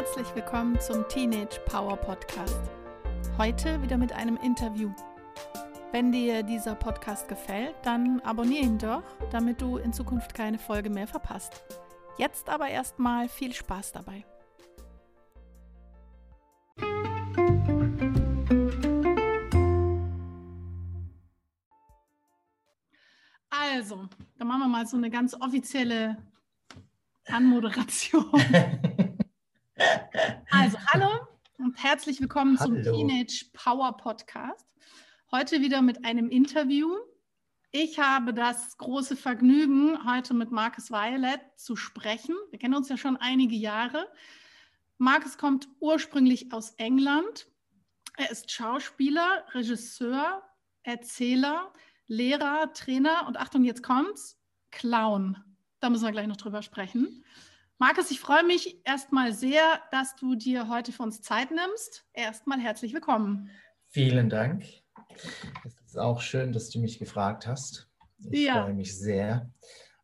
Herzlich 0.00 0.34
willkommen 0.34 0.80
zum 0.80 1.06
Teenage 1.08 1.60
Power 1.66 1.94
Podcast. 1.94 2.58
Heute 3.36 3.82
wieder 3.82 3.98
mit 3.98 4.14
einem 4.14 4.38
Interview. 4.38 4.90
Wenn 5.92 6.10
dir 6.10 6.42
dieser 6.42 6.74
Podcast 6.74 7.28
gefällt, 7.28 7.74
dann 7.82 8.18
abonniere 8.20 8.64
ihn 8.64 8.78
doch, 8.78 9.02
damit 9.30 9.60
du 9.60 9.76
in 9.76 9.92
Zukunft 9.92 10.32
keine 10.32 10.58
Folge 10.58 10.88
mehr 10.88 11.06
verpasst. 11.06 11.62
Jetzt 12.16 12.48
aber 12.48 12.68
erstmal 12.68 13.28
viel 13.28 13.52
Spaß 13.52 13.92
dabei. 13.92 14.24
Also, 23.50 24.08
dann 24.38 24.48
machen 24.48 24.60
wir 24.60 24.68
mal 24.68 24.86
so 24.86 24.96
eine 24.96 25.10
ganz 25.10 25.34
offizielle 25.38 26.16
Anmoderation. 27.26 28.24
Also, 30.50 30.76
hallo 30.88 31.08
und 31.58 31.82
herzlich 31.82 32.20
willkommen 32.20 32.58
hallo. 32.60 32.82
zum 32.82 32.82
Teenage 32.82 33.46
Power 33.54 33.96
Podcast. 33.96 34.66
Heute 35.30 35.62
wieder 35.62 35.80
mit 35.80 36.04
einem 36.04 36.28
Interview. 36.28 36.94
Ich 37.70 37.98
habe 37.98 38.34
das 38.34 38.76
große 38.76 39.16
Vergnügen, 39.16 39.98
heute 40.04 40.34
mit 40.34 40.50
Marcus 40.50 40.90
Violet 40.90 41.40
zu 41.56 41.76
sprechen. 41.76 42.34
Wir 42.50 42.58
kennen 42.58 42.74
uns 42.74 42.90
ja 42.90 42.98
schon 42.98 43.16
einige 43.16 43.54
Jahre. 43.54 44.06
Marcus 44.98 45.38
kommt 45.38 45.66
ursprünglich 45.78 46.52
aus 46.52 46.72
England. 46.72 47.46
Er 48.18 48.30
ist 48.30 48.50
Schauspieler, 48.50 49.46
Regisseur, 49.54 50.42
Erzähler, 50.82 51.72
Lehrer, 52.06 52.70
Trainer 52.74 53.26
und 53.26 53.38
Achtung, 53.38 53.64
jetzt 53.64 53.82
kommt's, 53.82 54.38
Clown. 54.72 55.38
Da 55.80 55.88
müssen 55.88 56.04
wir 56.04 56.12
gleich 56.12 56.26
noch 56.26 56.36
drüber 56.36 56.60
sprechen. 56.60 57.24
Markus, 57.80 58.10
ich 58.10 58.20
freue 58.20 58.44
mich 58.44 58.78
erstmal 58.84 59.32
sehr, 59.32 59.62
dass 59.90 60.14
du 60.14 60.34
dir 60.34 60.68
heute 60.68 60.92
für 60.92 61.02
uns 61.02 61.22
Zeit 61.22 61.50
nimmst. 61.50 62.04
Erstmal 62.12 62.60
herzlich 62.60 62.92
willkommen. 62.92 63.48
Vielen 63.88 64.28
Dank. 64.28 64.64
Es 65.64 65.80
ist 65.86 65.98
auch 65.98 66.20
schön, 66.20 66.52
dass 66.52 66.68
du 66.68 66.78
mich 66.78 66.98
gefragt 66.98 67.46
hast. 67.46 67.88
Ich 68.30 68.40
ja. 68.40 68.64
freue 68.64 68.74
mich 68.74 68.98
sehr. 68.98 69.50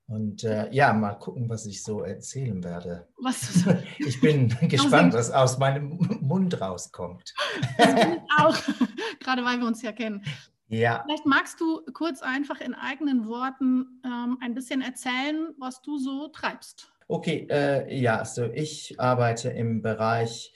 Und 0.07 0.43
äh, 0.43 0.73
ja, 0.73 0.95
mal 0.95 1.17
gucken, 1.17 1.51
was 1.51 1.67
ich 1.67 1.83
so 1.83 2.01
erzählen 2.01 2.65
werde. 2.65 3.09
Was 3.21 3.41
so 3.65 3.77
ich 3.99 4.23
bin 4.23 4.49
gespannt, 4.71 5.13
was 5.13 5.31
aus 5.31 5.59
meinem 5.59 5.99
Mund 6.23 6.59
rauskommt. 6.59 7.35
Das 7.77 7.95
bin 7.95 8.13
ich 8.15 8.21
auch, 8.39 8.57
gerade 9.21 9.45
weil 9.45 9.59
wir 9.59 9.67
uns 9.67 9.83
ja 9.83 9.93
kennen. 9.93 10.25
Ja. 10.69 11.03
Vielleicht 11.05 11.27
magst 11.27 11.61
du 11.61 11.83
kurz 11.93 12.23
einfach 12.23 12.63
in 12.63 12.73
eigenen 12.73 13.29
Worten 13.29 14.01
ähm, 14.03 14.39
ein 14.41 14.55
bisschen 14.55 14.81
erzählen, 14.81 15.55
was 15.59 15.83
du 15.83 15.99
so 15.99 16.29
treibst. 16.29 16.96
Okay, 17.09 17.47
äh, 17.51 17.97
ja, 17.97 18.19
also 18.19 18.45
ich 18.53 18.99
arbeite 18.99 19.51
im 19.51 19.81
Bereich, 19.81 20.53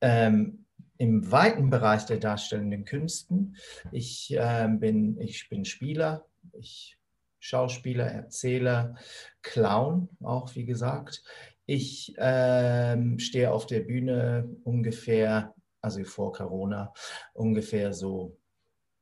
ähm, 0.00 0.64
im 0.96 1.30
weiten 1.30 1.70
Bereich 1.70 2.04
der 2.04 2.18
darstellenden 2.18 2.84
Künsten. 2.84 3.56
Ich, 3.92 4.34
äh, 4.36 4.66
bin, 4.68 5.20
ich 5.20 5.48
bin 5.48 5.64
Spieler, 5.64 6.26
ich 6.52 6.98
Schauspieler, 7.38 8.06
Erzähler, 8.06 8.96
Clown 9.42 10.08
auch, 10.20 10.54
wie 10.56 10.64
gesagt. 10.64 11.22
Ich 11.66 12.14
ähm, 12.18 13.20
stehe 13.20 13.52
auf 13.52 13.66
der 13.66 13.80
Bühne 13.80 14.48
ungefähr, 14.64 15.54
also 15.80 16.02
vor 16.02 16.32
Corona, 16.32 16.92
ungefähr 17.34 17.92
so, 17.92 18.36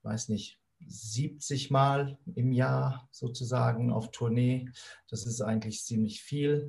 weiß 0.02 0.28
nicht, 0.28 0.58
70 0.86 1.70
Mal 1.70 2.18
im 2.34 2.52
Jahr 2.52 3.08
sozusagen 3.10 3.92
auf 3.92 4.10
Tournee. 4.10 4.68
Das 5.08 5.26
ist 5.26 5.40
eigentlich 5.40 5.84
ziemlich 5.84 6.22
viel. 6.22 6.68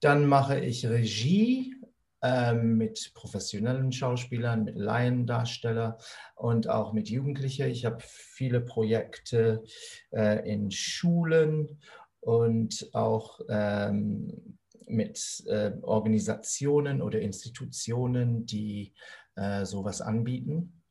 Dann 0.00 0.26
mache 0.26 0.60
ich 0.60 0.86
Regie 0.86 1.74
äh, 2.22 2.54
mit 2.54 3.12
professionellen 3.14 3.92
Schauspielern, 3.92 4.64
mit 4.64 4.76
Laiendarstellern 4.76 5.94
und 6.34 6.68
auch 6.68 6.92
mit 6.92 7.08
Jugendlichen. 7.08 7.68
Ich 7.68 7.84
habe 7.84 7.98
viele 8.00 8.60
Projekte 8.60 9.62
äh, 10.10 10.50
in 10.50 10.70
Schulen 10.70 11.78
und 12.20 12.88
auch 12.92 13.40
ähm, 13.48 14.58
mit 14.88 15.44
äh, 15.46 15.72
Organisationen 15.82 17.02
oder 17.02 17.20
Institutionen, 17.20 18.46
die 18.46 18.94
äh, 19.34 19.64
sowas 19.64 20.00
anbieten. 20.00 20.82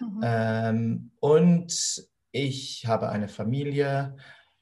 Mhm. 0.00 0.20
Ähm, 0.22 1.10
und 1.20 2.08
ich 2.32 2.86
habe 2.86 3.08
eine 3.08 3.28
Familie, 3.28 4.16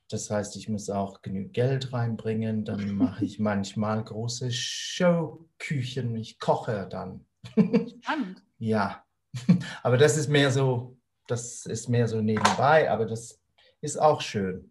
das 0.09 0.31
heißt, 0.31 0.57
ich 0.57 0.69
muss 0.69 0.89
auch 0.89 1.23
genug 1.23 1.53
Geld 1.53 1.93
reinbringen. 1.93 2.65
Dann 2.65 2.95
mache 2.95 3.25
ich 3.25 3.39
manchmal 3.39 4.03
große 4.03 4.53
Showküchen. 4.53 6.15
Ich 6.17 6.39
koche 6.39 6.87
dann. 6.89 7.25
Spannend. 7.45 8.43
ja, 8.59 9.05
aber 9.83 9.97
das 9.97 10.17
ist 10.17 10.29
mehr 10.29 10.51
so, 10.51 10.97
das 11.27 11.67
ist 11.67 11.89
mehr 11.89 12.09
so 12.09 12.21
nebenbei, 12.21 12.91
aber 12.91 13.07
das 13.07 13.41
ist 13.81 14.01
auch 14.01 14.21
schön. 14.21 14.71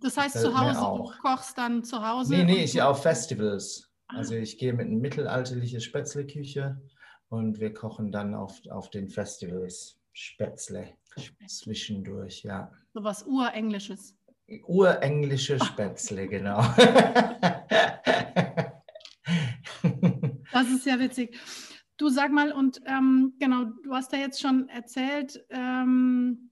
Das 0.00 0.16
heißt, 0.16 0.38
zu 0.38 0.58
Hause, 0.58 0.80
du 0.80 1.12
kochst 1.22 1.56
dann 1.58 1.84
zu 1.84 2.06
Hause? 2.06 2.34
Nee, 2.34 2.44
nee, 2.44 2.64
ich 2.64 2.80
auf 2.80 3.02
Festivals. 3.02 3.90
Also 4.08 4.34
ich 4.34 4.58
gehe 4.58 4.72
mit 4.72 4.86
einer 4.86 4.96
mittelalterlichen 4.96 5.80
Spätzle-Küche 5.80 6.80
und 7.30 7.58
wir 7.60 7.72
kochen 7.72 8.12
dann 8.12 8.34
auf, 8.34 8.60
auf 8.68 8.90
den 8.90 9.08
Festivals 9.08 9.96
Spätzle, 10.12 10.92
zwischendurch, 11.46 12.42
ja. 12.42 12.70
So 12.92 13.02
was 13.02 13.22
Urenglisches. 13.22 14.16
Urenglische 14.66 15.58
Spätzle, 15.64 16.28
genau. 16.34 16.60
das 20.52 20.68
ist 20.68 20.84
ja 20.84 20.98
witzig. 20.98 21.38
Du 21.96 22.08
sag 22.08 22.32
mal, 22.32 22.52
und 22.52 22.82
ähm, 22.86 23.34
genau, 23.38 23.64
du 23.84 23.94
hast 23.94 24.12
ja 24.12 24.18
jetzt 24.18 24.40
schon 24.40 24.68
erzählt, 24.68 25.44
ähm, 25.50 26.50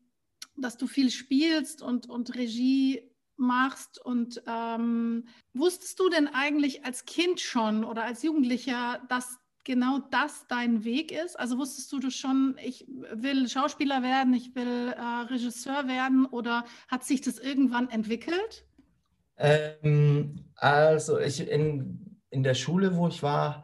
dass 0.56 0.77
du 0.77 0.87
viel 0.87 1.11
spielst 1.11 1.83
und, 1.83 2.09
und 2.09 2.37
Regie 2.37 3.11
machst. 3.37 4.00
Und 4.05 4.43
ähm, 4.47 5.27
wusstest 5.55 5.99
du 5.99 6.09
denn 6.09 6.28
eigentlich 6.28 6.84
als 6.84 7.05
Kind 7.05 7.41
schon 7.41 7.84
oder 7.84 8.05
als 8.05 8.22
Jugendlicher, 8.22 9.03
dass 9.09 9.41
genau 9.69 9.99
das 10.11 10.47
dein 10.49 10.83
Weg 10.83 11.12
ist? 11.12 11.39
Also 11.39 11.59
wusstest 11.59 11.93
du 11.93 12.01
das 12.01 12.15
schon, 12.15 12.56
ich 12.65 12.87
will 13.12 13.49
Schauspieler 13.49 14.03
werden, 14.03 14.33
ich 14.33 14.55
will 14.55 14.95
äh, 14.97 15.01
Regisseur 15.31 15.87
werden 15.87 16.25
oder 16.25 16.65
hat 16.89 17.05
sich 17.05 17.21
das 17.21 17.39
irgendwann 17.39 17.91
entwickelt? 17.91 18.65
Ähm, 19.37 20.47
also 20.56 21.21
ich 21.21 21.47
in, 21.47 22.19
in 22.31 22.43
der 22.43 22.55
Schule, 22.55 22.97
wo 22.97 23.09
ich 23.09 23.23
war, 23.23 23.62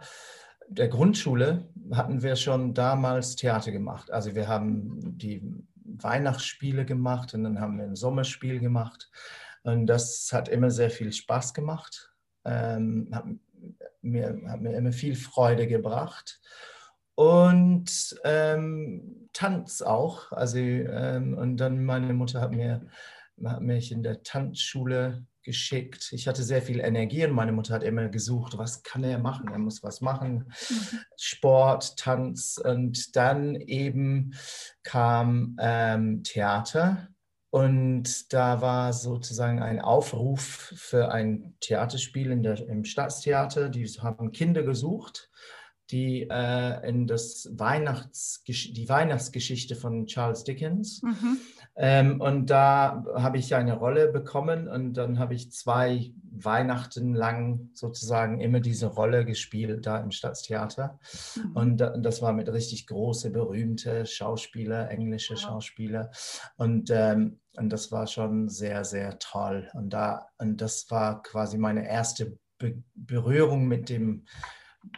der 0.68 0.88
Grundschule, 0.88 1.68
hatten 1.92 2.22
wir 2.22 2.36
schon 2.36 2.74
damals 2.74 3.36
Theater 3.36 3.72
gemacht. 3.72 4.10
Also 4.10 4.34
wir 4.34 4.46
haben 4.46 5.16
die 5.16 5.42
Weihnachtsspiele 5.84 6.84
gemacht 6.84 7.32
und 7.32 7.44
dann 7.44 7.60
haben 7.60 7.78
wir 7.78 7.84
ein 7.84 7.96
Sommerspiel 7.96 8.60
gemacht. 8.60 9.10
Und 9.62 9.86
das 9.86 10.30
hat 10.32 10.50
immer 10.50 10.70
sehr 10.70 10.90
viel 10.90 11.12
Spaß 11.12 11.54
gemacht. 11.54 12.12
Ähm, 12.44 13.40
mir, 14.02 14.40
hat 14.46 14.60
mir 14.60 14.76
immer 14.76 14.92
viel 14.92 15.16
Freude 15.16 15.66
gebracht. 15.66 16.40
Und 17.14 18.18
ähm, 18.24 19.28
Tanz 19.32 19.82
auch. 19.82 20.32
Also, 20.32 20.58
ähm, 20.58 21.34
und 21.34 21.56
dann 21.58 21.84
meine 21.84 22.12
Mutter 22.12 22.40
hat, 22.40 22.52
mir, 22.52 22.86
hat 23.44 23.62
mich 23.62 23.92
in 23.92 24.02
der 24.02 24.22
Tanzschule 24.22 25.26
geschickt. 25.44 26.10
Ich 26.12 26.26
hatte 26.26 26.42
sehr 26.42 26.62
viel 26.62 26.80
Energie 26.80 27.24
und 27.24 27.32
meine 27.32 27.52
Mutter 27.52 27.74
hat 27.74 27.82
immer 27.82 28.08
gesucht, 28.08 28.56
was 28.56 28.82
kann 28.82 29.04
er 29.04 29.18
machen? 29.18 29.48
Er 29.52 29.58
muss 29.58 29.82
was 29.82 30.00
machen. 30.00 30.50
Mhm. 30.70 30.98
Sport, 31.16 31.98
Tanz 31.98 32.58
und 32.62 33.14
dann 33.14 33.54
eben 33.54 34.34
kam 34.82 35.56
ähm, 35.60 36.22
Theater 36.24 37.08
und 37.54 38.32
da 38.32 38.60
war 38.60 38.92
sozusagen 38.92 39.62
ein 39.62 39.80
Aufruf 39.80 40.72
für 40.74 41.12
ein 41.12 41.54
Theaterspiel 41.60 42.32
in 42.32 42.42
der, 42.42 42.58
im 42.68 42.84
Staatstheater. 42.84 43.68
Die 43.68 43.86
haben 43.86 44.32
Kinder 44.32 44.64
gesucht, 44.64 45.30
die 45.92 46.26
äh, 46.28 46.88
in 46.88 47.06
das 47.06 47.48
Weihnachts 47.52 48.42
die 48.44 48.88
Weihnachtsgeschichte 48.88 49.76
von 49.76 50.06
Charles 50.06 50.42
Dickens. 50.42 51.00
Mhm. 51.02 51.36
Ähm, 51.76 52.20
und 52.20 52.50
da 52.50 53.04
habe 53.14 53.38
ich 53.38 53.54
eine 53.54 53.74
Rolle 53.74 54.08
bekommen 54.10 54.66
und 54.66 54.94
dann 54.94 55.20
habe 55.20 55.34
ich 55.34 55.52
zwei 55.52 56.12
Weihnachten 56.32 57.14
lang 57.14 57.70
sozusagen 57.72 58.40
immer 58.40 58.58
diese 58.58 58.86
Rolle 58.86 59.24
gespielt 59.24 59.86
da 59.86 60.00
im 60.00 60.10
Staatstheater. 60.10 60.98
Mhm. 61.36 61.52
Und, 61.52 61.76
das 61.78 62.20
war 62.20 62.32
mit 62.32 62.48
richtig 62.48 62.88
große, 62.88 63.30
berühmte 63.30 64.06
Schauspieler, 64.06 64.90
englische 64.90 65.36
Schauspieler. 65.36 66.10
Und, 66.56 66.90
ähm, 66.90 67.38
und 67.56 67.70
das 67.70 67.92
war 67.92 68.06
schon 68.06 68.48
sehr, 68.48 68.84
sehr 68.84 69.18
toll. 69.18 69.68
Und, 69.74 69.90
da, 69.90 70.28
und 70.38 70.60
das 70.60 70.90
war 70.90 71.22
quasi 71.22 71.58
meine 71.58 71.86
erste 71.86 72.38
Be 72.58 72.82
Berührung 72.94 73.66
mit 73.66 73.88
dem 73.88 74.26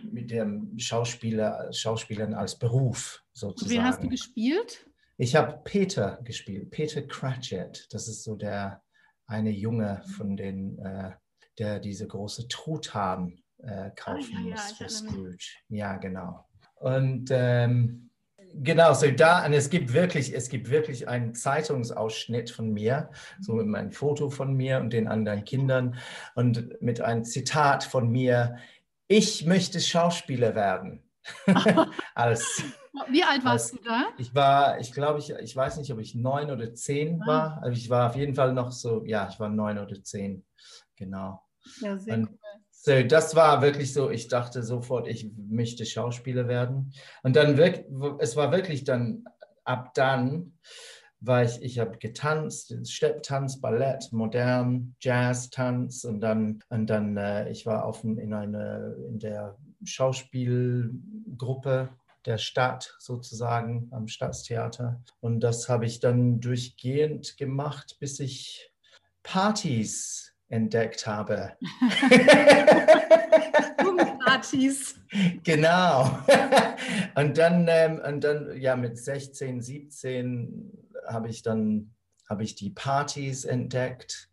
mit 0.03 0.31
dem 0.33 0.77
Schauspieler, 0.79 1.73
Schauspielern 1.73 2.35
als 2.35 2.59
Beruf 2.59 3.23
sozusagen. 3.33 3.73
Wie 3.73 3.83
hast 3.83 4.03
du 4.03 4.09
gespielt? 4.09 4.87
Ich 5.17 5.37
habe 5.37 5.61
Peter 5.65 6.19
gespielt, 6.25 6.71
Peter 6.71 7.03
Cratchit. 7.03 7.87
Das 7.91 8.09
ist 8.09 8.25
so 8.25 8.35
der 8.37 8.83
eine 9.27 9.51
Junge 9.51 10.03
von 10.17 10.37
den 10.37 10.79
äh, 10.79 11.13
der 11.59 11.81
diese 11.81 12.07
große 12.07 12.49
Truthahn 12.49 13.43
äh, 13.59 13.91
kaufen 13.97 14.35
ah, 14.37 14.41
ja, 14.41 14.51
muss 14.51 14.73
für 14.73 14.89
Scrooge. 14.89 15.57
Ja, 15.69 15.97
genau. 15.97 16.47
Und 16.75 17.31
ähm, 17.31 18.06
genau, 18.63 18.93
so 18.95 19.11
da, 19.11 19.45
und 19.45 19.53
es 19.53 19.71
gibt 19.71 19.93
wirklich, 19.93 20.35
es 20.35 20.49
gibt 20.49 20.71
wirklich 20.71 21.09
einen 21.09 21.35
Zeitungsausschnitt 21.35 22.51
von 22.51 22.73
mir, 22.73 23.11
so 23.41 23.55
mit 23.55 23.67
meinem 23.67 23.93
Foto 23.93 24.31
von 24.31 24.55
mir 24.55 24.79
und 24.79 24.93
den 24.93 25.09
anderen 25.09 25.45
Kindern 25.45 25.97
und 26.35 26.81
mit 26.81 27.01
einem 27.01 27.25
Zitat 27.25 27.85
von 27.85 28.11
mir, 28.11 28.57
ich 29.09 29.47
möchte 29.47 29.81
Schauspieler 29.81 30.55
werden. 30.55 31.03
als, 32.15 32.63
Wie 33.11 33.23
alt 33.23 33.45
warst 33.45 33.73
als, 33.73 33.83
du 33.83 33.89
da? 33.89 34.05
Ich 34.19 34.35
war, 34.35 34.79
ich 34.79 34.93
glaube, 34.93 35.19
ich, 35.19 35.31
ich 35.31 35.57
weiß 35.57 35.77
nicht, 35.79 35.93
ob 35.93 35.99
ich 35.99 36.15
neun 36.15 36.51
oder 36.51 36.75
zehn 36.75 37.21
war. 37.27 37.61
Also 37.63 37.77
ich 37.77 37.91
war 37.91 38.11
auf 38.11 38.17
jeden 38.17 38.35
Fall 38.35 38.53
noch 38.53 38.73
so, 38.73 39.05
ja, 39.05 39.29
ich 39.31 39.41
war 39.41 39.49
neun 39.49 39.79
oder 39.79 40.03
zehn. 40.03 40.45
Genau. 40.97 41.43
Ja, 41.81 41.99
sehr 41.99 42.15
und, 42.15 42.29
cool. 42.31 42.39
So, 42.87 43.03
das 43.03 43.35
war 43.35 43.63
wirklich 43.63 43.93
so, 43.93 44.11
ich 44.11 44.29
dachte 44.29 44.63
sofort, 44.63 45.09
ich 45.09 45.29
möchte 45.37 45.85
Schauspieler 45.85 46.47
werden. 46.47 46.93
Und 47.25 47.35
dann 47.35 47.57
wirklich, 47.57 47.85
es 48.21 48.37
war 48.37 48.53
wirklich 48.53 48.85
dann, 48.85 49.25
ab 49.65 49.93
dann, 49.95 50.53
war 51.19 51.43
ich, 51.43 51.61
ich 51.63 51.81
habe 51.81 51.99
getanzt, 51.99 52.77
Stepptanz, 52.89 53.61
Ballett, 53.61 54.13
modern, 54.13 54.95
Jazz, 55.01 55.51
Tanz 55.51 56.05
und 56.05 56.21
dann, 56.21 56.61
und 56.69 56.89
dann 56.89 57.17
äh, 57.17 57.51
ich 57.51 57.67
war 57.67 57.87
auf, 57.87 58.05
in, 58.05 58.33
eine, 58.33 58.95
in 59.09 59.19
der 59.19 59.57
Schauspielgruppe 59.83 61.89
der 62.25 62.39
Stadt 62.39 62.95
sozusagen 63.01 63.89
am 63.91 64.07
Staatstheater. 64.07 65.03
Und 65.19 65.41
das 65.41 65.69
habe 65.69 65.87
ich 65.87 65.99
dann 65.99 66.39
durchgehend 66.39 67.37
gemacht, 67.37 67.97
bis 67.99 68.21
ich 68.21 68.71
Partys 69.25 70.36
entdeckt 70.49 71.07
habe. 71.07 71.53
Partys. 74.37 74.97
Genau. 75.45 76.19
Und 77.15 77.39
dann, 77.39 77.67
ähm, 77.71 78.01
und 78.07 78.23
dann, 78.23 78.61
ja, 78.61 78.77
mit 78.77 78.99
16, 78.99 79.63
17 79.63 80.73
habe 81.07 81.29
ich 81.29 81.43
dann 81.43 81.95
habe 82.29 82.43
ich 82.43 82.57
die 82.57 82.71
Partys 82.71 83.45
entdeckt. 83.45 84.29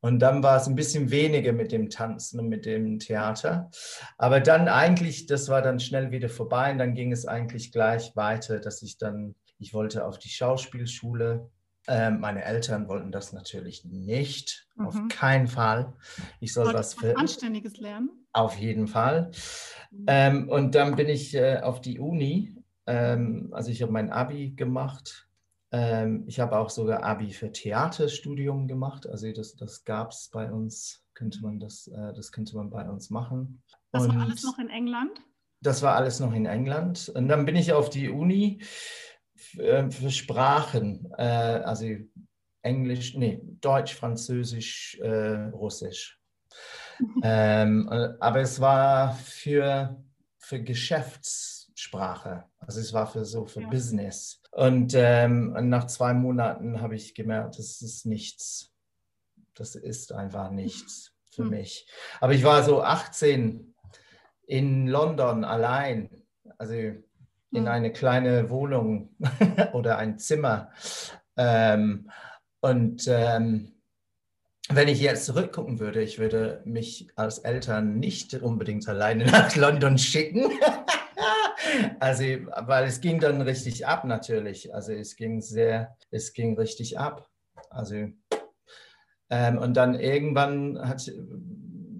Und 0.00 0.18
dann 0.18 0.42
war 0.42 0.56
es 0.56 0.66
ein 0.66 0.74
bisschen 0.74 1.10
weniger 1.10 1.52
mit 1.52 1.72
dem 1.72 1.88
Tanzen 1.90 2.40
und 2.40 2.48
mit 2.48 2.66
dem 2.66 2.98
Theater. 2.98 3.70
Aber 4.18 4.40
dann 4.40 4.68
eigentlich, 4.68 5.26
das 5.26 5.48
war 5.48 5.62
dann 5.62 5.78
schnell 5.78 6.10
wieder 6.10 6.28
vorbei 6.28 6.72
und 6.72 6.78
dann 6.78 6.94
ging 6.94 7.12
es 7.12 7.26
eigentlich 7.26 7.70
gleich 7.70 8.16
weiter, 8.16 8.60
dass 8.60 8.82
ich 8.82 8.98
dann, 8.98 9.34
ich 9.58 9.72
wollte 9.72 10.04
auf 10.04 10.18
die 10.18 10.30
Schauspielschule 10.30 11.50
ähm, 11.86 12.20
meine 12.20 12.44
Eltern 12.44 12.88
wollten 12.88 13.12
das 13.12 13.32
natürlich 13.32 13.84
nicht, 13.84 14.66
mhm. 14.74 14.86
auf 14.86 14.98
keinen 15.08 15.46
Fall. 15.46 15.92
Ich 16.40 16.52
soll 16.52 16.72
was 16.72 16.94
für 16.94 17.16
Anständiges 17.16 17.78
lernen. 17.78 18.10
Auf 18.32 18.56
jeden 18.56 18.86
Fall. 18.86 19.30
Mhm. 19.90 20.04
Ähm, 20.06 20.48
und 20.48 20.74
dann 20.74 20.96
bin 20.96 21.08
ich 21.08 21.34
äh, 21.34 21.60
auf 21.60 21.80
die 21.80 21.98
Uni. 21.98 22.56
Ähm, 22.86 23.50
also 23.52 23.70
ich 23.70 23.82
habe 23.82 23.92
mein 23.92 24.10
Abi 24.10 24.50
gemacht. 24.50 25.28
Ähm, 25.72 26.24
ich 26.26 26.40
habe 26.40 26.58
auch 26.58 26.70
sogar 26.70 27.02
Abi 27.02 27.32
für 27.32 27.52
Theaterstudium 27.52 28.66
gemacht. 28.66 29.06
Also 29.06 29.30
das, 29.32 29.54
das 29.56 29.84
gab 29.84 30.12
es 30.12 30.30
bei 30.32 30.50
uns, 30.50 31.04
könnte 31.14 31.40
man 31.42 31.60
das, 31.60 31.86
äh, 31.88 32.12
das 32.14 32.32
könnte 32.32 32.56
man 32.56 32.70
bei 32.70 32.88
uns 32.88 33.10
machen. 33.10 33.62
Das 33.92 34.04
und 34.04 34.14
war 34.14 34.22
alles 34.22 34.42
noch 34.42 34.58
in 34.58 34.70
England? 34.70 35.20
Das 35.60 35.82
war 35.82 35.94
alles 35.96 36.20
noch 36.20 36.32
in 36.32 36.46
England. 36.46 37.10
Und 37.14 37.28
dann 37.28 37.44
bin 37.44 37.56
ich 37.56 37.72
auf 37.72 37.90
die 37.90 38.08
Uni 38.08 38.62
für 39.36 40.10
Sprachen, 40.10 41.12
äh, 41.18 41.22
also 41.64 41.86
Englisch, 42.62 43.14
nee, 43.14 43.40
Deutsch, 43.60 43.94
Französisch, 43.94 44.98
äh, 45.00 45.48
Russisch. 45.50 46.20
ähm, 47.22 47.88
aber 48.20 48.40
es 48.40 48.60
war 48.60 49.14
für, 49.14 50.00
für 50.38 50.62
Geschäftssprache, 50.62 52.44
also 52.58 52.80
es 52.80 52.92
war 52.92 53.06
für 53.06 53.24
so 53.24 53.44
für 53.46 53.62
ja. 53.62 53.68
Business. 53.68 54.40
Und 54.52 54.94
ähm, 54.94 55.56
nach 55.68 55.86
zwei 55.88 56.14
Monaten 56.14 56.80
habe 56.80 56.94
ich 56.94 57.14
gemerkt, 57.14 57.58
das 57.58 57.82
ist 57.82 58.06
nichts. 58.06 58.72
Das 59.54 59.74
ist 59.74 60.12
einfach 60.12 60.50
nichts 60.50 61.12
für 61.30 61.42
hm. 61.42 61.50
mich. 61.50 61.88
Aber 62.20 62.34
ich 62.34 62.44
war 62.44 62.62
so 62.62 62.82
18 62.82 63.74
in 64.46 64.86
London 64.86 65.44
allein. 65.44 66.22
Also 66.58 66.74
in 67.54 67.66
hm. 67.66 67.68
eine 67.68 67.92
kleine 67.92 68.50
Wohnung 68.50 69.16
oder 69.72 69.98
ein 69.98 70.18
Zimmer. 70.18 70.70
Ähm, 71.36 72.10
und 72.60 73.06
ähm, 73.08 73.72
wenn 74.70 74.88
ich 74.88 75.00
jetzt 75.00 75.26
zurückgucken 75.26 75.78
würde, 75.78 76.02
ich 76.02 76.18
würde 76.18 76.62
mich 76.64 77.08
als 77.16 77.38
Eltern 77.38 77.98
nicht 77.98 78.34
unbedingt 78.34 78.88
alleine 78.88 79.26
nach 79.30 79.54
London 79.56 79.98
schicken. 79.98 80.50
also, 82.00 82.24
weil 82.24 82.86
es 82.86 83.00
ging 83.00 83.20
dann 83.20 83.40
richtig 83.42 83.86
ab 83.86 84.04
natürlich. 84.04 84.74
Also 84.74 84.92
es 84.92 85.16
ging 85.16 85.40
sehr, 85.40 85.96
es 86.10 86.32
ging 86.32 86.56
richtig 86.58 86.98
ab. 86.98 87.28
Also 87.70 88.08
ähm, 89.30 89.58
und 89.58 89.74
dann 89.76 89.98
irgendwann 89.98 90.78
hat 90.86 91.10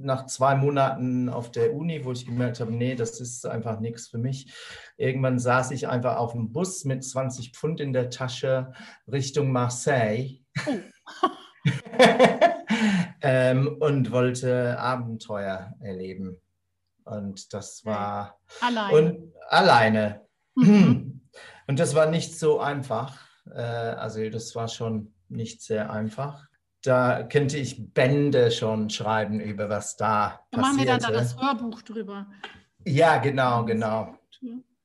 nach 0.05 0.27
zwei 0.27 0.55
Monaten 0.55 1.29
auf 1.29 1.51
der 1.51 1.75
Uni, 1.75 2.05
wo 2.05 2.13
ich 2.13 2.27
gemerkt 2.27 2.61
habe, 2.61 2.73
nee, 2.73 2.95
das 2.95 3.21
ist 3.21 3.47
einfach 3.47 3.81
nichts 3.81 4.09
für 4.09 4.19
mich. 4.19 4.53
Irgendwann 4.97 5.39
saß 5.39 5.71
ich 5.73 5.89
einfach 5.89 6.17
auf 6.17 6.33
dem 6.33 6.53
Bus 6.53 6.85
mit 6.85 7.05
20 7.05 7.53
Pfund 7.53 7.81
in 7.81 7.93
der 7.93 8.11
Tasche 8.11 8.73
Richtung 9.11 9.51
Marseille 9.51 10.41
oh. 10.67 11.29
ähm, 13.23 13.77
und 13.81 14.11
wollte 14.11 14.79
Abenteuer 14.79 15.75
erleben. 15.81 16.41
Und 17.05 17.53
das 17.53 17.85
war 17.85 18.39
alleine. 18.61 18.97
Und 18.97 19.33
alleine. 19.49 20.21
Mhm. 20.55 21.23
Und 21.67 21.79
das 21.79 21.95
war 21.95 22.07
nicht 22.07 22.39
so 22.39 22.61
einfach. 22.61 23.19
Äh, 23.51 23.61
also 23.61 24.29
das 24.31 24.55
war 24.55 24.69
schon 24.69 25.15
nicht 25.29 25.63
sehr 25.63 25.91
einfach 25.91 26.47
da 26.85 27.23
könnte 27.23 27.57
ich 27.57 27.93
Bände 27.95 28.51
schon 28.51 28.91
schreiben 28.91 29.41
über 29.41 29.69
was 29.71 29.97
da 29.97 30.41
passiert. 30.51 30.63
Machen 30.63 30.79
wir 30.79 30.87
dann 30.87 31.01
da 31.01 31.11
das 31.11 31.41
Hörbuch 31.41 31.83
drüber. 31.83 32.27
Ja, 32.85 33.19
genau, 33.19 33.65
genau. 33.65 34.19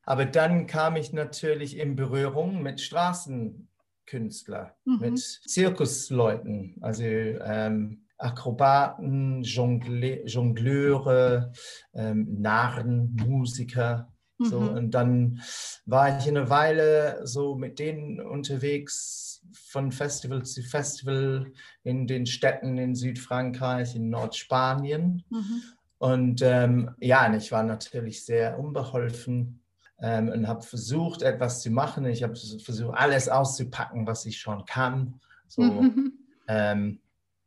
Aber 0.04 0.24
dann 0.24 0.66
kam 0.66 0.96
ich 0.96 1.12
natürlich 1.12 1.76
in 1.78 1.94
Berührung 1.94 2.62
mit 2.62 2.80
Straßenkünstlern, 2.80 4.70
mhm. 4.84 4.98
mit 4.98 5.18
Zirkusleuten, 5.18 6.78
also 6.80 7.04
ähm, 7.04 8.06
Akrobaten, 8.18 9.42
Jongle 9.42 10.26
Jongleure, 10.26 11.52
ähm, 11.94 12.40
Narren, 12.40 13.16
Musiker. 13.24 14.12
So, 14.38 14.58
mhm. 14.58 14.68
Und 14.70 14.90
dann 14.92 15.42
war 15.84 16.18
ich 16.18 16.26
eine 16.26 16.48
Weile 16.48 17.20
so 17.26 17.56
mit 17.56 17.78
denen 17.78 18.20
unterwegs, 18.20 19.29
von 19.52 19.92
Festival 19.92 20.44
zu 20.44 20.62
Festival 20.62 21.52
in 21.82 22.06
den 22.06 22.26
Städten 22.26 22.78
in 22.78 22.94
Südfrankreich, 22.94 23.96
in 23.96 24.10
Nordspanien. 24.10 25.24
Mhm. 25.30 25.62
Und 25.98 26.42
ähm, 26.42 26.90
ja, 26.98 27.32
ich 27.34 27.52
war 27.52 27.62
natürlich 27.62 28.24
sehr 28.24 28.58
unbeholfen 28.58 29.60
ähm, 30.00 30.28
und 30.28 30.48
habe 30.48 30.62
versucht, 30.62 31.22
etwas 31.22 31.60
zu 31.60 31.70
machen. 31.70 32.06
Ich 32.06 32.22
habe 32.22 32.34
versucht, 32.36 32.96
alles 32.96 33.28
auszupacken, 33.28 34.06
was 34.06 34.24
ich 34.24 34.38
schon 34.38 34.64
kann. 34.64 35.20
So, 35.46 35.62
mhm. 35.62 36.12
ähm, 36.48 37.00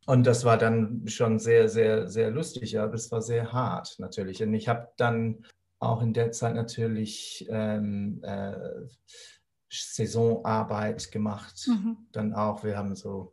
und 0.06 0.26
das 0.26 0.44
war 0.44 0.58
dann 0.58 1.08
schon 1.08 1.38
sehr, 1.38 1.68
sehr, 1.68 2.08
sehr 2.08 2.30
lustig, 2.30 2.78
aber 2.78 2.94
es 2.94 3.10
war 3.10 3.22
sehr 3.22 3.52
hart 3.52 3.96
natürlich. 3.98 4.42
Und 4.42 4.52
ich 4.54 4.68
habe 4.68 4.88
dann 4.96 5.44
auch 5.78 6.02
in 6.02 6.12
der 6.12 6.32
Zeit 6.32 6.54
natürlich 6.54 7.46
ähm, 7.48 8.20
äh, 8.22 8.54
Saisonarbeit 9.82 11.10
gemacht. 11.10 11.66
Mhm. 11.66 11.96
Dann 12.12 12.34
auch, 12.34 12.64
wir 12.64 12.76
haben 12.76 12.94
so 12.94 13.32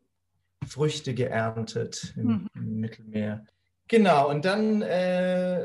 Früchte 0.66 1.14
geerntet 1.14 2.14
im, 2.16 2.28
mhm. 2.28 2.48
im 2.56 2.80
Mittelmeer. 2.80 3.46
Genau, 3.88 4.30
und 4.30 4.46
dann 4.46 4.82
äh, 4.82 5.64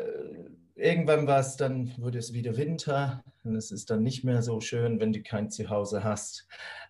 irgendwann 0.75 1.27
war 1.27 1.41
es 1.41 1.57
dann, 1.57 1.93
wurde 1.99 2.19
es 2.19 2.33
wieder 2.33 2.57
Winter 2.57 3.23
und 3.45 3.55
es 3.55 3.71
ist 3.71 3.91
dann 3.91 4.03
nicht 4.03 4.25
mehr 4.25 4.43
so 4.43 4.61
schön, 4.61 5.01
wenn 5.01 5.13
du 5.13 5.23
kein 5.23 5.51
Zuhause 5.51 6.05
hast. 6.05 6.47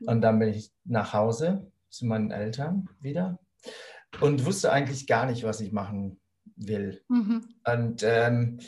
Und 0.07 0.23
dann 0.23 0.39
bin 0.39 0.49
ich 0.49 0.73
nach 0.85 1.13
Hause 1.13 1.71
zu 1.91 2.07
meinen 2.07 2.31
Eltern 2.31 2.89
wieder 3.01 3.39
und 4.21 4.45
wusste 4.47 4.73
eigentlich 4.73 5.07
gar 5.07 5.27
nicht, 5.27 5.45
was 5.45 5.61
ich 5.61 5.73
machen 5.73 6.19
will. 6.57 7.03
Mhm. 7.09 7.45
Und 7.65 8.03
ähm, 8.03 8.59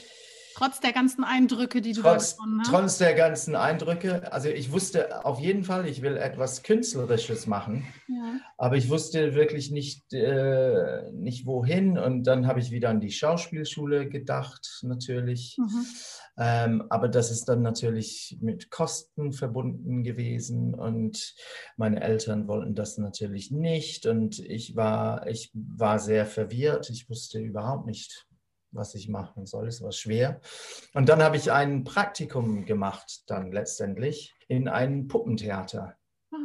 Trotz 0.58 0.80
der 0.80 0.92
ganzen 0.92 1.22
Eindrücke, 1.22 1.80
die 1.80 1.92
du 1.92 2.02
trotz, 2.02 2.32
gefunden 2.32 2.60
hast. 2.60 2.68
Trotz 2.68 2.98
der 2.98 3.14
ganzen 3.14 3.54
Eindrücke. 3.54 4.32
Also 4.32 4.48
ich 4.48 4.72
wusste 4.72 5.24
auf 5.24 5.38
jeden 5.38 5.62
Fall, 5.62 5.86
ich 5.86 6.02
will 6.02 6.16
etwas 6.16 6.64
Künstlerisches 6.64 7.46
machen. 7.46 7.86
Ja. 8.08 8.40
Aber 8.56 8.76
ich 8.76 8.90
wusste 8.90 9.36
wirklich 9.36 9.70
nicht, 9.70 10.12
äh, 10.12 11.12
nicht 11.12 11.46
wohin. 11.46 11.96
Und 11.96 12.24
dann 12.24 12.48
habe 12.48 12.58
ich 12.58 12.72
wieder 12.72 12.88
an 12.88 12.98
die 12.98 13.12
Schauspielschule 13.12 14.08
gedacht, 14.08 14.80
natürlich. 14.82 15.56
Mhm. 15.58 15.86
Ähm, 16.38 16.82
aber 16.90 17.08
das 17.08 17.30
ist 17.30 17.44
dann 17.44 17.62
natürlich 17.62 18.38
mit 18.40 18.68
Kosten 18.70 19.32
verbunden 19.32 20.02
gewesen. 20.02 20.74
Und 20.74 21.36
meine 21.76 22.00
Eltern 22.00 22.48
wollten 22.48 22.74
das 22.74 22.98
natürlich 22.98 23.52
nicht. 23.52 24.06
Und 24.06 24.40
ich 24.40 24.74
war, 24.74 25.28
ich 25.28 25.52
war 25.54 26.00
sehr 26.00 26.26
verwirrt. 26.26 26.90
Ich 26.90 27.08
wusste 27.08 27.38
überhaupt 27.38 27.86
nicht, 27.86 28.27
was 28.70 28.94
ich 28.94 29.08
machen 29.08 29.46
soll. 29.46 29.68
Es 29.68 29.82
war 29.82 29.92
schwer. 29.92 30.40
Und 30.94 31.08
dann 31.08 31.22
habe 31.22 31.36
ich 31.36 31.52
ein 31.52 31.84
Praktikum 31.84 32.64
gemacht, 32.64 33.24
dann 33.26 33.52
letztendlich 33.52 34.34
in 34.48 34.68
einem 34.68 35.08
Puppentheater. 35.08 35.96
Ah. 36.32 36.36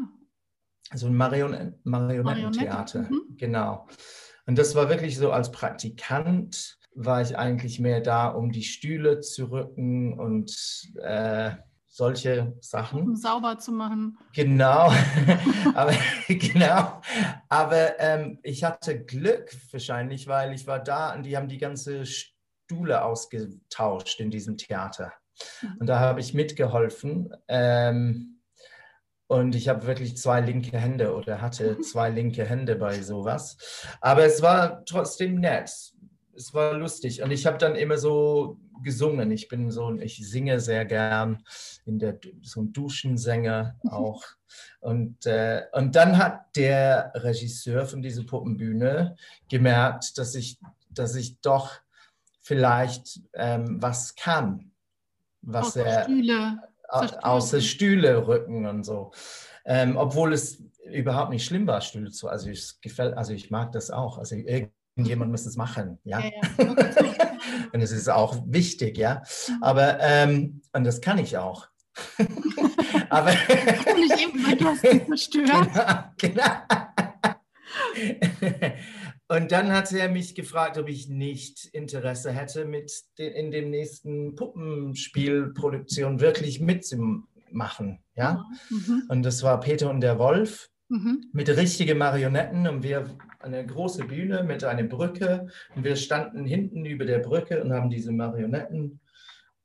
Also 0.90 1.08
ein 1.08 1.16
Marion 1.16 1.76
Marionettentheater. 1.84 3.02
Marionette. 3.02 3.14
Mhm. 3.14 3.38
Genau. 3.38 3.88
Und 4.46 4.58
das 4.58 4.76
war 4.76 4.90
wirklich 4.90 5.18
so, 5.18 5.32
als 5.32 5.52
Praktikant 5.52 6.78
war 6.96 7.22
ich 7.22 7.38
eigentlich 7.38 7.80
mehr 7.80 8.02
da, 8.02 8.28
um 8.28 8.52
die 8.52 8.64
Stühle 8.64 9.20
zu 9.22 9.46
rücken 9.52 10.20
und 10.20 10.92
äh, 11.02 11.52
solche 11.94 12.58
Sachen. 12.60 13.04
Um 13.04 13.16
sauber 13.16 13.60
zu 13.60 13.72
machen. 13.72 14.18
Genau, 14.34 14.92
aber, 15.76 15.94
genau. 16.28 17.02
aber 17.50 18.00
ähm, 18.00 18.40
ich 18.42 18.64
hatte 18.64 19.04
Glück 19.06 19.56
wahrscheinlich, 19.72 20.28
weil 20.28 20.54
ich 20.54 20.66
war 20.66 20.80
da 20.80 21.14
und 21.14 21.24
die 21.24 21.38
haben 21.38 21.48
die 21.48 21.60
ganze 21.60 22.06
Stühle 22.08 23.04
ausgetauscht 23.04 24.20
in 24.20 24.32
diesem 24.32 24.58
Theater. 24.58 25.14
Mhm. 25.62 25.78
Und 25.82 25.88
da 25.88 26.00
habe 26.00 26.20
ich 26.20 26.34
mitgeholfen. 26.34 27.32
Ähm, 27.48 28.42
und 29.28 29.56
ich 29.56 29.70
habe 29.70 29.86
wirklich 29.86 30.18
zwei 30.18 30.42
linke 30.42 30.78
Hände 30.78 31.14
oder 31.16 31.42
hatte 31.42 31.80
zwei 31.82 32.10
linke 32.10 32.44
Hände 32.44 32.76
bei 32.76 33.02
sowas. 33.04 33.58
Aber 34.02 34.26
es 34.26 34.42
war 34.42 34.84
trotzdem 34.86 35.40
nett. 35.40 35.72
Es 36.36 36.54
war 36.56 36.74
lustig. 36.74 37.22
Und 37.22 37.30
ich 37.30 37.46
habe 37.46 37.60
dann 37.60 37.76
immer 37.76 37.98
so 37.98 38.58
gesungen. 38.82 39.32
Ich 39.32 39.48
bin 39.48 39.72
so, 39.72 39.94
ich 39.96 40.28
singe 40.28 40.60
sehr 40.60 40.86
gern, 40.86 41.44
in 41.86 42.00
der, 42.00 42.20
so 42.42 42.62
ein 42.62 42.74
Duschensänger 42.74 43.76
auch. 43.90 44.24
Und, 44.80 45.26
äh, 45.26 45.64
und 45.74 45.96
dann 45.96 46.18
hat 46.18 46.56
der 46.56 47.12
Regisseur 47.16 47.86
von 47.86 48.02
dieser 48.02 48.24
Puppenbühne 48.24 49.16
gemerkt, 49.50 50.18
dass 50.18 50.36
ich, 50.36 50.60
dass 50.90 51.16
ich 51.16 51.40
doch 51.42 51.72
vielleicht 52.42 53.22
ähm, 53.34 53.82
was 53.82 54.16
kann, 54.16 54.72
was 55.42 55.68
außer 55.68 55.86
er 55.86 56.04
Stühle. 56.04 56.60
außer 56.88 57.62
Stühle 57.62 58.28
rücken 58.28 58.66
und 58.66 58.84
so. 58.84 59.12
Ähm, 59.66 59.96
obwohl 59.96 60.34
es 60.34 60.62
überhaupt 60.86 61.32
nicht 61.32 61.46
schlimm 61.46 61.66
war, 61.68 61.82
Stühle 61.82 62.12
zu. 62.12 62.28
Also 62.28 62.50
ich 62.50 62.80
gefällt, 62.82 63.18
also 63.18 63.34
ich 63.34 63.50
mag 63.50 63.72
das 63.72 63.90
auch. 63.90 64.18
Also 64.18 64.36
irgendjemand 64.96 65.32
muss 65.32 65.46
es 65.46 65.56
machen, 65.56 66.00
ja. 66.04 66.20
ja, 66.20 66.32
ja. 66.58 66.76
und 67.74 67.82
es 67.82 67.92
ist 67.92 68.10
auch 68.10 68.44
wichtig, 68.48 68.98
ja. 68.98 69.24
Mhm. 69.48 69.64
Aber, 69.64 70.00
ähm, 70.00 70.62
und 70.74 70.84
das 70.84 71.02
kann 71.02 71.18
ich 71.18 71.38
auch. 71.38 71.68
Aber 73.10 73.32
nicht 73.98 74.20
eben, 74.20 74.40
ihn 74.40 75.06
zerstört. 75.08 75.70
Genau. 76.18 76.44
genau. 76.44 76.54
Und 79.28 79.52
dann 79.52 79.72
hat 79.72 79.92
er 79.92 80.10
mich 80.10 80.36
gefragt, 80.36 80.78
ob 80.78 80.90
ich 80.90 81.10
nicht 81.10 81.66
Interesse 81.66 82.32
hätte, 82.32 82.66
mit 82.66 82.92
in 83.18 83.52
dem 83.52 83.70
nächsten 83.70 84.36
Puppenspielproduktion 84.36 86.20
wirklich 86.20 86.60
mitzumachen. 86.60 88.04
Ja? 88.16 88.46
Mhm. 88.70 89.04
Und 89.10 89.24
das 89.24 89.42
war 89.42 89.60
Peter 89.60 89.90
und 89.90 90.02
der 90.02 90.20
Wolf 90.20 90.70
mhm. 90.94 91.26
mit 91.34 91.50
richtigen 91.50 91.98
Marionetten 91.98 92.68
und 92.68 92.84
wir 92.84 93.10
eine 93.40 93.66
große 93.66 94.06
Bühne 94.06 94.44
mit 94.44 94.64
einer 94.64 94.84
Brücke 94.84 95.48
und 95.76 95.84
wir 95.84 95.96
standen 95.96 96.46
hinten 96.46 96.86
über 96.86 97.06
der 97.06 97.20
Brücke 97.20 97.62
und 97.62 97.74
haben 97.74 97.90
diese 97.90 98.12
Marionetten 98.12 99.00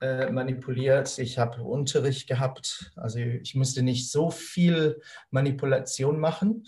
äh, 0.00 0.30
manipuliert. 0.30 1.18
Ich 1.18 1.38
habe 1.38 1.62
Unterricht 1.62 2.28
gehabt, 2.28 2.92
also 2.96 3.18
ich 3.18 3.54
musste 3.54 3.82
nicht 3.82 4.10
so 4.10 4.30
viel 4.30 5.00
Manipulation 5.30 6.18
machen. 6.18 6.64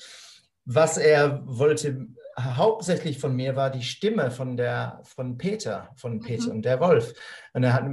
Was 0.65 0.99
er 0.99 1.43
wollte 1.45 2.07
hauptsächlich 2.39 3.19
von 3.19 3.35
mir 3.35 3.57
war 3.57 3.71
die 3.71 3.83
Stimme 3.83 4.31
von 4.31 4.57
der 4.57 5.01
von 5.05 5.37
Peter, 5.37 5.91
von. 5.97 6.21
Peter 6.21 6.47
mhm. 6.47 6.51
und 6.51 6.65
der 6.65 6.81
Wolf. 6.81 7.13
Und, 7.53 7.73
hat, 7.73 7.85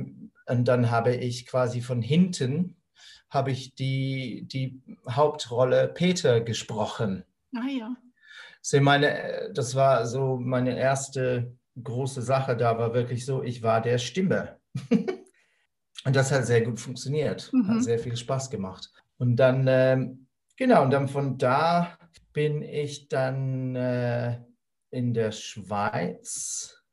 und 0.48 0.68
dann 0.68 0.92
habe 0.92 1.16
ich 1.16 1.46
quasi 1.46 1.82
von 1.82 2.02
hinten 2.02 2.77
habe 3.30 3.52
ich 3.52 3.76
die, 3.76 4.48
die 4.48 4.82
Hauptrolle 5.10 5.88
Peter 5.88 6.42
gesprochen. 6.42 7.24
Ah 7.56 7.68
ja. 7.68 7.96
So 8.62 8.80
meine, 8.82 9.52
das 9.54 9.76
war 9.76 10.06
so 10.06 10.38
meine 10.38 10.78
erste 10.78 11.54
große 11.82 12.22
Sache 12.22 12.58
da, 12.58 12.78
war 12.78 12.94
wirklich 12.94 13.26
so, 13.26 13.44
ich 13.44 13.64
war 13.64 13.82
der 13.82 13.98
Stimme. 13.98 14.60
und 16.06 16.16
das 16.16 16.32
hat 16.32 16.46
sehr 16.46 16.62
gut 16.62 16.80
funktioniert, 16.80 17.52
mhm. 17.54 17.68
hat 17.68 17.84
sehr 17.84 18.00
viel 18.00 18.18
Spaß 18.18 18.50
gemacht. 18.50 18.92
Und 19.18 19.38
dann, 19.38 19.66
ähm, 19.68 20.28
genau, 20.56 20.84
und 20.84 20.92
dann 20.92 21.08
von 21.08 21.38
da 21.38 21.98
bin 22.34 22.62
ich 22.62 23.08
dann 23.10 23.76
äh, 23.76 24.40
in 24.92 25.14
der 25.14 25.32
Schweiz 25.32 26.84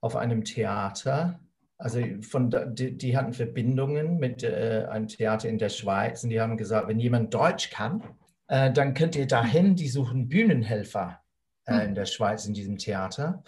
auf 0.00 0.16
einem 0.16 0.44
Theater. 0.44 1.40
Also 1.82 2.00
von 2.20 2.48
die, 2.76 2.96
die 2.96 3.16
hatten 3.16 3.32
Verbindungen 3.32 4.18
mit 4.18 4.44
äh, 4.44 4.86
einem 4.88 5.08
Theater 5.08 5.48
in 5.48 5.58
der 5.58 5.68
Schweiz 5.68 6.22
und 6.22 6.30
die 6.30 6.40
haben 6.40 6.56
gesagt, 6.56 6.86
wenn 6.86 7.00
jemand 7.00 7.34
Deutsch 7.34 7.70
kann, 7.70 8.04
äh, 8.46 8.70
dann 8.72 8.94
könnt 8.94 9.16
ihr 9.16 9.26
dahin, 9.26 9.74
die 9.74 9.88
suchen 9.88 10.28
Bühnenhelfer 10.28 11.20
äh, 11.66 11.84
in 11.84 11.96
der 11.96 12.06
Schweiz 12.06 12.46
in 12.46 12.54
diesem 12.54 12.78
Theater. 12.78 13.42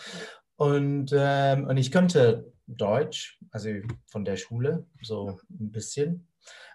Und, 0.56 1.14
ähm, 1.16 1.68
und 1.68 1.76
ich 1.76 1.92
konnte 1.92 2.52
Deutsch, 2.66 3.38
also 3.52 3.68
von 4.06 4.24
der 4.24 4.36
Schule, 4.36 4.84
so 5.00 5.38
ein 5.50 5.70
bisschen. 5.70 6.26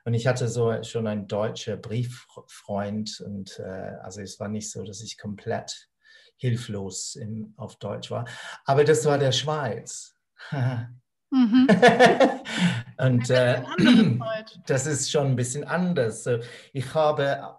Und 0.05 0.13
ich 0.13 0.27
hatte 0.27 0.47
so 0.47 0.81
schon 0.83 1.07
einen 1.07 1.27
deutschen 1.27 1.81
Brieffreund 1.81 3.19
und 3.19 3.59
äh, 3.59 3.97
also 4.01 4.21
es 4.21 4.39
war 4.39 4.47
nicht 4.47 4.71
so, 4.71 4.85
dass 4.85 5.01
ich 5.01 5.17
komplett 5.17 5.89
hilflos 6.37 7.17
im, 7.17 7.53
auf 7.57 7.75
Deutsch 7.79 8.11
war. 8.11 8.23
Aber 8.63 8.85
das 8.85 9.05
war 9.05 9.17
der 9.17 9.33
Schweiz. 9.33 10.15
Mhm. 11.31 11.67
Und 12.98 13.29
äh, 13.29 13.62
das 14.67 14.86
ist 14.86 15.12
schon 15.12 15.27
ein 15.27 15.36
bisschen 15.36 15.63
anders. 15.63 16.27
Ich 16.74 16.93
habe, 16.93 17.55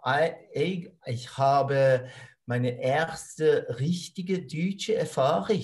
ich 1.05 1.39
habe 1.39 2.09
meine 2.47 2.81
erste 2.83 3.67
richtige 3.79 4.43
deutsche 4.43 4.97
Erfahrung 4.97 5.63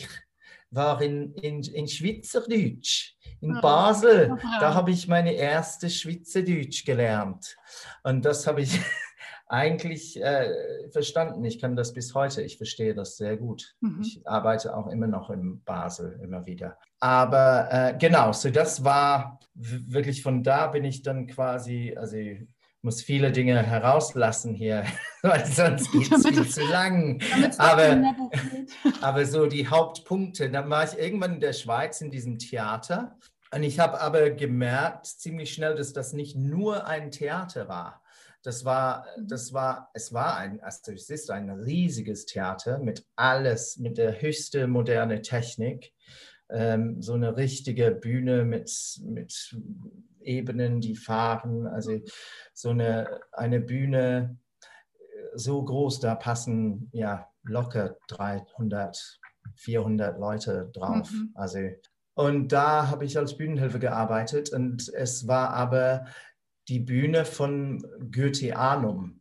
war 0.71 1.01
in, 1.01 1.33
in, 1.35 1.63
in 1.63 1.89
Schweizerdeutsch, 1.89 3.17
in 3.41 3.61
Basel. 3.61 4.37
Da 4.61 4.75
habe 4.75 4.91
ich 4.91 5.09
meine 5.09 5.33
erste 5.33 5.91
Schweizerdeutsch 5.91 6.85
gelernt. 6.85 7.57
Und 8.03 8.25
das 8.25 8.47
habe 8.47 8.63
ich 8.63 8.79
eigentlich 9.49 10.21
äh, 10.23 10.89
verstanden. 10.91 11.45
Ich 11.45 11.61
kann 11.61 11.77
das 11.77 11.93
bis 11.93 12.15
heute, 12.15 12.43
ich 12.43 12.57
verstehe 12.57 12.95
das 12.95 13.17
sehr 13.17 13.37
gut. 13.37 13.75
Mhm. 13.81 14.03
Ich 14.03 14.27
arbeite 14.27 14.77
auch 14.77 14.89
immer 14.89 15.07
noch 15.07 15.31
in 15.31 15.63
Basel, 15.65 16.21
immer 16.23 16.47
wieder. 16.47 16.79
Aber 17.01 17.69
äh, 17.71 17.97
genau, 17.99 18.33
so 18.33 18.51
das 18.51 18.83
war 18.83 19.39
wirklich 19.55 20.23
von 20.23 20.43
da 20.43 20.67
bin 20.69 20.85
ich 20.85 21.03
dann 21.03 21.27
quasi, 21.27 21.95
also 21.97 22.17
ich 22.17 22.47
muss 22.83 23.03
viele 23.03 23.33
Dinge 23.33 23.63
herauslassen 23.63 24.55
hier, 24.55 24.85
weil 25.23 25.45
sonst 25.47 25.91
geht 25.93 26.11
es 26.13 26.27
viel 26.27 26.49
zu 26.49 26.65
lang. 26.65 27.21
Aber, 27.59 28.03
aber 29.01 29.27
so 29.27 29.47
die 29.47 29.69
Hauptpunkte, 29.69 30.51
dann 30.51 30.71
war 30.71 30.85
ich 30.85 30.99
irgendwann 30.99 31.35
in 31.35 31.41
der 31.41 31.53
Schweiz 31.53 32.01
in 32.01 32.11
diesem 32.11 32.39
Theater 32.39 33.17
und 33.53 33.63
ich 33.63 33.79
habe 33.79 34.01
aber 34.01 34.31
gemerkt 34.31 35.07
ziemlich 35.07 35.53
schnell, 35.53 35.77
dass 35.77 35.93
das 35.93 36.13
nicht 36.13 36.37
nur 36.37 36.87
ein 36.87 37.11
Theater 37.11 37.69
war. 37.69 38.03
Das 38.43 38.65
war, 38.65 39.07
mhm. 39.17 39.29
das 39.29 39.53
war, 39.53 39.91
es 39.95 40.13
war 40.13 40.37
ein, 40.37 40.61
also 40.61 40.93
es 40.93 41.11
ist 41.11 41.31
ein 41.31 41.51
riesiges 41.51 42.27
Theater 42.27 42.79
mit 42.79 43.05
alles, 43.17 43.77
mit 43.77 43.99
der 43.99 44.21
höchsten 44.21 44.71
moderne 44.71 45.23
Technik. 45.23 45.93
Ähm, 46.51 47.03
so 47.03 47.15
eine 47.15 47.37
richtige 47.37 47.91
Bühne 47.91 48.45
mit, 48.45 48.71
mit 49.05 49.57
Ebenen, 50.21 50.81
die 50.81 50.97
fahren. 50.97 51.67
Also 51.67 52.01
so 52.53 52.71
eine, 52.71 53.21
eine 53.33 53.61
Bühne 53.61 54.39
äh, 54.95 54.99
so 55.35 55.65
groß, 55.65 56.01
da 56.01 56.15
passen 56.15 56.89
ja 56.93 57.29
locker 57.43 57.97
300, 58.09 59.21
400 59.57 60.19
Leute 60.19 60.71
drauf. 60.73 61.11
Mhm. 61.11 61.31
Also 61.35 61.59
und 62.17 62.49
da 62.53 62.89
habe 62.89 63.05
ich 63.05 63.19
als 63.19 63.37
Bühnenhilfe 63.37 63.79
gearbeitet 63.79 64.51
und 64.51 64.91
es 64.95 65.29
war 65.29 65.51
aber 65.51 66.07
die 66.69 66.81
Bühne 66.81 67.27
von 67.27 67.87
Goetheanum, 68.11 69.21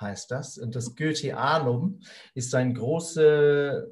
heißt 0.00 0.30
das. 0.32 0.58
Und 0.58 0.74
das 0.74 0.96
Goetheanum 0.96 2.00
ist 2.34 2.52
ein 2.56 2.74
großes 2.74 3.84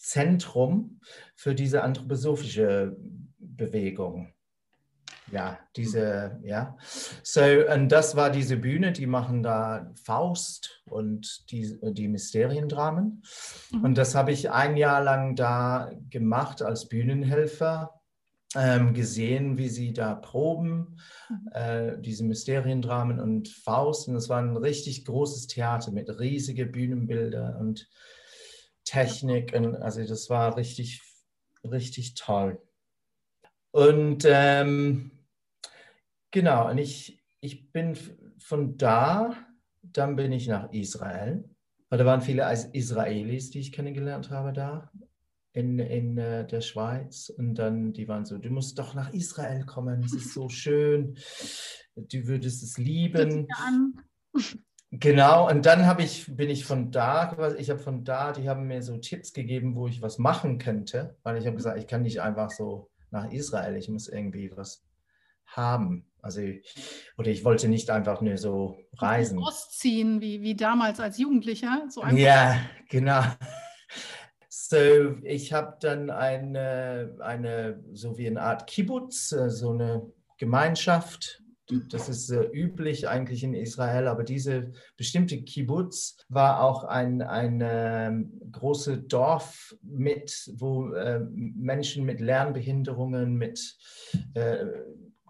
Zentrum 0.00 1.00
für 1.36 1.54
diese 1.54 1.82
anthroposophische 1.82 2.96
Bewegung. 3.38 4.32
Ja, 5.30 5.58
diese, 5.76 6.40
ja. 6.42 6.76
So, 7.22 7.42
und 7.72 7.90
das 7.90 8.16
war 8.16 8.30
diese 8.30 8.56
Bühne, 8.56 8.92
die 8.92 9.06
machen 9.06 9.42
da 9.42 9.92
Faust 10.02 10.82
und 10.90 11.50
die, 11.50 11.78
die 11.82 12.08
Mysteriendramen. 12.08 13.22
Mhm. 13.70 13.84
Und 13.84 13.98
das 13.98 14.14
habe 14.14 14.32
ich 14.32 14.50
ein 14.50 14.76
Jahr 14.76 15.02
lang 15.04 15.36
da 15.36 15.92
gemacht 16.08 16.62
als 16.62 16.88
Bühnenhelfer 16.88 18.00
ähm, 18.56 18.94
gesehen, 18.94 19.58
wie 19.58 19.68
sie 19.68 19.92
da 19.92 20.14
proben, 20.14 20.98
mhm. 21.28 21.48
äh, 21.52 22.00
diese 22.00 22.24
Mysteriendramen 22.24 23.20
und 23.20 23.48
Faust. 23.48 24.08
Und 24.08 24.16
es 24.16 24.28
war 24.28 24.40
ein 24.40 24.56
richtig 24.56 25.04
großes 25.04 25.46
Theater 25.46 25.92
mit 25.92 26.08
riesigen 26.18 26.72
Bühnenbildern 26.72 27.54
und 27.56 27.88
Technik. 28.90 29.54
Also 29.54 30.04
das 30.04 30.28
war 30.30 30.56
richtig 30.56 31.00
richtig 31.64 32.14
toll. 32.14 32.60
Und 33.72 34.24
ähm, 34.26 35.12
genau, 36.30 36.70
und 36.70 36.78
ich, 36.78 37.22
ich 37.40 37.72
bin 37.72 37.96
von 38.38 38.76
da, 38.76 39.36
dann 39.82 40.16
bin 40.16 40.32
ich 40.32 40.48
nach 40.48 40.72
Israel. 40.72 41.44
Weil 41.88 41.98
da 41.98 42.06
waren 42.06 42.20
viele 42.20 42.44
Israelis, 42.72 43.50
die 43.50 43.60
ich 43.60 43.72
kennengelernt 43.72 44.30
habe 44.30 44.52
da 44.52 44.90
in, 45.52 45.80
in 45.80 46.18
äh, 46.18 46.46
der 46.46 46.60
Schweiz. 46.60 47.30
Und 47.30 47.56
dann, 47.56 47.92
die 47.92 48.06
waren 48.06 48.24
so, 48.24 48.38
du 48.38 48.50
musst 48.50 48.78
doch 48.78 48.94
nach 48.94 49.12
Israel 49.12 49.64
kommen, 49.64 50.04
es 50.04 50.12
ist 50.12 50.32
so 50.32 50.48
schön, 50.48 51.16
du 51.96 52.26
würdest 52.26 52.62
es 52.62 52.78
lieben. 52.78 53.48
Genau, 54.92 55.48
und 55.48 55.66
dann 55.66 55.98
ich, 56.00 56.34
bin 56.34 56.50
ich 56.50 56.64
von 56.64 56.90
da, 56.90 57.54
ich 57.58 57.70
habe 57.70 57.78
von 57.78 58.04
da, 58.04 58.32
die 58.32 58.48
haben 58.48 58.66
mir 58.66 58.82
so 58.82 58.96
Tipps 58.96 59.32
gegeben, 59.32 59.76
wo 59.76 59.86
ich 59.86 60.02
was 60.02 60.18
machen 60.18 60.58
könnte, 60.58 61.16
weil 61.22 61.36
ich 61.36 61.46
habe 61.46 61.56
gesagt, 61.56 61.78
ich 61.78 61.86
kann 61.86 62.02
nicht 62.02 62.20
einfach 62.20 62.50
so 62.50 62.90
nach 63.12 63.30
Israel, 63.30 63.76
ich 63.76 63.88
muss 63.88 64.08
irgendwie 64.08 64.50
was 64.56 64.82
haben. 65.46 66.06
Also, 66.22 66.42
oder 67.16 67.28
ich 67.28 67.44
wollte 67.44 67.68
nicht 67.68 67.88
einfach 67.88 68.20
nur 68.20 68.36
so 68.36 68.78
reisen. 68.98 69.38
Ausziehen, 69.38 70.20
wie, 70.20 70.42
wie 70.42 70.54
damals 70.54 71.00
als 71.00 71.18
Jugendlicher. 71.18 71.86
So 71.88 72.04
ja, 72.06 72.60
genau. 72.88 73.22
So, 74.52 75.16
ich 75.24 75.52
habe 75.52 75.78
dann 75.80 76.10
eine, 76.10 77.16
eine, 77.20 77.82
so 77.92 78.16
wie 78.18 78.28
eine 78.28 78.40
Art 78.40 78.68
Kibbutz, 78.68 79.32
äh, 79.32 79.50
so 79.50 79.72
eine 79.72 80.12
Gemeinschaft. 80.38 81.42
Das 81.88 82.08
ist 82.08 82.30
äh, 82.30 82.42
üblich 82.52 83.08
eigentlich 83.08 83.42
in 83.42 83.54
Israel, 83.54 84.08
aber 84.08 84.24
diese 84.24 84.72
bestimmte 84.96 85.42
Kibbutz 85.42 86.16
war 86.28 86.62
auch 86.62 86.84
ein, 86.84 87.22
ein 87.22 87.60
äh, 87.60 88.12
großes 88.52 89.06
Dorf 89.08 89.76
mit, 89.82 90.50
wo 90.56 90.92
äh, 90.92 91.20
Menschen 91.30 92.04
mit 92.04 92.20
Lernbehinderungen, 92.20 93.34
mit 93.34 93.76
äh, 94.34 94.66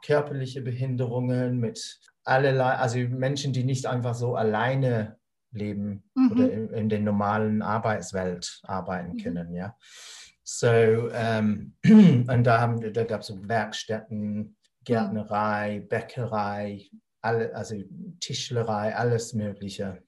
körperlichen 0.05 0.65
Behinderungen, 0.65 1.59
mit 1.59 2.01
allerlei, 2.25 2.75
also 2.75 2.99
Menschen, 2.99 3.53
die 3.53 3.65
nicht 3.65 3.87
einfach 3.87 4.15
so 4.15 4.37
alleine 4.37 5.19
leben 5.53 6.05
mhm. 6.15 6.33
oder 6.33 6.53
in, 6.53 6.71
in 6.71 6.89
der 6.89 7.01
normalen 7.01 7.63
Arbeitswelt 7.63 8.61
arbeiten 8.65 9.15
mhm. 9.15 9.19
können, 9.19 9.55
ja. 9.55 9.77
So, 10.43 10.67
ähm, 10.67 11.75
und 11.85 12.45
da, 12.45 12.61
haben, 12.61 12.93
da 12.93 13.05
gab 13.05 13.21
es 13.21 13.33
Werkstätten, 13.49 14.57
Gärtnerei, 14.85 15.81
Bäckerei, 15.89 16.89
alle, 17.21 17.55
also 17.55 17.77
Tischlerei, 18.21 18.95
alles 18.95 19.35
Mögliche. 19.35 20.03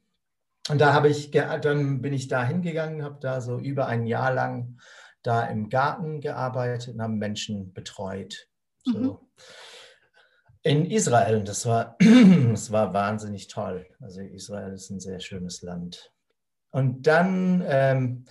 Und 0.69 0.81
da 0.81 0.93
habe 0.93 1.09
ich, 1.09 1.31
dann 1.31 2.01
bin 2.01 2.13
ich 2.13 2.29
da 2.29 2.45
hingegangen, 2.45 3.03
habe 3.03 3.19
da 3.21 3.41
so 3.41 3.59
über 3.59 3.87
ein 3.87 4.07
Jahr 4.07 4.33
lang 4.33 4.79
da 5.23 5.45
im 5.45 5.69
Garten 5.69 6.21
gearbeitet 6.21 6.95
und 6.95 7.03
habe 7.03 7.13
Menschen 7.13 7.73
betreut. 7.73 8.49
So. 8.85 8.99
Mhm. 8.99 9.19
In 10.65 10.87
Israel, 10.87 11.43
das 11.43 11.67
war, 11.67 11.97
das 12.51 12.71
war 12.71 12.95
wahnsinnig 12.95 13.49
toll. 13.49 13.87
Also 14.01 14.21
Israel 14.21 14.73
ist 14.73 14.91
ein 14.91 15.01
sehr 15.01 15.21
schönes 15.21 15.63
Land. 15.63 16.13
Und 16.71 17.07
dann 17.07 17.65
ähm, 17.67 18.25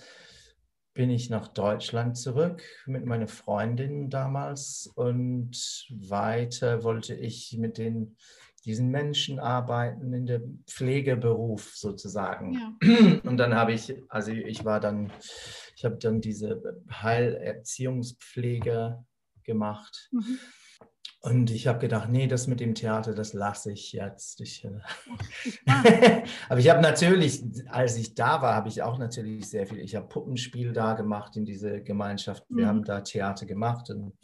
bin 0.94 1.10
ich 1.10 1.30
nach 1.30 1.48
Deutschland 1.48 2.16
zurück 2.16 2.62
mit 2.86 3.04
meiner 3.06 3.28
Freundin 3.28 4.10
damals 4.10 4.90
und 4.94 5.86
weiter 5.90 6.84
wollte 6.84 7.14
ich 7.14 7.56
mit 7.58 7.78
den, 7.78 8.16
diesen 8.64 8.90
Menschen 8.90 9.38
arbeiten 9.38 10.12
in 10.12 10.26
der 10.26 10.42
Pflegeberuf 10.66 11.74
sozusagen. 11.74 12.52
Ja. 12.52 12.76
Und 13.24 13.38
dann 13.38 13.54
habe 13.54 13.72
ich, 13.72 13.94
also 14.08 14.30
ich 14.30 14.64
war 14.64 14.78
dann, 14.78 15.10
ich 15.74 15.84
habe 15.84 15.96
dann 15.96 16.20
diese 16.20 16.80
Heilerziehungspflege 16.90 19.04
gemacht. 19.42 20.10
Mhm. 20.12 20.38
Und 21.24 21.52
ich 21.52 21.68
habe 21.68 21.78
gedacht, 21.78 22.08
nee, 22.08 22.26
das 22.26 22.48
mit 22.48 22.58
dem 22.58 22.74
Theater, 22.74 23.14
das 23.14 23.32
lasse 23.32 23.70
ich 23.70 23.92
jetzt. 23.92 24.40
Ich, 24.40 24.64
äh, 24.64 24.70
Aber 26.48 26.58
ich 26.58 26.68
habe 26.68 26.82
natürlich, 26.82 27.44
als 27.68 27.96
ich 27.96 28.16
da 28.16 28.42
war, 28.42 28.56
habe 28.56 28.68
ich 28.68 28.82
auch 28.82 28.98
natürlich 28.98 29.48
sehr 29.48 29.68
viel, 29.68 29.78
ich 29.78 29.94
habe 29.94 30.08
Puppenspiel 30.08 30.72
da 30.72 30.94
gemacht 30.94 31.36
in 31.36 31.44
diese 31.44 31.80
Gemeinschaft. 31.80 32.44
Wir 32.48 32.64
mhm. 32.64 32.68
haben 32.68 32.84
da 32.84 33.02
Theater 33.02 33.46
gemacht 33.46 33.88
und 33.90 34.14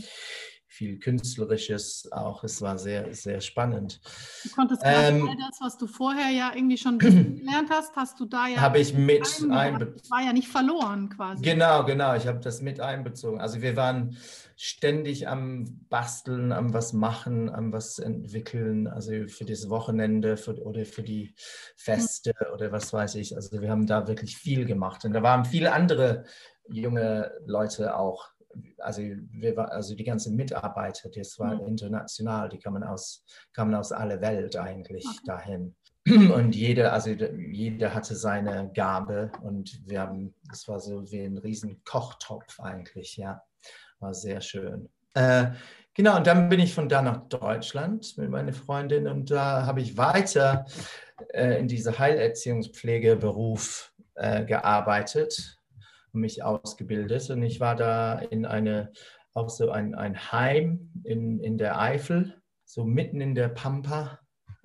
viel 0.79 1.01
Künstlerisches 1.01 2.09
auch. 2.13 2.45
Es 2.45 2.63
war 2.63 2.79
sehr, 2.79 3.13
sehr 3.13 3.41
spannend. 3.41 4.01
Du 4.45 4.51
konntest 4.51 4.83
ähm, 4.85 5.29
all 5.29 5.37
das, 5.37 5.61
was 5.61 5.77
du 5.77 5.89
vorher 5.89 6.31
ja 6.31 6.53
irgendwie 6.55 6.79
schon 6.79 7.01
gelernt 7.01 7.69
hast, 7.69 7.97
hast 7.97 8.21
du 8.21 8.27
da 8.27 8.47
ja. 8.47 8.61
Habe 8.61 8.79
ich 8.79 8.95
mit 8.95 9.27
einbezogen. 9.51 10.11
War 10.11 10.23
ja 10.23 10.33
nicht 10.33 10.47
verloren 10.47 11.09
quasi. 11.09 11.43
Genau, 11.43 11.85
genau. 11.85 12.15
Ich 12.15 12.29
habe 12.29 12.39
das 12.39 12.63
mit 12.63 12.79
einbezogen. 12.79 13.41
Also 13.41 13.61
wir 13.61 13.75
waren 13.75 14.17
ständig 14.55 15.27
am 15.27 15.81
Basteln, 15.89 16.53
am 16.53 16.73
was 16.73 16.93
machen, 16.93 17.51
am 17.51 17.73
was 17.73 17.99
entwickeln, 17.99 18.87
also 18.87 19.11
für 19.27 19.45
das 19.45 19.69
Wochenende 19.69 20.37
für, 20.37 20.63
oder 20.65 20.85
für 20.85 21.03
die 21.03 21.35
Feste 21.75 22.35
mhm. 22.39 22.55
oder 22.55 22.71
was 22.71 22.93
weiß 22.93 23.17
ich. 23.17 23.35
Also 23.35 23.61
wir 23.61 23.69
haben 23.69 23.89
da 23.89 24.07
wirklich 24.07 24.37
viel 24.37 24.65
gemacht. 24.65 25.05
Und 25.05 25.13
da 25.13 25.25
waren 25.25 25.45
viele 25.45 25.73
andere 25.73 26.25
junge 26.69 27.33
Leute 27.47 27.97
auch 27.97 28.31
also, 28.79 29.03
wir, 29.03 29.59
also 29.73 29.95
die 29.95 30.05
ganzen 30.05 30.37
Mitarbeiter, 30.37 31.09
das 31.11 31.39
war 31.39 31.55
mhm. 31.55 31.67
international, 31.67 32.49
die 32.49 32.59
kamen 32.59 32.83
aus, 32.83 33.25
kamen 33.53 33.75
aus 33.75 33.93
aller 33.93 34.21
Welt 34.21 34.57
eigentlich 34.57 35.05
okay. 35.07 35.21
dahin. 35.27 35.77
Und 36.07 36.55
jeder, 36.55 36.93
also 36.93 37.11
jeder 37.11 37.95
hatte 37.95 38.15
seine 38.15 38.71
Gabe 38.73 39.31
und 39.43 39.83
wir 39.87 40.01
haben, 40.01 40.35
das 40.49 40.67
war 40.67 40.81
so 40.81 41.11
wie 41.11 41.21
ein 41.21 41.37
riesen 41.37 41.83
Kochtopf 41.85 42.61
eigentlich, 42.61 43.19
ja. 43.19 43.43
War 44.01 44.15
sehr 44.15 44.41
schön. 44.41 44.89
Äh, 45.15 45.51
genau, 45.93 46.17
und 46.17 46.27
dann 46.27 46.49
bin 46.49 46.61
ich 46.61 46.73
von 46.73 46.89
da 46.89 47.03
nach 47.03 47.29
Deutschland 47.29 48.17
mit 48.17 48.31
meiner 48.31 48.55
Freundin 48.55 49.07
und 49.07 49.31
da 49.31 49.67
habe 49.67 49.83
ich 49.83 49.99
weiter 49.99 50.65
äh, 51.35 51.59
in 51.59 51.69
diese 51.69 51.99
Heilerziehungspflegeberuf 51.99 53.93
äh, 54.15 54.45
gearbeitet 54.45 55.58
mich 56.19 56.43
ausgebildet. 56.43 57.31
Und 57.31 57.43
ich 57.43 57.61
war 57.61 57.77
da 57.77 58.19
in 58.19 58.45
eine, 58.47 58.93
auch 59.35 59.51
so 59.51 59.71
ein, 59.71 59.95
ein 59.95 60.33
Heim 60.33 60.91
in, 61.05 61.41
in 61.41 61.59
der 61.59 61.81
Eifel, 61.81 62.35
so 62.65 62.85
mitten 62.85 63.21
in 63.21 63.35
der 63.35 63.49
Pampa. 63.49 64.21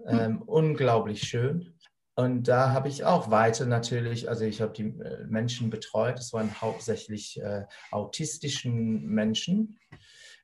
Hm. 0.06 0.20
Ähm, 0.20 0.42
unglaublich 0.42 1.24
schön. 1.24 1.74
Und 2.16 2.48
da 2.48 2.72
habe 2.72 2.90
ich 2.90 3.06
auch 3.06 3.32
weiter 3.32 3.66
natürlich, 3.66 4.30
also 4.30 4.46
ich 4.46 4.62
habe 4.62 4.74
die 4.74 4.84
äh, 4.84 5.26
Menschen 5.28 5.70
betreut, 5.72 6.20
es 6.20 6.32
waren 6.32 6.62
hauptsächlich 6.62 7.42
äh, 7.42 7.66
autistischen 7.92 9.08
Menschen, 9.08 9.80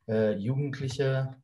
äh, 0.07 0.31
Jugendliche, 0.33 1.35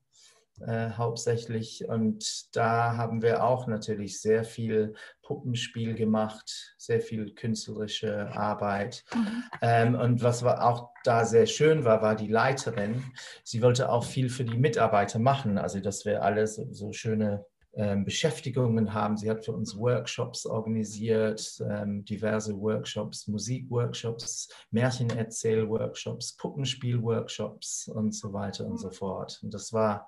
äh, 0.62 0.92
hauptsächlich. 0.92 1.88
Und 1.88 2.56
da 2.56 2.96
haben 2.98 3.22
wir 3.22 3.44
auch 3.44 3.68
natürlich 3.68 4.22
sehr 4.22 4.44
viel 4.44 4.94
Puppenspiel 5.22 5.96
gemacht, 5.96 6.76
sehr 6.78 7.02
viel 7.02 7.34
künstlerische 7.34 8.32
Arbeit. 8.34 9.04
Mhm. 9.14 9.44
Ähm, 9.62 9.96
und 9.96 10.24
was 10.24 10.44
war 10.44 10.66
auch 10.66 10.92
da 11.04 11.26
sehr 11.26 11.46
schön 11.46 11.86
war, 11.86 12.02
war 12.02 12.16
die 12.16 12.28
Leiterin. 12.28 13.04
Sie 13.44 13.62
wollte 13.62 13.90
auch 13.90 14.04
viel 14.04 14.30
für 14.30 14.46
die 14.46 14.58
Mitarbeiter 14.58 15.20
machen. 15.20 15.58
Also, 15.58 15.80
dass 15.80 16.06
wir 16.06 16.24
alle 16.24 16.48
so, 16.48 16.72
so 16.72 16.94
schöne 16.94 17.46
ähm, 17.78 18.06
Beschäftigungen 18.06 18.94
haben. 18.94 19.18
Sie 19.18 19.30
hat 19.30 19.44
für 19.44 19.52
uns 19.52 19.78
Workshops 19.78 20.46
organisiert, 20.46 21.62
ähm, 21.70 22.06
diverse 22.06 22.58
Workshops, 22.58 23.28
Musikworkshops, 23.28 24.48
Märchenerzähl-Workshops, 24.72 26.38
Puppenspiel-Workshops 26.38 27.90
und 27.90 28.16
so 28.16 28.32
weiter 28.32 28.66
und 28.66 28.78
so 28.78 28.92
fort. 28.92 29.42
Und 29.44 29.54
das 29.54 29.74
war 29.74 30.08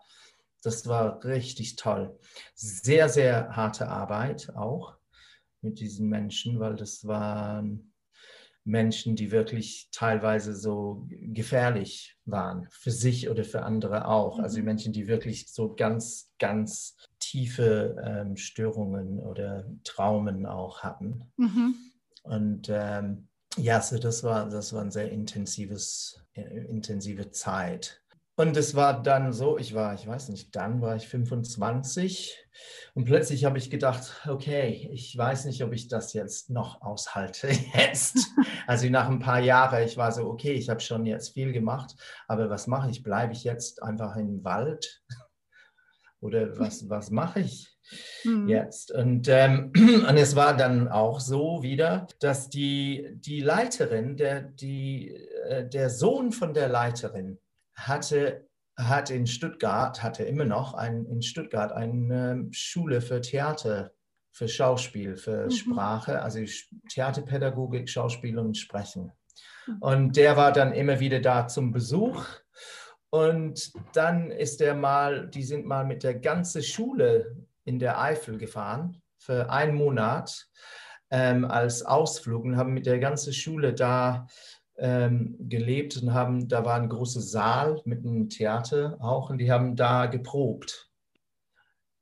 das 0.67 0.85
war 0.85 1.23
richtig 1.23 1.77
toll. 1.77 2.19
Sehr, 2.53 3.07
sehr 3.07 3.55
harte 3.55 3.87
Arbeit 3.87 4.53
auch 4.55 4.97
mit 5.61 5.79
diesen 5.79 6.09
Menschen, 6.09 6.59
weil 6.59 6.75
das 6.75 7.07
waren 7.07 7.93
Menschen, 8.65 9.15
die 9.15 9.31
wirklich 9.31 9.87
teilweise 9.93 10.53
so 10.53 11.07
gefährlich 11.09 12.17
waren, 12.25 12.67
für 12.69 12.91
sich 12.91 13.29
oder 13.29 13.45
für 13.45 13.63
andere 13.63 14.09
auch. 14.09 14.39
Also 14.39 14.59
mhm. 14.59 14.65
Menschen, 14.65 14.91
die 14.91 15.07
wirklich 15.07 15.47
so 15.47 15.73
ganz, 15.73 16.33
ganz 16.37 16.97
tiefe 17.19 17.95
ähm, 18.05 18.35
Störungen 18.35 19.19
oder 19.19 19.65
Traumen 19.85 20.45
auch 20.45 20.83
hatten. 20.83 21.31
Mhm. 21.37 21.75
Und 22.23 22.67
ähm, 22.69 23.29
ja, 23.55 23.81
so 23.81 23.97
das 23.97 24.21
war, 24.25 24.49
das 24.49 24.73
war 24.73 24.81
eine 24.81 24.91
sehr 24.91 25.09
intensives, 25.11 26.21
äh, 26.33 26.41
intensive 26.65 27.31
Zeit. 27.31 28.03
Und 28.39 28.55
es 28.55 28.75
war 28.75 29.01
dann 29.01 29.33
so, 29.33 29.57
ich 29.57 29.73
war, 29.73 29.95
ich 29.95 30.05
weiß 30.05 30.29
nicht, 30.29 30.55
dann 30.55 30.79
war 30.79 30.95
ich 30.95 31.07
25 31.07 32.37
und 32.93 33.05
plötzlich 33.05 33.45
habe 33.45 33.57
ich 33.57 33.71
gedacht, 33.71 34.21
okay, 34.27 34.89
ich 34.93 35.17
weiß 35.17 35.45
nicht, 35.45 35.63
ob 35.63 35.73
ich 35.73 35.87
das 35.87 36.13
jetzt 36.13 36.51
noch 36.51 36.83
aushalte 36.83 37.49
jetzt. 37.73 38.27
Also 38.67 38.87
nach 38.89 39.09
ein 39.09 39.17
paar 39.17 39.39
Jahren, 39.39 39.83
ich 39.83 39.97
war 39.97 40.11
so, 40.11 40.27
okay, 40.27 40.51
ich 40.51 40.69
habe 40.69 40.81
schon 40.81 41.07
jetzt 41.07 41.33
viel 41.33 41.51
gemacht, 41.51 41.95
aber 42.27 42.47
was 42.47 42.67
mache 42.67 42.91
ich? 42.91 43.01
Bleibe 43.01 43.33
ich 43.33 43.43
jetzt 43.43 43.81
einfach 43.81 44.15
im 44.17 44.43
Wald 44.43 45.01
oder 46.21 46.59
was, 46.59 46.87
was 46.87 47.09
mache 47.09 47.39
ich 47.39 47.75
mhm. 48.23 48.47
jetzt? 48.49 48.91
Und, 48.91 49.27
ähm, 49.29 49.73
und 50.07 50.15
es 50.15 50.35
war 50.35 50.55
dann 50.55 50.89
auch 50.89 51.21
so 51.21 51.63
wieder, 51.63 52.05
dass 52.19 52.49
die, 52.49 53.09
die 53.15 53.39
Leiterin, 53.39 54.15
der, 54.15 54.41
die, 54.41 55.09
äh, 55.49 55.67
der 55.67 55.89
Sohn 55.89 56.31
von 56.31 56.53
der 56.53 56.69
Leiterin 56.69 57.39
hatte 57.77 58.47
hat 58.77 59.09
in 59.09 59.25
Stuttgart, 59.25 60.03
hatte 60.03 60.23
immer 60.23 60.45
noch 60.45 60.75
ein, 60.75 61.05
in 61.05 61.21
Stuttgart 61.21 61.71
eine 61.71 62.47
Schule 62.51 63.01
für 63.01 63.21
Theater, 63.21 63.91
für 64.31 64.47
Schauspiel, 64.47 65.17
für 65.17 65.45
mhm. 65.45 65.51
Sprache, 65.51 66.21
also 66.21 66.39
Theaterpädagogik, 66.89 67.89
Schauspiel 67.89 68.37
und 68.37 68.55
Sprechen. 68.55 69.11
Mhm. 69.65 69.77
Und 69.79 70.17
der 70.17 70.37
war 70.37 70.51
dann 70.51 70.73
immer 70.73 70.99
wieder 70.99 71.19
da 71.19 71.47
zum 71.47 71.71
Besuch. 71.71 72.23
Und 73.09 73.71
dann 73.93 74.29
ist 74.29 74.61
er 74.61 74.75
mal, 74.75 75.27
die 75.27 75.43
sind 75.43 75.65
mal 75.65 75.85
mit 75.85 76.03
der 76.03 76.15
ganzen 76.15 76.61
Schule 76.61 77.35
in 77.63 77.79
der 77.79 77.99
Eifel 77.99 78.37
gefahren 78.37 79.01
für 79.17 79.49
einen 79.49 79.75
Monat 79.75 80.47
ähm, 81.09 81.45
als 81.45 81.83
Ausflug 81.83 82.43
und 82.43 82.57
haben 82.57 82.73
mit 82.73 82.85
der 82.85 82.99
ganzen 82.99 83.33
Schule 83.33 83.73
da 83.73 84.27
ähm, 84.77 85.35
gelebt 85.39 85.97
und 85.97 86.13
haben, 86.13 86.47
da 86.47 86.63
war 86.63 86.75
ein 86.75 86.89
großer 86.89 87.21
Saal 87.21 87.81
mit 87.85 88.05
einem 88.05 88.29
Theater 88.29 88.97
auch 88.99 89.29
und 89.29 89.39
die 89.39 89.51
haben 89.51 89.75
da 89.75 90.05
geprobt. 90.05 90.89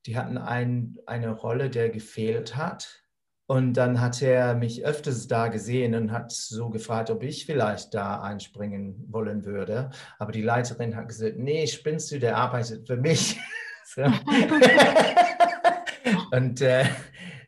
Die 0.05 0.17
hatten 0.17 0.37
ein, 0.37 0.97
eine 1.05 1.31
Rolle, 1.31 1.69
der 1.69 1.89
gefehlt 1.89 2.55
hat. 2.55 3.01
Und 3.47 3.73
dann 3.73 4.01
hat 4.01 4.23
er 4.23 4.55
mich 4.55 4.85
öfters 4.85 5.27
da 5.27 5.49
gesehen 5.49 5.93
und 5.93 6.11
hat 6.11 6.31
so 6.31 6.69
gefragt, 6.69 7.11
ob 7.11 7.21
ich 7.21 7.45
vielleicht 7.45 7.93
da 7.93 8.21
einspringen 8.21 9.05
wollen 9.07 9.45
würde. 9.45 9.91
Aber 10.17 10.31
die 10.31 10.41
Leiterin 10.41 10.95
hat 10.95 11.09
gesagt, 11.09 11.37
nee, 11.37 11.67
spinnst 11.67 12.11
du, 12.11 12.19
der 12.19 12.37
arbeitet 12.37 12.87
für 12.87 12.97
mich. 12.97 13.39
und 16.31 16.61
äh, 16.61 16.85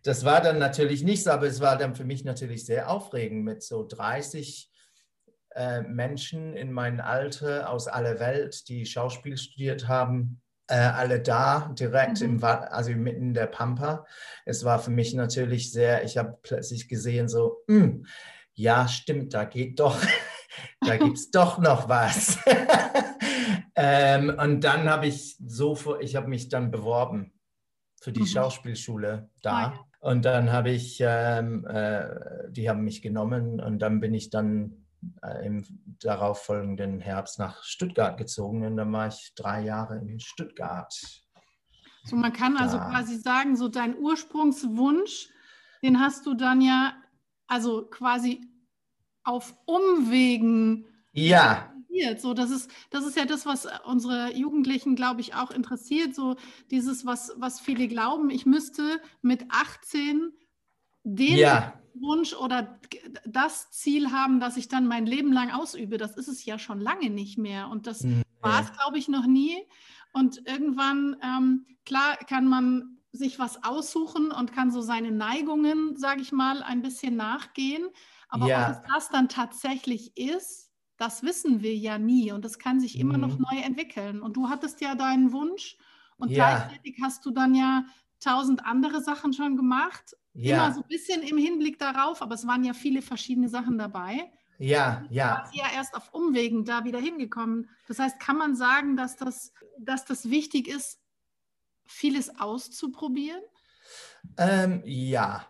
das 0.03 0.23
war 0.23 0.39
dann 0.39 0.59
natürlich 0.59 1.03
nicht 1.03 1.23
so, 1.23 1.31
aber 1.31 1.47
es 1.47 1.59
war 1.59 1.77
dann 1.77 1.95
für 1.95 2.05
mich 2.05 2.23
natürlich 2.23 2.65
sehr 2.65 2.89
aufregend 2.89 3.43
mit 3.43 3.63
so 3.63 3.85
30 3.85 4.71
äh, 5.57 5.81
Menschen 5.81 6.55
in 6.55 6.71
meinem 6.71 6.99
Alter 6.99 7.69
aus 7.71 7.87
aller 7.87 8.19
Welt, 8.19 8.69
die 8.69 8.85
Schauspiel 8.85 9.37
studiert 9.37 9.87
haben, 9.87 10.39
äh, 10.67 10.75
alle 10.75 11.19
da, 11.19 11.73
direkt 11.79 12.21
mhm. 12.21 12.35
im, 12.35 12.43
also 12.43 12.91
mitten 12.91 13.23
in 13.23 13.33
der 13.33 13.47
Pampa. 13.47 14.05
Es 14.45 14.63
war 14.63 14.79
für 14.79 14.91
mich 14.91 15.13
natürlich 15.13 15.71
sehr, 15.71 16.03
ich 16.03 16.17
habe 16.17 16.37
plötzlich 16.43 16.87
gesehen, 16.87 17.27
so, 17.27 17.63
mh, 17.67 17.83
hm, 17.83 18.05
ja, 18.53 18.87
stimmt, 18.87 19.33
da 19.33 19.45
geht 19.45 19.79
doch, 19.79 19.99
da 20.81 20.97
gibt 20.97 21.17
es 21.17 21.31
doch 21.31 21.57
noch 21.57 21.89
was. 21.89 22.37
ähm, 23.75 24.35
und 24.37 24.63
dann 24.63 24.89
habe 24.89 25.07
ich 25.07 25.37
so, 25.45 25.99
ich 25.99 26.15
habe 26.15 26.27
mich 26.27 26.49
dann 26.49 26.69
beworben 26.69 27.33
für 27.99 28.11
die 28.11 28.21
mhm. 28.21 28.27
Schauspielschule 28.27 29.29
da. 29.41 29.73
Oh, 30.01 30.09
Und 30.09 30.25
dann 30.25 30.51
habe 30.51 30.69
ich, 30.69 30.99
ähm, 31.01 31.65
äh, 31.65 32.05
die 32.49 32.69
haben 32.69 32.83
mich 32.83 33.01
genommen 33.01 33.59
und 33.59 33.79
dann 33.79 33.99
bin 33.99 34.13
ich 34.13 34.29
dann 34.29 34.86
äh, 35.23 35.45
im 35.45 35.65
darauffolgenden 35.99 36.99
Herbst 36.99 37.39
nach 37.39 37.63
Stuttgart 37.63 38.17
gezogen 38.17 38.65
und 38.65 38.77
dann 38.77 38.91
war 38.91 39.07
ich 39.07 39.33
drei 39.35 39.63
Jahre 39.63 39.97
in 39.97 40.19
Stuttgart. 40.19 40.93
So, 42.03 42.15
man 42.15 42.33
kann 42.33 42.57
also 42.57 42.77
quasi 42.77 43.17
sagen, 43.17 43.57
so 43.57 43.67
dein 43.67 43.97
Ursprungswunsch, 43.97 45.29
den 45.83 45.99
hast 45.99 46.25
du 46.25 46.33
dann 46.33 46.61
ja 46.61 46.93
also 47.47 47.85
quasi 47.87 48.41
auf 49.23 49.55
Umwegen 49.65 50.85
ja. 51.11 51.73
So, 52.17 52.33
das 52.33 52.51
ist, 52.51 52.69
das 52.91 53.05
ist 53.05 53.17
ja 53.17 53.25
das, 53.25 53.45
was 53.45 53.67
unsere 53.85 54.31
Jugendlichen, 54.35 54.95
glaube 54.95 55.21
ich, 55.21 55.33
auch 55.33 55.49
interessiert. 55.49 56.13
So 56.13 56.35
dieses, 56.69 57.05
was, 57.05 57.33
was 57.37 57.59
viele 57.59 57.87
glauben, 57.87 58.29
ich 58.29 58.45
müsste 58.45 59.01
mit 59.21 59.45
18 59.49 60.31
den 61.03 61.37
ja. 61.37 61.73
Wunsch 62.01 62.33
oder 62.33 62.79
das 63.25 63.71
Ziel 63.71 64.11
haben, 64.11 64.39
dass 64.39 64.57
ich 64.57 64.67
dann 64.67 64.87
mein 64.87 65.05
Leben 65.05 65.31
lang 65.31 65.51
ausübe. 65.51 65.97
Das 65.97 66.15
ist 66.17 66.27
es 66.27 66.45
ja 66.45 66.59
schon 66.59 66.79
lange 66.79 67.09
nicht 67.09 67.37
mehr. 67.37 67.69
Und 67.69 67.87
das 67.87 68.03
nee. 68.03 68.23
war 68.41 68.61
es, 68.61 68.71
glaube 68.73 68.97
ich, 68.97 69.07
noch 69.07 69.25
nie. 69.25 69.57
Und 70.13 70.47
irgendwann, 70.47 71.17
ähm, 71.21 71.65
klar, 71.85 72.17
kann 72.17 72.47
man 72.47 72.97
sich 73.11 73.39
was 73.39 73.63
aussuchen 73.63 74.31
und 74.31 74.53
kann 74.53 74.71
so 74.71 74.81
seine 74.81 75.11
Neigungen, 75.11 75.97
sage 75.97 76.21
ich 76.21 76.31
mal, 76.31 76.63
ein 76.63 76.81
bisschen 76.81 77.15
nachgehen. 77.15 77.87
Aber 78.29 78.47
ja. 78.47 78.71
es 78.71 78.93
das 78.93 79.09
dann 79.09 79.29
tatsächlich 79.29 80.17
ist, 80.17 80.71
das 80.97 81.23
wissen 81.23 81.61
wir 81.61 81.75
ja 81.75 81.97
nie. 81.97 82.31
Und 82.31 82.43
das 82.43 82.59
kann 82.59 82.79
sich 82.79 82.95
mhm. 82.95 83.01
immer 83.01 83.17
noch 83.17 83.37
mhm. 83.37 83.45
neu 83.49 83.61
entwickeln. 83.61 84.21
Und 84.21 84.37
du 84.37 84.49
hattest 84.49 84.81
ja 84.81 84.95
deinen 84.95 85.31
Wunsch 85.31 85.77
und 86.17 86.31
ja. 86.31 86.57
gleichzeitig 86.57 86.97
hast 87.01 87.25
du 87.25 87.31
dann 87.31 87.53
ja 87.53 87.85
tausend 88.19 88.65
andere 88.65 89.01
Sachen 89.01 89.33
schon 89.33 89.55
gemacht 89.55 90.15
ja. 90.37 90.65
immer 90.65 90.73
so 90.73 90.81
ein 90.81 90.87
bisschen 90.87 91.23
im 91.23 91.37
Hinblick 91.37 91.79
darauf, 91.79 92.21
aber 92.21 92.35
es 92.35 92.45
waren 92.45 92.63
ja 92.63 92.73
viele 92.73 93.01
verschiedene 93.01 93.49
Sachen 93.49 93.77
dabei. 93.77 94.31
Ja, 94.59 95.05
ja. 95.09 95.47
Du 95.51 95.57
ja 95.57 95.65
erst 95.73 95.93
auf 95.95 96.13
Umwegen 96.13 96.65
da 96.65 96.83
wieder 96.83 96.99
hingekommen. 96.99 97.69
Das 97.87 97.99
heißt, 97.99 98.19
kann 98.19 98.37
man 98.37 98.55
sagen, 98.55 98.97
dass 98.97 99.15
das, 99.15 99.53
dass 99.79 100.05
das 100.05 100.29
wichtig 100.29 100.67
ist, 100.67 100.99
vieles 101.85 102.39
auszuprobieren? 102.39 103.41
Ähm, 104.37 104.81
ja, 104.85 105.47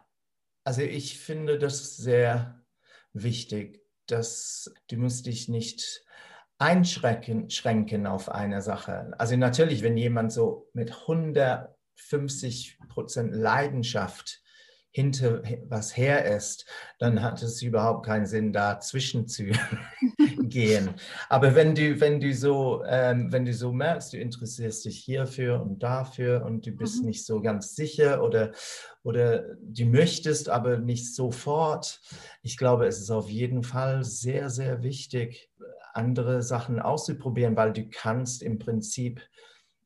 also 0.63 0.82
ich 0.82 1.19
finde 1.19 1.58
das 1.58 1.97
sehr 1.97 2.63
wichtig, 3.13 3.82
dass 4.08 4.73
du 4.89 4.97
musst 4.97 5.25
dich 5.25 5.47
nicht 5.47 6.03
einschränken 6.60 7.49
schränken 7.49 8.08
auf 8.08 8.30
eine 8.30 8.62
Sache. 8.62 9.13
Also 9.17 9.38
natürlich, 9.38 9.84
wenn 9.84 9.97
jemand 9.97 10.32
so 10.32 10.69
mit 10.73 11.08
150 11.97 12.77
Prozent 12.89 13.33
Leidenschaft 13.33 14.41
hinter 14.91 15.43
was 15.69 15.95
her 15.95 16.25
ist, 16.25 16.65
dann 16.97 17.21
hat 17.21 17.43
es 17.43 17.62
überhaupt 17.62 18.05
keinen 18.05 18.25
Sinn, 18.25 18.51
dazwischen 18.51 19.27
zu 19.27 19.51
gehen. 20.39 20.95
Aber 21.29 21.53
wenn 21.53 21.75
du, 21.75 21.99
wenn 21.99 22.19
du 22.19 22.33
so, 22.33 22.83
ähm, 22.88 23.31
wenn 23.31 23.45
du 23.45 23.53
so 23.53 23.71
merkst, 23.71 24.13
du 24.13 24.17
interessierst 24.17 24.86
dich 24.86 24.97
hierfür 24.97 25.62
und 25.62 25.83
dafür 25.83 26.45
und 26.45 26.65
du 26.65 26.71
bist 26.71 27.01
mhm. 27.01 27.10
nicht 27.10 27.25
so 27.25 27.41
ganz 27.41 27.75
sicher 27.75 28.23
oder, 28.23 28.53
oder 29.03 29.55
du 29.62 29.86
möchtest, 29.86 30.49
aber 30.49 30.77
nicht 30.79 31.13
sofort, 31.13 32.01
ich 32.41 32.57
glaube, 32.57 32.88
es 32.88 32.99
ist 32.99 33.12
auf 33.12 33.29
jeden 33.29 33.62
Fall 33.62 34.03
sehr, 34.03 34.49
sehr 34.49 34.81
wichtig, 34.81 35.51
andere 35.93 36.41
Sachen 36.41 36.79
auszuprobieren, 36.79 37.55
weil 37.55 37.73
du 37.73 37.88
kannst 37.88 38.41
im 38.41 38.57
Prinzip 38.57 39.21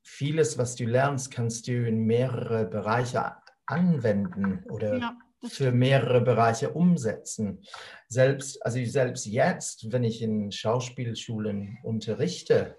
vieles, 0.02 0.58
was 0.58 0.74
du 0.74 0.84
lernst, 0.84 1.30
kannst 1.30 1.68
du 1.68 1.86
in 1.86 2.04
mehrere 2.04 2.66
Bereiche 2.66 3.36
anwenden 3.66 4.64
oder 4.68 4.98
ja, 4.98 5.16
für 5.48 5.72
mehrere 5.72 6.20
Bereiche 6.20 6.70
umsetzen. 6.70 7.62
Selbst, 8.08 8.64
also 8.64 8.82
selbst 8.84 9.26
jetzt, 9.26 9.92
wenn 9.92 10.04
ich 10.04 10.22
in 10.22 10.52
Schauspielschulen 10.52 11.78
unterrichte, 11.82 12.78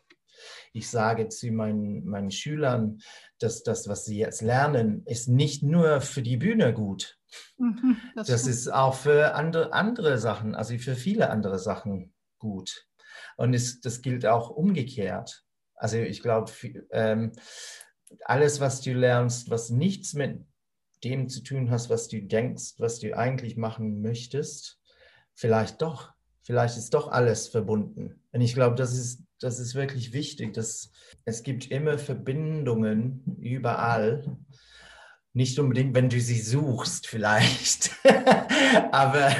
ich 0.73 0.89
sage 0.89 1.29
zu 1.29 1.51
meinen, 1.51 2.05
meinen 2.05 2.31
Schülern, 2.31 2.99
dass 3.39 3.63
das, 3.63 3.87
was 3.87 4.05
sie 4.05 4.17
jetzt 4.17 4.41
lernen, 4.41 5.03
ist 5.05 5.27
nicht 5.27 5.63
nur 5.63 6.01
für 6.01 6.21
die 6.21 6.37
Bühne 6.37 6.73
gut. 6.73 7.19
Mhm, 7.57 7.97
das, 8.15 8.27
das 8.27 8.47
ist 8.47 8.67
auch 8.71 8.95
für 8.95 9.35
andere, 9.35 9.73
andere 9.73 10.17
Sachen, 10.17 10.55
also 10.55 10.77
für 10.77 10.95
viele 10.95 11.29
andere 11.29 11.59
Sachen 11.59 12.13
gut. 12.39 12.87
Und 13.37 13.53
es, 13.53 13.81
das 13.81 14.01
gilt 14.01 14.25
auch 14.25 14.49
umgekehrt. 14.49 15.43
Also 15.75 15.97
ich 15.97 16.21
glaube, 16.21 16.51
ähm, 16.91 17.31
alles, 18.25 18.59
was 18.59 18.81
du 18.81 18.93
lernst, 18.93 19.49
was 19.49 19.69
nichts 19.69 20.13
mit 20.13 20.45
dem 21.03 21.29
zu 21.29 21.41
tun 21.41 21.69
hast, 21.69 21.89
was 21.89 22.07
du 22.07 22.21
denkst, 22.21 22.75
was 22.77 22.99
du 22.99 23.15
eigentlich 23.17 23.57
machen 23.57 24.01
möchtest, 24.01 24.79
vielleicht 25.33 25.81
doch, 25.81 26.11
vielleicht 26.41 26.77
ist 26.77 26.93
doch 26.93 27.09
alles 27.09 27.47
verbunden. 27.47 28.21
Und 28.31 28.41
ich 28.41 28.53
glaube, 28.53 28.75
das 28.75 28.93
ist, 28.93 29.23
das 29.39 29.59
ist 29.59 29.75
wirklich 29.75 30.13
wichtig, 30.13 30.53
dass 30.53 30.91
es 31.25 31.43
gibt 31.43 31.69
immer 31.69 31.97
Verbindungen 31.97 33.37
überall. 33.41 34.37
Nicht 35.33 35.57
unbedingt, 35.59 35.95
wenn 35.95 36.09
du 36.09 36.19
sie 36.19 36.39
suchst, 36.39 37.07
vielleicht. 37.07 37.91
aber, 38.91 39.35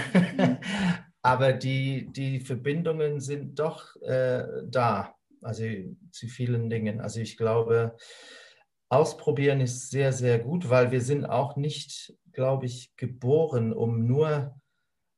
aber 1.22 1.54
die, 1.54 2.12
die 2.12 2.40
Verbindungen 2.40 3.20
sind 3.20 3.60
doch 3.60 3.96
äh, 4.02 4.44
da. 4.66 5.16
Also 5.46 5.64
zu 6.12 6.28
vielen 6.28 6.70
Dingen. 6.70 7.02
Also 7.02 7.20
ich 7.20 7.38
glaube, 7.38 7.96
Ausprobieren 8.94 9.60
ist 9.60 9.90
sehr, 9.90 10.14
sehr 10.14 10.38
gut, 10.38 10.70
weil 10.70 10.92
wir 10.92 11.02
sind 11.02 11.26
auch 11.26 11.56
nicht, 11.56 12.14
glaube 12.32 12.68
ich, 12.68 12.96
geboren, 12.96 13.74
um 13.74 14.06
nur, 14.06 14.56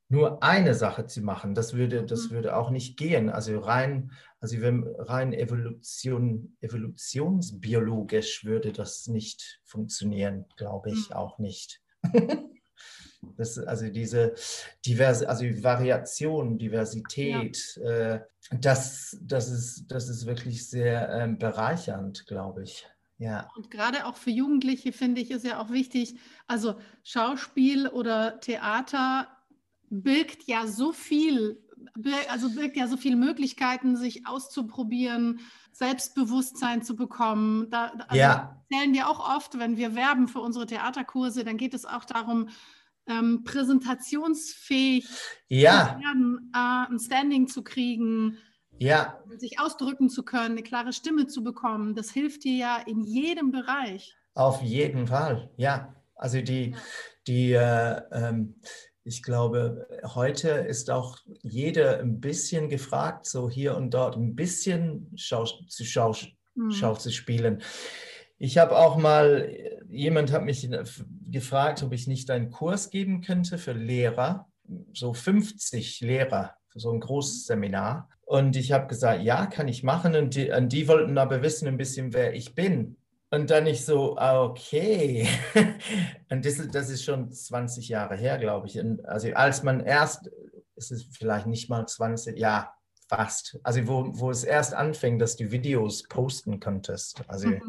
nur 0.07 0.41
eine 0.41 0.73
Sache 0.73 1.07
zu 1.07 1.21
machen. 1.21 1.55
Das 1.55 1.73
würde, 1.73 2.05
das 2.05 2.29
mhm. 2.29 2.35
würde 2.35 2.55
auch 2.55 2.69
nicht 2.69 2.95
gehen. 2.95 3.29
Also 3.29 3.59
rein, 3.59 4.13
also 4.39 4.61
wenn 4.61 4.88
rein 4.97 5.33
Evolution, 5.33 6.55
evolutionsbiologisch 6.61 8.45
würde 8.45 8.71
das 8.71 9.07
nicht 9.07 9.59
funktionieren, 9.65 10.45
glaube 10.55 10.91
ich 10.91 11.09
mhm. 11.09 11.15
auch 11.17 11.38
nicht. 11.38 11.81
Das, 13.38 13.57
also 13.57 13.89
diese 13.89 14.33
diverse, 14.85 15.27
also 15.27 15.45
Variation, 15.63 16.57
Diversität, 16.57 17.77
ja. 17.77 18.15
äh, 18.15 18.21
das, 18.51 19.17
das, 19.21 19.49
ist, 19.49 19.88
das 19.88 20.09
ist 20.09 20.25
wirklich 20.25 20.69
sehr 20.69 21.09
ähm, 21.09 21.38
bereichernd, 21.38 22.25
glaube 22.27 22.63
ich. 22.63 22.88
ja. 23.17 23.47
Und 23.55 23.71
gerade 23.71 24.05
auch 24.05 24.17
für 24.17 24.31
Jugendliche 24.31 24.91
finde 24.91 25.21
ich, 25.21 25.31
ist 25.31 25.45
ja 25.45 25.59
auch 25.59 25.69
wichtig, 25.69 26.19
also 26.47 26.75
Schauspiel 27.03 27.88
oder 27.88 28.39
Theater 28.39 29.27
birgt 29.89 30.43
ja 30.43 30.67
so 30.67 30.91
viel, 30.91 31.63
also 32.29 32.49
birgt 32.49 32.77
ja 32.77 32.88
so 32.88 32.97
viele 32.97 33.15
Möglichkeiten, 33.15 33.95
sich 33.95 34.27
auszuprobieren, 34.27 35.39
Selbstbewusstsein 35.71 36.83
zu 36.83 36.95
bekommen. 36.95 37.69
Da, 37.69 37.91
also 38.07 38.15
ja. 38.15 38.63
erzählen 38.69 38.93
wir 38.93 39.09
auch 39.09 39.35
oft, 39.35 39.59
wenn 39.59 39.77
wir 39.77 39.95
werben 39.95 40.27
für 40.27 40.39
unsere 40.39 40.65
Theaterkurse, 40.65 41.43
dann 41.43 41.57
geht 41.57 41.73
es 41.73 41.85
auch 41.85 42.05
darum, 42.05 42.49
ähm, 43.07 43.43
präsentationsfähig 43.43 45.07
ja. 45.47 45.95
zu 45.95 46.03
werden, 46.03 46.51
äh, 46.53 46.91
ein 46.91 46.99
Standing 46.99 47.47
zu 47.47 47.63
kriegen, 47.63 48.37
ja. 48.77 49.19
sich 49.37 49.59
ausdrücken 49.59 50.09
zu 50.09 50.23
können, 50.23 50.51
eine 50.51 50.63
klare 50.63 50.93
Stimme 50.93 51.27
zu 51.27 51.43
bekommen. 51.43 51.95
Das 51.95 52.11
hilft 52.11 52.43
dir 52.43 52.55
ja 52.55 52.77
in 52.85 53.03
jedem 53.03 53.51
Bereich. 53.51 54.15
Auf 54.33 54.61
jeden 54.61 55.07
Fall, 55.07 55.49
ja. 55.57 55.95
Also 56.15 56.41
die, 56.41 56.75
die 57.27 57.51
äh, 57.53 58.01
ähm, 58.11 58.55
ich 59.07 59.21
glaube, 59.21 59.87
heute 60.15 60.49
ist 60.49 60.89
auch 60.89 61.19
jeder 61.43 61.99
ein 61.99 62.19
bisschen 62.19 62.69
gefragt, 62.69 63.27
so 63.27 63.51
hier 63.51 63.77
und 63.77 63.93
dort 63.93 64.15
ein 64.15 64.35
bisschen 64.35 65.11
Schau 65.15 65.45
zu, 65.45 65.85
Schau 65.85 66.15
mhm. 66.55 66.71
Schau 66.71 66.95
zu 66.95 67.11
spielen. 67.11 67.61
Ich 68.37 68.57
habe 68.57 68.77
auch 68.77 68.97
mal, 68.97 69.49
jemand 69.89 70.31
hat 70.31 70.43
mich 70.43 70.69
gefragt, 71.29 71.83
ob 71.83 71.93
ich 71.93 72.07
nicht 72.07 72.29
einen 72.29 72.51
Kurs 72.51 72.89
geben 72.89 73.21
könnte 73.21 73.57
für 73.57 73.73
Lehrer, 73.73 74.47
so 74.93 75.13
50 75.13 76.01
Lehrer, 76.01 76.55
für 76.69 76.79
so 76.79 76.91
ein 76.91 76.99
großes 76.99 77.45
Seminar. 77.45 78.09
Und 78.25 78.55
ich 78.55 78.71
habe 78.71 78.87
gesagt, 78.87 79.21
ja, 79.23 79.45
kann 79.45 79.67
ich 79.67 79.83
machen. 79.83 80.15
Und 80.15 80.35
die, 80.35 80.49
und 80.49 80.69
die 80.69 80.87
wollten 80.87 81.17
aber 81.17 81.41
wissen 81.41 81.67
ein 81.67 81.77
bisschen, 81.77 82.13
wer 82.13 82.33
ich 82.33 82.55
bin. 82.55 82.97
Und 83.31 83.49
dann 83.51 83.67
ich 83.67 83.85
so, 83.85 84.17
ah, 84.17 84.43
okay. 84.43 85.27
Und 86.29 86.45
das, 86.45 86.65
das 86.71 86.89
ist 86.89 87.03
schon 87.03 87.31
20 87.31 87.89
Jahre 87.89 88.15
her, 88.15 88.37
glaube 88.37 88.67
ich. 88.67 88.79
Und 88.79 89.03
also 89.05 89.29
als 89.33 89.63
man 89.63 89.81
erst, 89.81 90.29
es 90.75 90.91
ist 90.91 91.17
vielleicht 91.17 91.47
nicht 91.47 91.69
mal 91.69 91.85
20, 91.85 92.37
ja, 92.37 92.73
fast. 93.07 93.59
Also 93.63 93.87
wo, 93.87 94.19
wo 94.19 94.31
es 94.31 94.43
erst 94.43 94.73
anfing, 94.73 95.19
dass 95.19 95.35
du 95.35 95.51
Videos 95.51 96.03
posten 96.03 96.59
konntest, 96.59 97.23
also 97.27 97.49
mhm. 97.49 97.61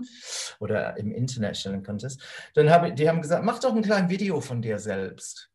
oder 0.60 0.96
im 0.96 1.12
Internet 1.12 1.56
stellen 1.56 1.82
konntest, 1.82 2.22
dann 2.54 2.70
habe 2.70 2.92
die 2.92 3.08
haben 3.08 3.22
gesagt, 3.22 3.44
mach 3.44 3.58
doch 3.58 3.74
ein 3.74 3.82
kleines 3.82 4.10
Video 4.10 4.40
von 4.40 4.62
dir 4.62 4.78
selbst. 4.78 5.50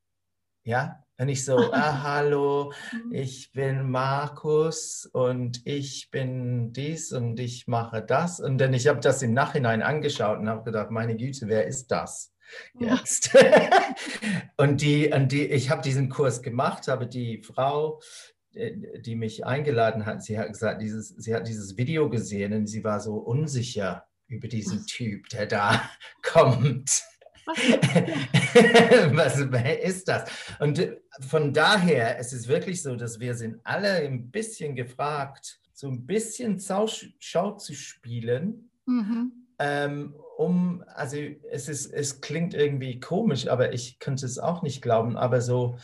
Ja, 0.63 1.03
und 1.17 1.29
ich 1.29 1.43
so, 1.43 1.57
ah, 1.71 2.03
hallo, 2.03 2.73
mhm. 2.91 3.13
ich 3.13 3.51
bin 3.51 3.89
Markus 3.89 5.09
und 5.11 5.61
ich 5.65 6.09
bin 6.11 6.73
dies 6.73 7.11
und 7.11 7.39
ich 7.39 7.67
mache 7.67 8.03
das. 8.03 8.39
Und 8.39 8.57
dann 8.57 8.73
ich 8.73 8.87
habe 8.87 8.99
das 8.99 9.21
im 9.21 9.33
Nachhinein 9.33 9.81
angeschaut 9.81 10.39
und 10.39 10.49
habe 10.49 10.63
gedacht, 10.63 10.91
meine 10.91 11.15
Güte, 11.15 11.47
wer 11.47 11.67
ist 11.67 11.91
das 11.91 12.33
jetzt? 12.79 13.31
und 14.57 14.81
die, 14.81 15.11
und 15.11 15.31
die, 15.31 15.45
ich 15.45 15.69
habe 15.69 15.81
diesen 15.81 16.09
Kurs 16.09 16.41
gemacht, 16.41 16.87
habe 16.87 17.07
die 17.07 17.41
Frau, 17.41 18.01
die 18.53 19.15
mich 19.15 19.45
eingeladen 19.45 20.05
hat, 20.05 20.23
sie 20.23 20.37
hat 20.37 20.49
gesagt, 20.49 20.81
dieses, 20.81 21.09
sie 21.09 21.33
hat 21.33 21.47
dieses 21.47 21.77
Video 21.77 22.09
gesehen 22.09 22.53
und 22.53 22.67
sie 22.67 22.83
war 22.83 22.99
so 22.99 23.15
unsicher 23.15 24.05
über 24.27 24.47
diesen 24.47 24.85
Typ, 24.85 25.29
der 25.29 25.45
da 25.45 25.89
kommt. 26.23 27.03
Was 29.13 29.39
ist 29.83 30.07
das? 30.07 30.29
Und 30.59 30.79
äh, 30.79 30.97
von 31.27 31.53
daher 31.53 32.19
es 32.19 32.33
ist 32.33 32.41
es 32.41 32.47
wirklich 32.47 32.81
so, 32.81 32.95
dass 32.95 33.19
wir 33.19 33.35
sind 33.35 33.59
alle 33.63 33.93
ein 33.93 34.29
bisschen 34.31 34.75
gefragt, 34.75 35.59
so 35.73 35.87
ein 35.87 36.05
bisschen 36.05 36.59
Schau 36.59 37.51
zu 37.57 37.73
spielen, 37.73 38.69
mhm. 38.85 39.31
ähm, 39.59 40.15
um, 40.37 40.83
also 40.87 41.17
es, 41.51 41.67
ist, 41.69 41.91
es 41.91 42.21
klingt 42.21 42.53
irgendwie 42.53 42.99
komisch, 42.99 43.47
aber 43.47 43.73
ich 43.73 43.99
könnte 43.99 44.25
es 44.25 44.39
auch 44.39 44.61
nicht 44.61 44.81
glauben, 44.81 45.17
aber 45.17 45.41
so, 45.41 45.77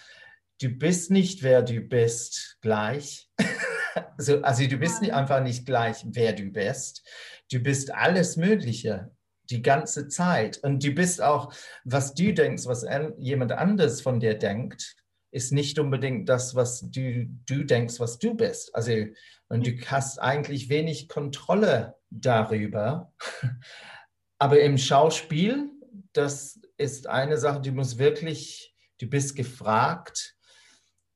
du 0.62 0.70
bist 0.70 1.12
nicht, 1.12 1.44
wer 1.44 1.62
du 1.62 1.82
bist, 1.82 2.58
gleich. 2.62 3.30
also, 4.18 4.42
also 4.42 4.68
du 4.68 4.78
bist 4.78 5.02
nicht, 5.02 5.14
einfach 5.14 5.42
nicht 5.42 5.66
gleich, 5.66 6.06
wer 6.06 6.34
du 6.34 6.46
bist. 6.46 7.06
Du 7.52 7.60
bist 7.60 7.94
alles 7.94 8.38
Mögliche 8.38 9.12
die 9.50 9.62
ganze 9.62 10.08
Zeit. 10.08 10.58
Und 10.58 10.84
du 10.84 10.92
bist 10.92 11.22
auch, 11.22 11.54
was 11.86 12.14
du 12.14 12.34
denkst, 12.34 12.66
was 12.66 12.86
jemand 13.18 13.52
anders 13.54 14.02
von 14.02 14.20
dir 14.20 14.36
denkt, 14.36 14.96
ist 15.32 15.52
nicht 15.52 15.78
unbedingt 15.80 16.30
das, 16.30 16.56
was 16.56 16.82
du, 16.82 17.28
du 17.46 17.64
denkst, 17.64 18.00
was 18.00 18.18
du 18.18 18.34
bist. 18.34 18.74
Also, 18.76 18.92
und 19.50 19.66
du 19.66 19.80
hast 19.86 20.20
eigentlich 20.20 20.70
wenig 20.70 21.08
Kontrolle 21.08 21.96
darüber. 22.10 23.14
Aber 24.40 24.60
im 24.60 24.78
Schauspiel, 24.78 25.70
das 26.14 26.60
ist 26.78 27.08
eine 27.08 27.38
Sache, 27.38 27.62
du 27.62 27.72
musst 27.72 27.98
wirklich, 27.98 28.76
du 29.00 29.08
bist 29.08 29.36
gefragt, 29.36 30.37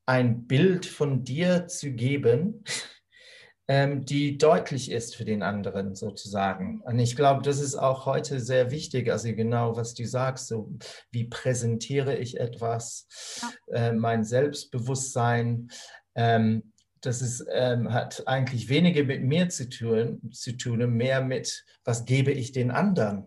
ein 0.06 0.46
Bild 0.46 0.86
von 0.86 1.24
dir 1.24 1.66
zu 1.66 1.92
geben, 1.92 2.64
ähm, 3.68 4.04
die 4.04 4.38
deutlich 4.38 4.90
ist 4.90 5.16
für 5.16 5.24
den 5.24 5.42
anderen 5.42 5.94
sozusagen. 5.94 6.80
Und 6.80 6.98
ich 6.98 7.16
glaube, 7.16 7.42
das 7.42 7.60
ist 7.60 7.76
auch 7.76 8.06
heute 8.06 8.40
sehr 8.40 8.70
wichtig, 8.70 9.10
also 9.10 9.32
genau, 9.34 9.76
was 9.76 9.94
du 9.94 10.04
sagst, 10.06 10.48
so 10.48 10.72
wie 11.10 11.24
präsentiere 11.24 12.16
ich 12.16 12.40
etwas, 12.40 13.06
ja. 13.40 13.88
äh, 13.88 13.92
mein 13.92 14.24
Selbstbewusstsein. 14.24 15.68
Ähm, 16.14 16.72
das 17.00 17.20
ist, 17.20 17.44
ähm, 17.50 17.92
hat 17.92 18.28
eigentlich 18.28 18.68
weniger 18.68 19.02
mit 19.02 19.24
mir 19.24 19.48
zu 19.48 19.68
tun, 19.68 20.30
zu 20.32 20.56
tun, 20.56 20.78
mehr 20.96 21.20
mit, 21.20 21.64
was 21.84 22.04
gebe 22.04 22.30
ich 22.30 22.52
den 22.52 22.70
anderen. 22.70 23.26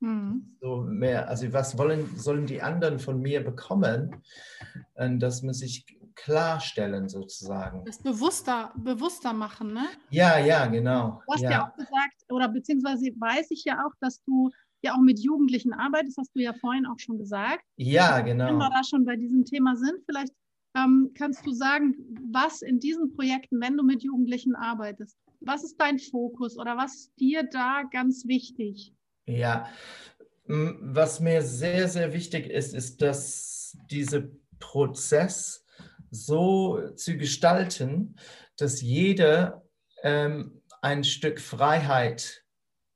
Mhm. 0.00 0.56
So 0.60 0.82
mehr, 0.82 1.28
also 1.28 1.52
was 1.52 1.78
wollen, 1.78 2.16
sollen 2.16 2.46
die 2.46 2.62
anderen 2.62 2.98
von 2.98 3.20
mir 3.20 3.42
bekommen? 3.42 4.22
Und 4.94 5.20
dass 5.20 5.42
man 5.42 5.54
sich 5.54 5.86
klarstellen 6.16 7.08
sozusagen. 7.08 7.84
Das 7.84 7.98
bewusster, 7.98 8.72
bewusster 8.76 9.32
machen, 9.32 9.72
ne? 9.72 9.86
Ja, 10.10 10.38
ja, 10.38 10.66
genau. 10.66 11.22
Du 11.26 11.34
hast 11.34 11.42
ja. 11.42 11.50
ja 11.50 11.68
auch 11.68 11.76
gesagt, 11.76 12.24
oder 12.30 12.48
beziehungsweise 12.48 13.06
weiß 13.18 13.50
ich 13.50 13.64
ja 13.64 13.84
auch, 13.86 13.92
dass 14.00 14.22
du 14.24 14.50
ja 14.82 14.94
auch 14.94 15.00
mit 15.00 15.20
Jugendlichen 15.20 15.72
arbeitest, 15.72 16.18
hast 16.18 16.34
du 16.34 16.40
ja 16.40 16.54
vorhin 16.54 16.86
auch 16.86 16.98
schon 16.98 17.18
gesagt. 17.18 17.62
Ja, 17.76 18.20
genau. 18.20 18.48
Wenn 18.48 18.58
wir 18.58 18.70
da 18.70 18.82
schon 18.82 19.04
bei 19.04 19.16
diesem 19.16 19.44
Thema 19.44 19.76
sind, 19.76 20.00
vielleicht 20.06 20.32
ähm, 20.76 21.12
kannst 21.14 21.46
du 21.46 21.52
sagen, 21.52 21.94
was 22.32 22.62
in 22.62 22.80
diesen 22.80 23.14
Projekten, 23.14 23.60
wenn 23.60 23.76
du 23.76 23.82
mit 23.82 24.02
Jugendlichen 24.02 24.54
arbeitest, 24.54 25.16
was 25.40 25.64
ist 25.64 25.76
dein 25.78 25.98
Fokus 25.98 26.58
oder 26.58 26.76
was 26.76 26.94
ist 26.94 27.12
dir 27.20 27.44
da 27.44 27.82
ganz 27.90 28.26
wichtig? 28.26 28.92
Ja, 29.26 29.68
was 30.46 31.20
mir 31.20 31.42
sehr, 31.42 31.88
sehr 31.88 32.12
wichtig 32.12 32.46
ist, 32.46 32.74
ist, 32.74 33.02
dass 33.02 33.76
dieser 33.90 34.22
Prozess 34.60 35.65
so 36.24 36.90
zu 36.94 37.16
gestalten, 37.16 38.16
dass 38.56 38.80
jeder 38.80 39.62
ähm, 40.02 40.62
ein 40.80 41.04
Stück 41.04 41.40
Freiheit 41.40 42.44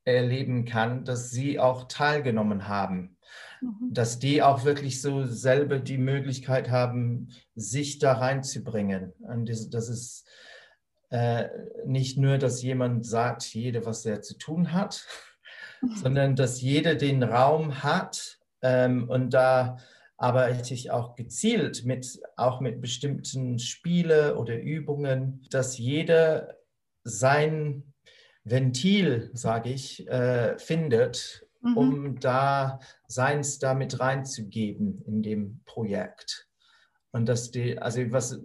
erleben 0.04 0.64
kann, 0.64 1.04
dass 1.04 1.30
sie 1.30 1.58
auch 1.58 1.88
teilgenommen 1.88 2.68
haben. 2.68 3.16
Mhm. 3.60 3.92
Dass 3.92 4.18
die 4.18 4.42
auch 4.42 4.64
wirklich 4.64 5.00
so 5.00 5.24
selber 5.24 5.78
die 5.78 5.98
Möglichkeit 5.98 6.70
haben, 6.70 7.28
sich 7.54 7.98
da 7.98 8.14
reinzubringen. 8.14 9.12
Und 9.20 9.48
das, 9.48 9.70
das 9.70 9.88
ist 9.88 10.28
äh, 11.10 11.48
nicht 11.84 12.18
nur, 12.18 12.38
dass 12.38 12.62
jemand 12.62 13.04
sagt, 13.04 13.42
jeder, 13.54 13.84
was 13.84 14.06
er 14.06 14.22
zu 14.22 14.38
tun 14.38 14.72
hat, 14.72 15.04
mhm. 15.80 15.96
sondern 15.96 16.36
dass 16.36 16.60
jeder 16.60 16.94
den 16.94 17.22
Raum 17.22 17.82
hat 17.82 18.38
ähm, 18.62 19.08
und 19.08 19.30
da 19.30 19.78
arbeite 20.20 20.74
ich 20.74 20.90
auch 20.90 21.16
gezielt 21.16 21.86
mit, 21.86 22.20
auch 22.36 22.60
mit 22.60 22.82
bestimmten 22.82 23.58
Spiele 23.58 24.36
oder 24.36 24.60
Übungen, 24.60 25.46
dass 25.50 25.78
jeder 25.78 26.58
sein 27.04 27.94
Ventil, 28.44 29.30
sage 29.32 29.70
ich, 29.70 30.06
äh, 30.08 30.58
findet, 30.58 31.46
mhm. 31.62 31.76
um 31.76 32.20
da 32.20 32.80
seins 33.06 33.58
damit 33.58 33.98
reinzugeben 33.98 35.02
in 35.06 35.22
dem 35.22 35.62
Projekt. 35.64 36.48
Und 37.12 37.26
dass 37.26 37.50
die, 37.50 37.78
also 37.78 38.02
was, 38.12 38.38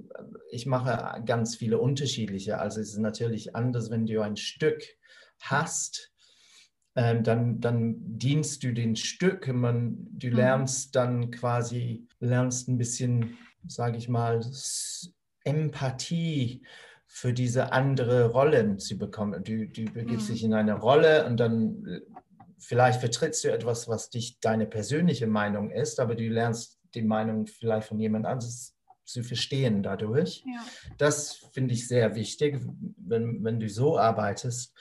ich 0.51 0.65
mache 0.65 1.21
ganz 1.25 1.57
viele 1.57 1.79
unterschiedliche. 1.79 2.57
Also 2.57 2.79
es 2.79 2.93
ist 2.93 2.99
natürlich 2.99 3.53
anders, 3.53 3.89
wenn 3.89 4.05
du 4.05 4.21
ein 4.21 4.37
Stück 4.37 4.81
hast, 5.41 6.13
ähm, 6.95 7.23
dann, 7.23 7.59
dann 7.59 7.95
dienst 8.17 8.63
du 8.63 8.73
den 8.73 8.95
Stück. 8.95 9.47
Man, 9.47 10.07
du 10.11 10.27
mhm. 10.27 10.35
lernst 10.35 10.95
dann 10.95 11.31
quasi, 11.31 12.07
lernst 12.19 12.67
ein 12.67 12.77
bisschen, 12.77 13.37
sage 13.67 13.97
ich 13.97 14.07
mal, 14.07 14.41
Empathie 15.43 16.63
für 17.05 17.33
diese 17.33 17.71
andere 17.71 18.31
Rollen 18.31 18.79
zu 18.79 18.97
bekommen. 18.97 19.43
Du, 19.43 19.67
du 19.67 19.85
begibst 19.85 20.29
mhm. 20.29 20.33
dich 20.33 20.43
in 20.43 20.53
eine 20.53 20.73
Rolle 20.73 21.25
und 21.25 21.37
dann 21.37 21.85
äh, 21.85 22.01
vielleicht 22.57 22.99
vertrittst 22.99 23.43
du 23.43 23.51
etwas, 23.51 23.87
was 23.87 24.09
dich 24.09 24.39
deine 24.39 24.65
persönliche 24.65 25.27
Meinung 25.27 25.71
ist, 25.71 25.99
aber 25.99 26.15
du 26.15 26.27
lernst 26.27 26.79
die 26.93 27.03
Meinung 27.03 27.45
vielleicht 27.45 27.87
von 27.87 27.99
jemand 27.99 28.25
anderes 28.25 28.75
zu 29.03 29.23
verstehen 29.23 29.83
dadurch. 29.83 30.43
Ja. 30.45 30.65
Das 30.97 31.35
finde 31.53 31.73
ich 31.73 31.87
sehr 31.87 32.15
wichtig, 32.15 32.59
wenn, 32.97 33.43
wenn 33.43 33.59
du 33.59 33.69
so 33.69 33.99
arbeitest. 33.99 34.73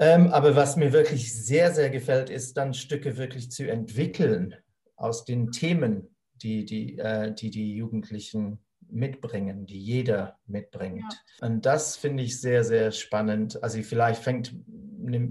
Ähm, 0.00 0.28
aber 0.28 0.56
was 0.56 0.76
mir 0.76 0.94
wirklich 0.94 1.32
sehr, 1.32 1.72
sehr 1.72 1.90
gefällt, 1.90 2.30
ist 2.30 2.56
dann 2.56 2.72
Stücke 2.72 3.18
wirklich 3.18 3.50
zu 3.50 3.70
entwickeln 3.70 4.54
aus 4.96 5.26
den 5.26 5.52
Themen, 5.52 6.16
die 6.36 6.64
die, 6.64 6.98
äh, 6.98 7.34
die, 7.34 7.50
die 7.50 7.74
Jugendlichen 7.74 8.60
mitbringen, 8.88 9.66
die 9.66 9.78
jeder 9.78 10.38
mitbringt. 10.46 11.04
Ja. 11.40 11.46
Und 11.46 11.66
das 11.66 11.96
finde 11.96 12.22
ich 12.22 12.40
sehr, 12.40 12.64
sehr 12.64 12.92
spannend. 12.92 13.62
Also 13.62 13.82
vielleicht 13.82 14.22
fängt, 14.22 14.54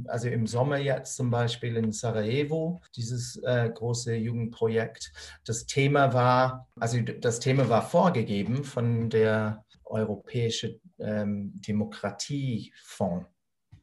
also 0.06 0.30
im 0.30 0.46
Sommer 0.46 0.78
jetzt 0.78 1.16
zum 1.16 1.32
Beispiel 1.32 1.76
in 1.76 1.92
Sarajevo, 1.92 2.80
dieses 2.96 3.38
äh, 3.44 3.72
große 3.74 4.14
Jugendprojekt. 4.16 5.12
Das 5.46 5.66
Thema 5.66 6.14
war, 6.14 6.68
also 6.76 7.02
das 7.02 7.40
Thema 7.40 7.70
war 7.70 7.82
vorgegeben 7.82 8.64
von 8.64 9.10
der 9.10 9.66
Europäische 9.84 10.80
ähm, 11.00 11.54
Demokratiefonds. 11.56 13.26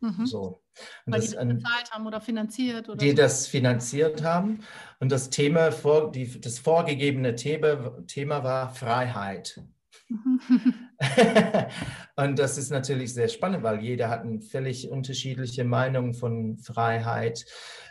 Mhm. 0.01 0.27
So. 0.27 0.63
Weil 1.05 1.21
das, 1.21 1.31
die 1.31 1.37
das 1.37 1.47
bezahlt 1.47 1.91
haben 1.91 2.07
oder 2.07 2.21
finanziert? 2.21 2.89
Oder 2.89 2.99
die 2.99 3.11
so. 3.11 3.17
das 3.17 3.47
finanziert 3.47 4.23
haben. 4.23 4.61
Und 5.01 5.13
das 5.13 5.31
Thema, 5.31 5.73
vor, 5.73 6.11
die, 6.11 6.41
das 6.41 6.59
vorgegebene 6.59 7.35
Thema, 7.35 8.03
Thema 8.07 8.43
war 8.45 8.75
Freiheit. 8.75 9.63
und 12.17 12.39
das 12.39 12.59
ist 12.59 12.71
natürlich 12.71 13.13
sehr 13.13 13.29
spannend, 13.29 13.63
weil 13.63 13.83
jeder 13.83 14.09
hat 14.09 14.23
eine 14.23 14.41
völlig 14.41 14.89
unterschiedliche 14.91 15.65
Meinung 15.65 16.15
von 16.15 16.59
Freiheit. 16.59 17.45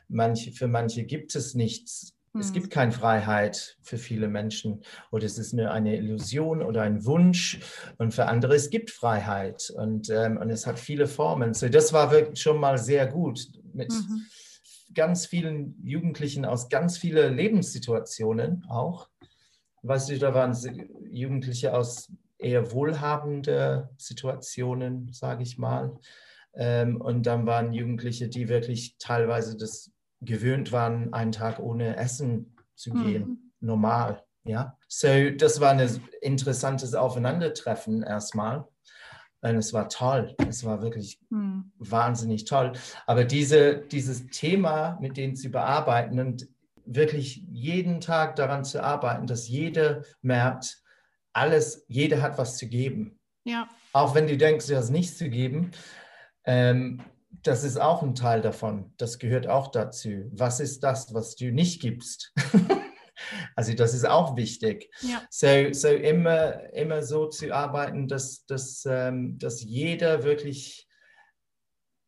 Manche, 0.07 0.51
für 0.51 0.67
manche 0.67 1.03
gibt 1.03 1.35
es 1.35 1.55
nichts 1.55 2.15
es 2.39 2.51
gibt 2.51 2.65
hm. 2.65 2.71
keine 2.71 2.91
Freiheit 2.91 3.77
für 3.81 3.97
viele 3.97 4.27
Menschen 4.27 4.83
oder 5.11 5.25
es 5.25 5.37
ist 5.37 5.53
nur 5.53 5.71
eine 5.71 5.95
Illusion 5.97 6.61
oder 6.61 6.81
ein 6.81 7.05
Wunsch 7.05 7.59
und 7.97 8.13
für 8.13 8.27
andere 8.27 8.55
es 8.55 8.69
gibt 8.69 8.91
Freiheit 8.91 9.71
und, 9.75 10.09
ähm, 10.09 10.37
und 10.37 10.49
es 10.49 10.67
hat 10.67 10.79
viele 10.79 11.07
Formen. 11.07 11.53
So, 11.53 11.69
das 11.69 11.93
war 11.93 12.11
wirklich 12.11 12.41
schon 12.41 12.59
mal 12.59 12.77
sehr 12.77 13.07
gut 13.07 13.47
mit 13.73 13.91
mhm. 13.91 14.25
ganz 14.93 15.25
vielen 15.25 15.75
Jugendlichen 15.83 16.45
aus 16.45 16.69
ganz 16.69 16.97
vielen 16.97 17.35
Lebenssituationen 17.35 18.65
auch. 18.69 19.09
Weißt 19.83 20.09
du, 20.09 20.17
da 20.17 20.33
waren 20.33 20.55
Jugendliche 21.11 21.73
aus 21.73 22.11
eher 22.37 22.71
wohlhabenden 22.71 23.87
Situationen, 23.97 25.11
sage 25.13 25.43
ich 25.43 25.57
mal. 25.57 25.97
Ähm, 26.53 27.01
und 27.01 27.25
dann 27.25 27.45
waren 27.45 27.73
Jugendliche, 27.73 28.27
die 28.29 28.47
wirklich 28.47 28.95
teilweise 28.97 29.57
das 29.57 29.91
gewöhnt 30.25 30.71
waren, 30.71 31.13
einen 31.13 31.31
Tag 31.31 31.59
ohne 31.59 31.97
Essen 31.97 32.55
zu 32.75 32.91
gehen, 32.91 33.23
mhm. 33.23 33.51
normal. 33.59 34.23
Ja, 34.43 34.77
so 34.87 35.07
das 35.31 35.59
war 35.59 35.71
ein 35.71 36.01
interessantes 36.21 36.93
Aufeinandertreffen 36.93 38.03
erstmal. 38.03 38.67
Und 39.41 39.57
es 39.57 39.73
war 39.73 39.89
toll. 39.89 40.35
Es 40.47 40.63
war 40.63 40.81
wirklich 40.81 41.19
mhm. 41.29 41.71
wahnsinnig 41.77 42.45
toll. 42.45 42.73
Aber 43.05 43.25
diese, 43.25 43.77
dieses 43.77 44.27
Thema 44.27 44.97
mit 45.01 45.17
denen 45.17 45.35
zu 45.35 45.49
bearbeiten 45.49 46.19
und 46.19 46.47
wirklich 46.85 47.43
jeden 47.51 48.01
Tag 48.01 48.35
daran 48.35 48.63
zu 48.63 48.83
arbeiten, 48.83 49.27
dass 49.27 49.47
jeder 49.47 50.03
merkt, 50.21 50.81
alles, 51.33 51.85
jeder 51.87 52.21
hat 52.21 52.37
was 52.37 52.57
zu 52.57 52.67
geben. 52.67 53.19
Ja. 53.43 53.67
Auch 53.93 54.15
wenn 54.15 54.27
du 54.27 54.37
denkst, 54.37 54.67
du 54.67 54.75
hast 54.75 54.89
nichts 54.89 55.17
zu 55.17 55.29
geben. 55.29 55.71
Ähm, 56.45 57.01
das 57.43 57.63
ist 57.63 57.77
auch 57.77 58.03
ein 58.03 58.15
Teil 58.15 58.41
davon. 58.41 58.93
Das 58.97 59.19
gehört 59.19 59.47
auch 59.47 59.69
dazu. 59.69 60.29
Was 60.31 60.59
ist 60.59 60.83
das, 60.83 61.13
was 61.13 61.35
du 61.35 61.51
nicht 61.51 61.81
gibst? 61.81 62.33
also 63.55 63.73
das 63.73 63.93
ist 63.93 64.05
auch 64.05 64.35
wichtig. 64.35 64.91
Ja. 65.01 65.21
So, 65.29 65.71
so 65.71 65.87
immer, 65.89 66.73
immer 66.73 67.01
so 67.03 67.27
zu 67.27 67.53
arbeiten, 67.53 68.07
dass, 68.07 68.45
dass, 68.45 68.85
ähm, 68.89 69.37
dass 69.37 69.63
jeder 69.63 70.23
wirklich, 70.23 70.87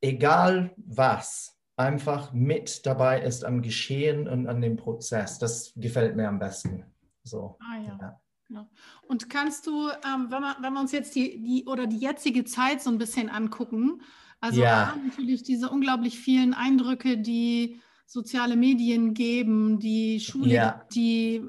egal 0.02 0.74
was, 0.78 1.58
einfach 1.76 2.34
mit 2.34 2.86
dabei 2.86 3.22
ist 3.22 3.46
am 3.46 3.62
Geschehen 3.62 4.28
und 4.28 4.48
an 4.48 4.62
dem 4.62 4.78
Prozess. 4.78 5.38
Das 5.40 5.74
gefällt 5.76 6.16
mir 6.16 6.28
am 6.28 6.40
besten. 6.40 6.86
So. 7.24 7.58
Ah, 7.60 7.78
ja. 7.78 7.98
ja. 8.02 8.22
Genau. 8.48 8.70
Und 9.08 9.30
kannst 9.30 9.68
du, 9.68 9.90
ähm, 9.90 10.28
wenn, 10.30 10.42
wir, 10.42 10.56
wenn 10.62 10.74
wir 10.74 10.80
uns 10.80 10.94
jetzt 10.94 11.16
die, 11.16 11.42
die 11.44 11.66
oder 11.66 11.86
die 11.86 11.98
jetzige 11.98 12.46
Zeit 12.46 12.82
so 12.82 12.90
ein 12.90 12.98
bisschen 12.98 13.30
angucken, 13.30 14.02
also 14.40 14.62
ja. 14.62 14.96
natürlich 15.04 15.44
diese 15.44 15.70
unglaublich 15.70 16.20
vielen 16.20 16.54
Eindrücke, 16.54 17.18
die 17.18 17.80
soziale 18.06 18.56
Medien 18.56 19.14
geben, 19.14 19.80
die 19.80 20.20
Schule, 20.20 20.54
ja. 20.54 20.86
die 20.94 21.44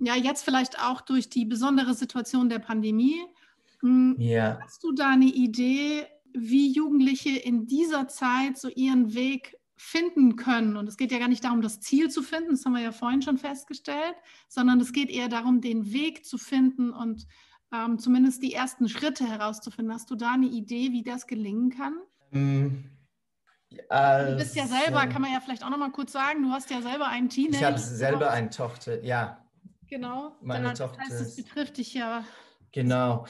ja 0.00 0.16
jetzt 0.16 0.44
vielleicht 0.44 0.80
auch 0.80 1.00
durch 1.00 1.28
die 1.28 1.44
besondere 1.44 1.94
Situation 1.94 2.48
der 2.48 2.58
Pandemie. 2.58 3.20
Hm, 3.80 4.16
ja. 4.18 4.58
Hast 4.62 4.82
du 4.82 4.92
da 4.92 5.10
eine 5.10 5.26
Idee, 5.26 6.06
wie 6.32 6.72
Jugendliche 6.72 7.30
in 7.30 7.66
dieser 7.66 8.08
Zeit 8.08 8.56
so 8.56 8.68
ihren 8.68 9.14
Weg 9.14 9.56
finden 9.76 10.36
können? 10.36 10.76
Und 10.76 10.88
es 10.88 10.96
geht 10.96 11.12
ja 11.12 11.18
gar 11.18 11.28
nicht 11.28 11.44
darum, 11.44 11.60
das 11.60 11.80
Ziel 11.80 12.08
zu 12.08 12.22
finden, 12.22 12.52
das 12.52 12.64
haben 12.64 12.72
wir 12.72 12.80
ja 12.80 12.92
vorhin 12.92 13.22
schon 13.22 13.38
festgestellt, 13.38 14.14
sondern 14.48 14.80
es 14.80 14.92
geht 14.92 15.10
eher 15.10 15.28
darum, 15.28 15.60
den 15.60 15.92
Weg 15.92 16.24
zu 16.24 16.38
finden 16.38 16.90
und 16.90 17.26
ähm, 17.72 17.98
zumindest 17.98 18.42
die 18.42 18.54
ersten 18.54 18.88
Schritte 18.88 19.26
herauszufinden. 19.26 19.94
Hast 19.94 20.10
du 20.10 20.14
da 20.14 20.32
eine 20.32 20.46
Idee, 20.46 20.92
wie 20.92 21.02
das 21.02 21.26
gelingen 21.26 21.70
kann? 21.70 21.94
Hm, 22.32 22.84
also, 23.88 24.32
du 24.32 24.38
bist 24.38 24.56
ja 24.56 24.66
selber, 24.66 25.06
kann 25.06 25.22
man 25.22 25.32
ja 25.32 25.40
vielleicht 25.40 25.64
auch 25.64 25.70
noch 25.70 25.78
mal 25.78 25.92
kurz 25.92 26.12
sagen, 26.12 26.42
du 26.42 26.50
hast 26.50 26.70
ja 26.70 26.82
selber 26.82 27.08
einen 27.08 27.28
Teenager. 27.28 27.58
Ich 27.58 27.64
habe 27.64 27.78
selber 27.78 28.30
eine 28.30 28.50
Tochter, 28.50 29.02
ja. 29.02 29.38
Genau. 29.88 30.36
Meine 30.40 30.70
das 30.70 30.78
Tochter. 30.78 31.00
Heißt, 31.00 31.20
das 31.20 31.36
betrifft 31.36 31.76
dich 31.76 31.94
ja. 31.94 32.24
Genau. 32.72 33.26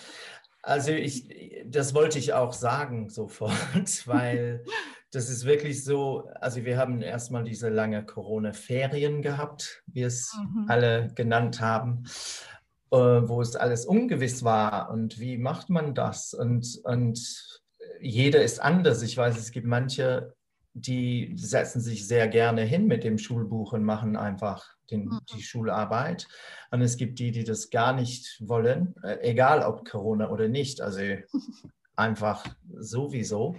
Also 0.62 0.92
ich, 0.92 1.28
das 1.66 1.92
wollte 1.94 2.18
ich 2.18 2.34
auch 2.34 2.52
sagen 2.52 3.08
sofort, 3.08 3.52
weil 4.06 4.64
das 5.10 5.28
ist 5.28 5.44
wirklich 5.44 5.84
so, 5.84 6.28
also 6.40 6.64
wir 6.64 6.78
haben 6.78 7.02
erstmal 7.02 7.42
diese 7.42 7.68
lange 7.68 8.04
Corona-Ferien 8.04 9.22
gehabt, 9.22 9.82
wie 9.86 10.02
es 10.02 10.32
mhm. 10.38 10.66
alle 10.68 11.08
genannt 11.14 11.60
haben, 11.60 12.04
äh, 12.92 12.96
wo 12.96 13.42
es 13.42 13.56
alles 13.56 13.84
ungewiss 13.84 14.44
war 14.44 14.90
und 14.90 15.18
wie 15.18 15.38
macht 15.38 15.68
man 15.68 15.94
das 15.94 16.32
und, 16.32 16.80
und 16.84 17.62
jeder 18.02 18.42
ist 18.42 18.60
anders. 18.60 19.02
Ich 19.02 19.16
weiß, 19.16 19.38
es 19.38 19.50
gibt 19.52 19.66
manche, 19.66 20.34
die 20.74 21.32
setzen 21.36 21.80
sich 21.80 22.06
sehr 22.06 22.28
gerne 22.28 22.62
hin 22.62 22.86
mit 22.86 23.04
dem 23.04 23.18
Schulbuch 23.18 23.72
und 23.72 23.84
machen 23.84 24.16
einfach 24.16 24.74
den, 24.90 25.06
mhm. 25.06 25.20
die 25.34 25.42
Schularbeit. 25.42 26.28
Und 26.70 26.82
es 26.82 26.96
gibt 26.96 27.18
die, 27.18 27.30
die 27.30 27.44
das 27.44 27.70
gar 27.70 27.92
nicht 27.92 28.36
wollen, 28.40 28.94
äh, 29.02 29.18
egal 29.20 29.62
ob 29.62 29.88
Corona 29.88 30.30
oder 30.30 30.48
nicht. 30.48 30.80
Also 30.80 31.00
einfach 31.96 32.44
sowieso. 32.78 33.56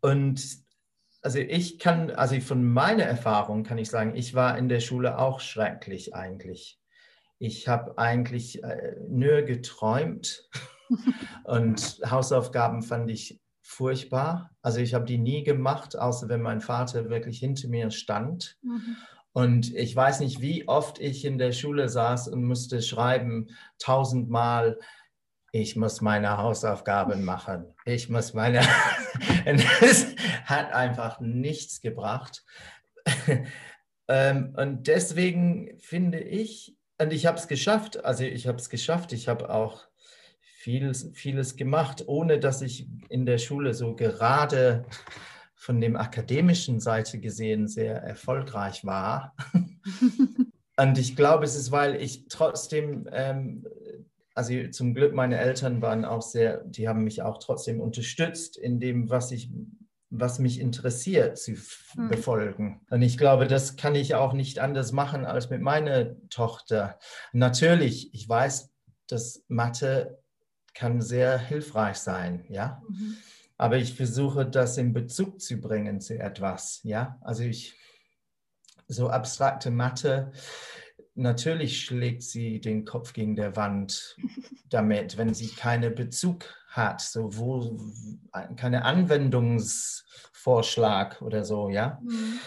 Und 0.00 0.64
also 1.22 1.38
ich 1.40 1.78
kann, 1.78 2.10
also 2.10 2.38
von 2.40 2.64
meiner 2.64 3.02
Erfahrung 3.02 3.64
kann 3.64 3.78
ich 3.78 3.90
sagen, 3.90 4.14
ich 4.14 4.34
war 4.34 4.56
in 4.56 4.68
der 4.68 4.80
Schule 4.80 5.18
auch 5.18 5.40
schrecklich 5.40 6.14
eigentlich. 6.14 6.78
Ich 7.38 7.66
habe 7.68 7.98
eigentlich 7.98 8.62
äh, 8.62 8.94
nur 9.08 9.42
geträumt 9.42 10.48
und 11.44 12.00
Hausaufgaben 12.08 12.82
fand 12.82 13.10
ich 13.10 13.40
furchtbar. 13.62 14.50
Also 14.62 14.78
ich 14.78 14.94
habe 14.94 15.04
die 15.04 15.18
nie 15.18 15.42
gemacht, 15.42 15.98
außer 15.98 16.28
wenn 16.28 16.40
mein 16.40 16.60
Vater 16.60 17.08
wirklich 17.10 17.38
hinter 17.38 17.68
mir 17.68 17.90
stand. 17.90 18.56
Mhm. 18.62 18.96
Und 19.32 19.74
ich 19.74 19.94
weiß 19.94 20.20
nicht, 20.20 20.40
wie 20.40 20.66
oft 20.66 20.98
ich 20.98 21.24
in 21.24 21.36
der 21.36 21.52
Schule 21.52 21.88
saß 21.88 22.28
und 22.28 22.44
musste 22.44 22.80
schreiben, 22.80 23.48
tausendmal, 23.78 24.78
ich 25.52 25.76
muss 25.76 26.00
meine 26.00 26.38
Hausaufgaben 26.38 27.24
machen. 27.24 27.66
Ich 27.84 28.08
muss 28.08 28.34
meine... 28.34 28.60
es 29.44 30.14
hat 30.44 30.72
einfach 30.72 31.20
nichts 31.20 31.80
gebracht. 31.80 32.44
Ähm, 34.08 34.54
und 34.56 34.86
deswegen 34.86 35.78
finde 35.80 36.20
ich, 36.20 36.76
und 36.98 37.12
ich 37.12 37.26
habe 37.26 37.38
es 37.38 37.48
geschafft, 37.48 38.04
also 38.04 38.24
ich 38.24 38.46
habe 38.46 38.58
es 38.58 38.70
geschafft, 38.70 39.12
ich 39.12 39.28
habe 39.28 39.50
auch 39.50 39.86
vieles, 40.66 41.08
vieles 41.12 41.54
gemacht, 41.54 42.02
ohne 42.08 42.40
dass 42.40 42.60
ich 42.60 42.88
in 43.08 43.24
der 43.24 43.38
Schule 43.38 43.72
so 43.72 43.94
gerade 43.94 44.84
von 45.54 45.80
dem 45.80 45.94
akademischen 45.94 46.80
Seite 46.80 47.20
gesehen 47.20 47.68
sehr 47.68 48.02
erfolgreich 48.02 48.84
war. 48.84 49.36
Und 50.76 50.98
ich 50.98 51.14
glaube, 51.14 51.44
es 51.44 51.54
ist, 51.54 51.70
weil 51.70 51.94
ich 52.02 52.26
trotzdem, 52.28 53.08
ähm, 53.12 53.64
also 54.34 54.54
zum 54.70 54.92
Glück 54.92 55.14
meine 55.14 55.38
Eltern 55.38 55.82
waren 55.82 56.04
auch 56.04 56.22
sehr, 56.22 56.64
die 56.64 56.88
haben 56.88 57.04
mich 57.04 57.22
auch 57.22 57.38
trotzdem 57.38 57.80
unterstützt 57.80 58.56
in 58.56 58.80
dem, 58.80 59.08
was 59.08 59.30
ich 59.30 59.48
was 60.10 60.40
mich 60.40 60.58
interessiert, 60.58 61.38
zu 61.38 61.52
hm. 61.52 62.08
befolgen. 62.08 62.80
Und 62.90 63.02
ich 63.02 63.18
glaube, 63.18 63.46
das 63.46 63.76
kann 63.76 63.94
ich 63.94 64.16
auch 64.16 64.32
nicht 64.32 64.58
anders 64.58 64.90
machen 64.90 65.26
als 65.26 65.48
mit 65.48 65.60
meiner 65.60 66.16
Tochter. 66.28 66.98
Natürlich, 67.32 68.12
ich 68.14 68.28
weiß, 68.28 68.72
dass 69.08 69.44
Mathe 69.48 70.18
kann 70.76 71.00
sehr 71.00 71.38
hilfreich 71.38 71.96
sein, 71.96 72.44
ja. 72.48 72.82
Mhm. 72.88 73.16
Aber 73.58 73.78
ich 73.78 73.94
versuche 73.94 74.44
das 74.44 74.76
in 74.76 74.92
Bezug 74.92 75.40
zu 75.40 75.56
bringen 75.56 75.98
zu 76.00 76.18
etwas, 76.18 76.80
ja. 76.82 77.18
Also 77.22 77.44
ich, 77.44 77.78
so 78.86 79.08
abstrakte 79.08 79.70
Mathe, 79.70 80.32
natürlich 81.14 81.82
schlägt 81.82 82.22
sie 82.22 82.60
den 82.60 82.84
Kopf 82.84 83.14
gegen 83.14 83.36
der 83.36 83.56
Wand 83.56 84.18
damit, 84.68 85.16
wenn 85.16 85.32
sie 85.32 85.48
keinen 85.48 85.94
Bezug 85.94 86.44
hat, 86.68 87.00
so 87.00 87.34
wo 87.36 87.80
keine 88.56 88.84
Anwendungsvorschlag 88.84 91.22
oder 91.22 91.42
so, 91.44 91.70
ja. 91.70 91.98
Mhm. 92.02 92.38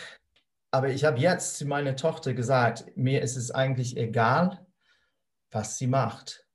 Aber 0.71 0.89
ich 0.89 1.03
habe 1.03 1.19
jetzt 1.19 1.57
zu 1.57 1.65
meiner 1.65 1.95
Tochter 1.95 2.35
gesagt, 2.35 2.95
mir 2.95 3.23
ist 3.23 3.37
es 3.37 3.49
eigentlich 3.49 3.97
egal, 3.97 4.63
was 5.49 5.79
sie 5.79 5.87
macht, 5.87 6.45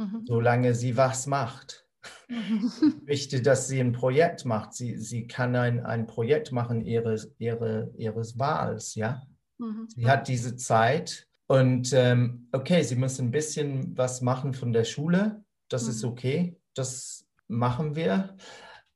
mhm. 0.00 0.24
solange 0.26 0.74
sie 0.74 0.96
was 0.96 1.26
macht. 1.26 1.86
Mhm. 2.28 2.70
Ich 3.06 3.06
möchte, 3.06 3.42
dass 3.42 3.68
sie 3.68 3.80
ein 3.80 3.92
Projekt 3.92 4.44
macht. 4.44 4.72
Sie, 4.72 4.96
sie 4.96 5.26
kann 5.26 5.54
ein, 5.54 5.84
ein 5.84 6.06
Projekt 6.06 6.52
machen 6.52 6.80
ihres, 6.80 7.32
ihre, 7.38 7.92
ihres 7.96 8.38
Wahls, 8.38 8.94
ja. 8.94 9.22
Mhm. 9.58 9.86
Sie 9.88 10.08
hat 10.08 10.28
diese 10.28 10.56
Zeit 10.56 11.28
und 11.46 11.92
ähm, 11.92 12.48
okay, 12.52 12.82
sie 12.82 12.96
muss 12.96 13.20
ein 13.20 13.30
bisschen 13.30 13.96
was 13.96 14.22
machen 14.22 14.54
von 14.54 14.72
der 14.72 14.84
Schule. 14.84 15.44
Das 15.68 15.84
mhm. 15.84 15.90
ist 15.90 16.04
okay, 16.04 16.56
das 16.74 17.26
machen 17.48 17.96
wir. 17.96 18.36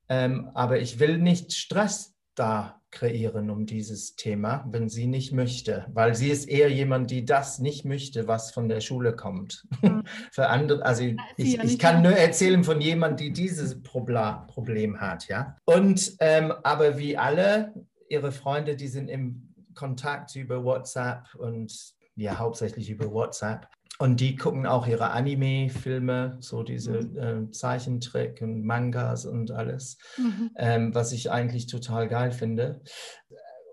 Ähm, 0.09 0.51
aber 0.55 0.79
ich 0.81 0.99
will 0.99 1.19
nicht 1.19 1.53
Stress 1.53 2.14
da 2.35 2.81
kreieren 2.91 3.51
um 3.51 3.67
dieses 3.67 4.15
Thema, 4.15 4.65
wenn 4.71 4.89
sie 4.89 5.07
nicht 5.07 5.33
möchte, 5.33 5.87
weil 5.93 6.15
sie 6.15 6.31
ist 6.31 6.49
eher 6.49 6.71
jemand, 6.71 7.11
die 7.11 7.25
das 7.25 7.59
nicht 7.59 7.85
möchte, 7.85 8.29
was 8.29 8.53
von 8.53 8.69
der 8.69 8.81
Schule 8.81 9.15
kommt. 9.17 9.67
Mhm. 9.83 10.05
Für 10.33 10.49
andere, 10.49 10.85
also 10.87 11.05
ich, 11.37 11.59
ich 11.59 11.79
kann 11.79 12.03
nur 12.03 12.13
erzählen 12.13 12.63
von 12.65 12.81
jemand, 12.81 13.21
die 13.21 13.33
dieses 13.33 13.83
Problem 13.83 15.01
hat, 15.01 15.29
ja. 15.29 15.57
Und 15.65 16.15
ähm, 16.21 16.53
aber 16.63 16.97
wie 16.97 17.17
alle 17.17 17.75
ihre 18.09 18.33
Freunde, 18.33 18.77
die 18.77 18.89
sind 18.89 19.09
im 19.09 19.55
Kontakt 19.75 20.37
über 20.37 20.65
WhatsApp 20.65 21.35
und 21.35 21.95
ja 22.17 22.39
hauptsächlich 22.39 22.91
über 22.91 23.11
WhatsApp. 23.11 23.69
Und 23.99 24.21
die 24.21 24.35
gucken 24.35 24.67
auch 24.67 24.89
ihre 24.89 25.11
Anime-Filme, 25.11 26.37
so 26.41 26.65
diese 26.65 26.99
äh, 26.99 27.51
Zeichentrick 27.53 28.43
und 28.43 28.65
Mangas 28.65 29.25
und 29.25 29.53
alles, 29.53 29.99
mhm. 30.17 30.51
ähm, 30.57 30.95
was 30.95 31.13
ich 31.13 31.31
eigentlich 31.31 31.69
total 31.69 32.09
geil 32.09 32.33
finde. 32.33 32.81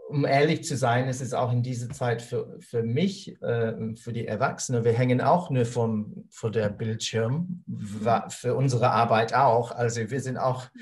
Um 0.10 0.26
ehrlich 0.26 0.64
zu 0.64 0.78
sein, 0.78 1.08
ist 1.08 1.22
es 1.22 1.34
auch 1.34 1.52
in 1.52 1.64
dieser 1.64 1.90
Zeit 1.90 2.22
für, 2.22 2.60
für 2.60 2.84
mich, 2.84 3.42
äh, 3.42 3.96
für 3.96 4.14
die 4.14 4.28
Erwachsenen, 4.28 4.84
wir 4.84 4.94
hängen 4.94 5.22
auch 5.22 5.50
nur 5.50 5.66
vom, 5.66 6.28
vor 6.30 6.52
der 6.52 6.70
Bildschirm, 6.70 7.64
mhm. 7.66 8.30
für 8.30 8.56
unsere 8.56 8.92
Arbeit 8.92 9.34
auch. 9.34 9.72
Also 9.72 10.12
wir 10.12 10.22
sind 10.22 10.38
auch 10.38 10.66
mhm. 10.66 10.80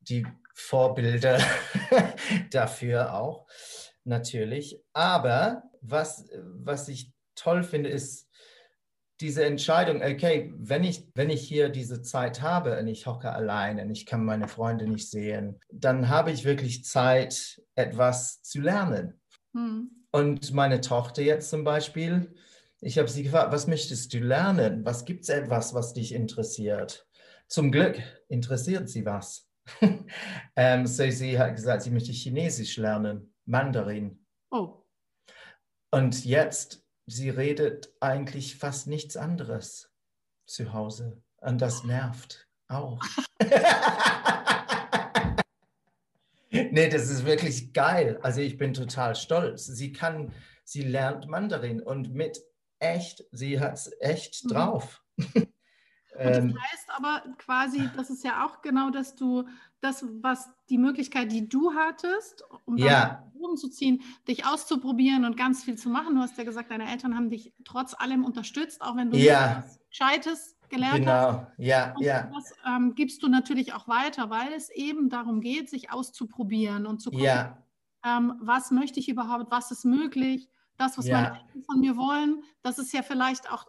die 0.00 0.26
Vorbilder 0.52 1.38
dafür 2.50 3.14
auch, 3.14 3.46
natürlich. 4.02 4.82
Aber 4.92 5.62
was, 5.80 6.28
was 6.42 6.88
ich 6.88 7.12
toll 7.36 7.62
finde, 7.62 7.88
ist, 7.88 8.27
diese 9.20 9.44
Entscheidung, 9.44 10.02
okay, 10.02 10.52
wenn 10.56 10.84
ich, 10.84 11.08
wenn 11.14 11.30
ich 11.30 11.42
hier 11.42 11.68
diese 11.68 12.02
Zeit 12.02 12.40
habe 12.40 12.78
und 12.78 12.86
ich 12.86 13.06
hocke 13.06 13.30
allein 13.32 13.80
und 13.80 13.90
ich 13.90 14.06
kann 14.06 14.24
meine 14.24 14.46
Freunde 14.46 14.86
nicht 14.86 15.10
sehen, 15.10 15.60
dann 15.72 16.08
habe 16.08 16.30
ich 16.30 16.44
wirklich 16.44 16.84
Zeit, 16.84 17.60
etwas 17.74 18.42
zu 18.42 18.60
lernen. 18.60 19.20
Hm. 19.54 19.90
Und 20.10 20.52
meine 20.52 20.80
Tochter 20.80 21.22
jetzt 21.22 21.50
zum 21.50 21.64
Beispiel, 21.64 22.34
ich 22.80 22.98
habe 22.98 23.08
sie 23.08 23.24
gefragt, 23.24 23.52
was 23.52 23.66
möchtest 23.66 24.14
du 24.14 24.20
lernen? 24.20 24.84
Was 24.84 25.04
gibt 25.04 25.24
es 25.24 25.28
etwas, 25.28 25.74
was 25.74 25.92
dich 25.92 26.14
interessiert? 26.14 27.06
Zum 27.48 27.72
Glück 27.72 28.00
interessiert 28.28 28.88
sie 28.88 29.04
was. 29.04 29.48
ähm, 30.56 30.86
so 30.86 31.10
sie 31.10 31.38
hat 31.38 31.56
gesagt, 31.56 31.82
sie 31.82 31.90
möchte 31.90 32.12
Chinesisch 32.12 32.76
lernen, 32.76 33.34
Mandarin. 33.46 34.24
Oh. 34.50 34.82
Und 35.90 36.24
jetzt 36.24 36.84
sie 37.08 37.30
redet 37.30 37.90
eigentlich 38.00 38.56
fast 38.56 38.86
nichts 38.86 39.16
anderes 39.16 39.90
zu 40.46 40.72
Hause. 40.72 41.20
Und 41.40 41.60
das 41.60 41.84
nervt 41.84 42.48
auch. 42.68 43.02
nee, 46.50 46.88
das 46.88 47.08
ist 47.08 47.24
wirklich 47.24 47.72
geil. 47.72 48.18
Also 48.22 48.40
ich 48.40 48.58
bin 48.58 48.74
total 48.74 49.14
stolz. 49.14 49.64
Sie 49.66 49.92
kann, 49.92 50.34
sie 50.64 50.82
lernt 50.82 51.28
Mandarin 51.28 51.80
und 51.80 52.12
mit 52.12 52.42
echt, 52.78 53.24
sie 53.32 53.58
hat 53.58 53.74
es 53.74 53.90
echt 54.00 54.44
mhm. 54.44 54.48
drauf. 54.48 55.02
Und 56.18 56.24
das 56.26 56.38
ähm, 56.38 56.58
heißt 56.60 56.90
aber 56.96 57.22
quasi, 57.38 57.88
das 57.96 58.10
ist 58.10 58.24
ja 58.24 58.44
auch 58.44 58.60
genau, 58.60 58.90
dass 58.90 59.14
du 59.14 59.48
das, 59.80 60.04
was 60.22 60.50
die 60.70 60.78
Möglichkeit, 60.78 61.32
die 61.32 61.48
du 61.48 61.72
hattest, 61.74 62.44
um 62.64 62.76
ja. 62.76 63.24
oben 63.34 63.56
zu 63.56 63.68
ziehen, 63.68 64.02
dich 64.26 64.46
auszuprobieren 64.46 65.24
und 65.24 65.36
ganz 65.36 65.64
viel 65.64 65.76
zu 65.76 65.88
machen. 65.88 66.14
Du 66.14 66.20
hast 66.20 66.36
ja 66.36 66.44
gesagt, 66.44 66.70
deine 66.70 66.90
Eltern 66.90 67.14
haben 67.14 67.30
dich 67.30 67.52
trotz 67.64 67.94
allem 67.94 68.24
unterstützt, 68.24 68.82
auch 68.82 68.96
wenn 68.96 69.10
du 69.10 69.18
ja. 69.18 69.64
Gescheites 69.88 70.56
gelernt 70.68 71.00
genau. 71.00 71.12
hast. 71.12 71.56
Genau, 71.56 71.68
ja, 71.68 71.94
und 71.96 72.02
ja. 72.04 72.30
Das 72.34 72.52
ähm, 72.66 72.94
gibst 72.94 73.22
du 73.22 73.28
natürlich 73.28 73.72
auch 73.72 73.88
weiter, 73.88 74.30
weil 74.30 74.52
es 74.52 74.68
eben 74.70 75.08
darum 75.08 75.40
geht, 75.40 75.70
sich 75.70 75.92
auszuprobieren 75.92 76.86
und 76.86 77.00
zu 77.00 77.10
gucken, 77.10 77.24
ja. 77.24 77.58
ähm, 78.04 78.34
was 78.40 78.70
möchte 78.70 79.00
ich 79.00 79.08
überhaupt, 79.08 79.50
was 79.50 79.70
ist 79.70 79.84
möglich. 79.84 80.48
Das, 80.76 80.96
was 80.96 81.06
ja. 81.06 81.16
meine 81.16 81.40
Eltern 81.40 81.62
von 81.62 81.80
mir 81.80 81.96
wollen, 81.96 82.42
das 82.62 82.78
ist 82.78 82.92
ja 82.92 83.02
vielleicht 83.02 83.50
auch 83.52 83.66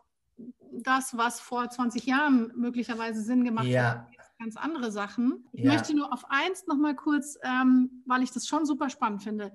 das, 0.72 1.18
was 1.18 1.40
vor 1.40 1.70
20 1.70 2.06
Jahren 2.06 2.52
möglicherweise 2.56 3.22
Sinn 3.22 3.44
gemacht 3.44 3.66
ja. 3.66 3.84
hat, 3.84 4.08
ganz 4.40 4.58
andere 4.58 4.92
Sachen. 4.92 5.46
Ich 5.52 5.64
ja. 5.64 5.74
möchte 5.74 5.96
nur 5.96 6.12
auf 6.12 6.26
eins 6.30 6.66
nochmal 6.68 6.96
kurz, 6.96 7.38
ähm, 7.44 8.04
weil 8.06 8.24
ich 8.24 8.32
das 8.32 8.48
schon 8.48 8.66
super 8.66 8.90
spannend 8.90 9.24
finde. 9.24 9.52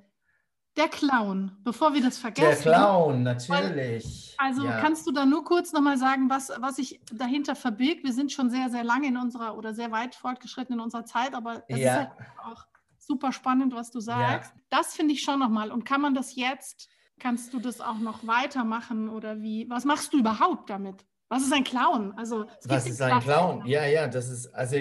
Der 0.77 0.89
Clown, 0.89 1.57
bevor 1.63 1.95
wir 1.95 2.03
das 2.03 2.19
vergessen. 2.19 2.65
Der 2.65 2.73
Clown, 2.73 3.23
natürlich. 3.23 4.35
Also 4.39 4.65
ja. 4.65 4.81
kannst 4.81 5.07
du 5.07 5.13
da 5.13 5.25
nur 5.25 5.45
kurz 5.45 5.73
nochmal 5.73 5.97
sagen, 5.97 6.29
was, 6.29 6.51
was 6.59 6.77
sich 6.77 7.01
dahinter 7.13 7.55
verbirgt? 7.55 8.05
Wir 8.05 8.13
sind 8.13 8.33
schon 8.33 8.51
sehr, 8.51 8.71
sehr 8.71 8.83
lange 8.83 9.07
in 9.07 9.17
unserer 9.17 9.57
oder 9.57 9.73
sehr 9.73 9.93
weit 9.93 10.17
fortgeschritten 10.17 10.75
in 10.75 10.81
unserer 10.81 11.05
Zeit, 11.05 11.35
aber 11.35 11.63
es 11.69 11.79
ja. 11.79 11.93
ist 11.93 11.99
halt 11.99 12.11
auch 12.45 12.67
super 12.99 13.31
spannend, 13.31 13.73
was 13.75 13.91
du 13.91 14.01
sagst. 14.01 14.53
Das 14.69 14.95
finde 14.95 15.15
ich 15.15 15.23
schon 15.23 15.39
nochmal. 15.39 15.71
Und 15.71 15.85
kann 15.85 16.01
man 16.01 16.15
das 16.15 16.35
jetzt 16.35 16.89
Kannst 17.21 17.55
du 17.55 17.61
das 17.61 17.81
auch 17.81 17.99
noch 17.99 18.27
weitermachen 18.27 19.09
oder 19.09 19.41
wie? 19.41 19.69
Was 19.71 19.85
machst 19.85 20.13
du 20.13 20.19
überhaupt 20.19 20.69
damit? 20.71 21.05
Was 21.29 21.43
ist 21.43 21.53
ein 21.53 21.65
Clown? 21.65 22.13
Also, 22.17 22.47
Was 22.65 22.87
ist 22.87 23.03
ein 23.03 23.21
Clown? 23.21 23.67
Ja, 23.67 23.87
ja, 23.87 24.07
das 24.07 24.29
ist, 24.29 24.55
also 24.55 24.77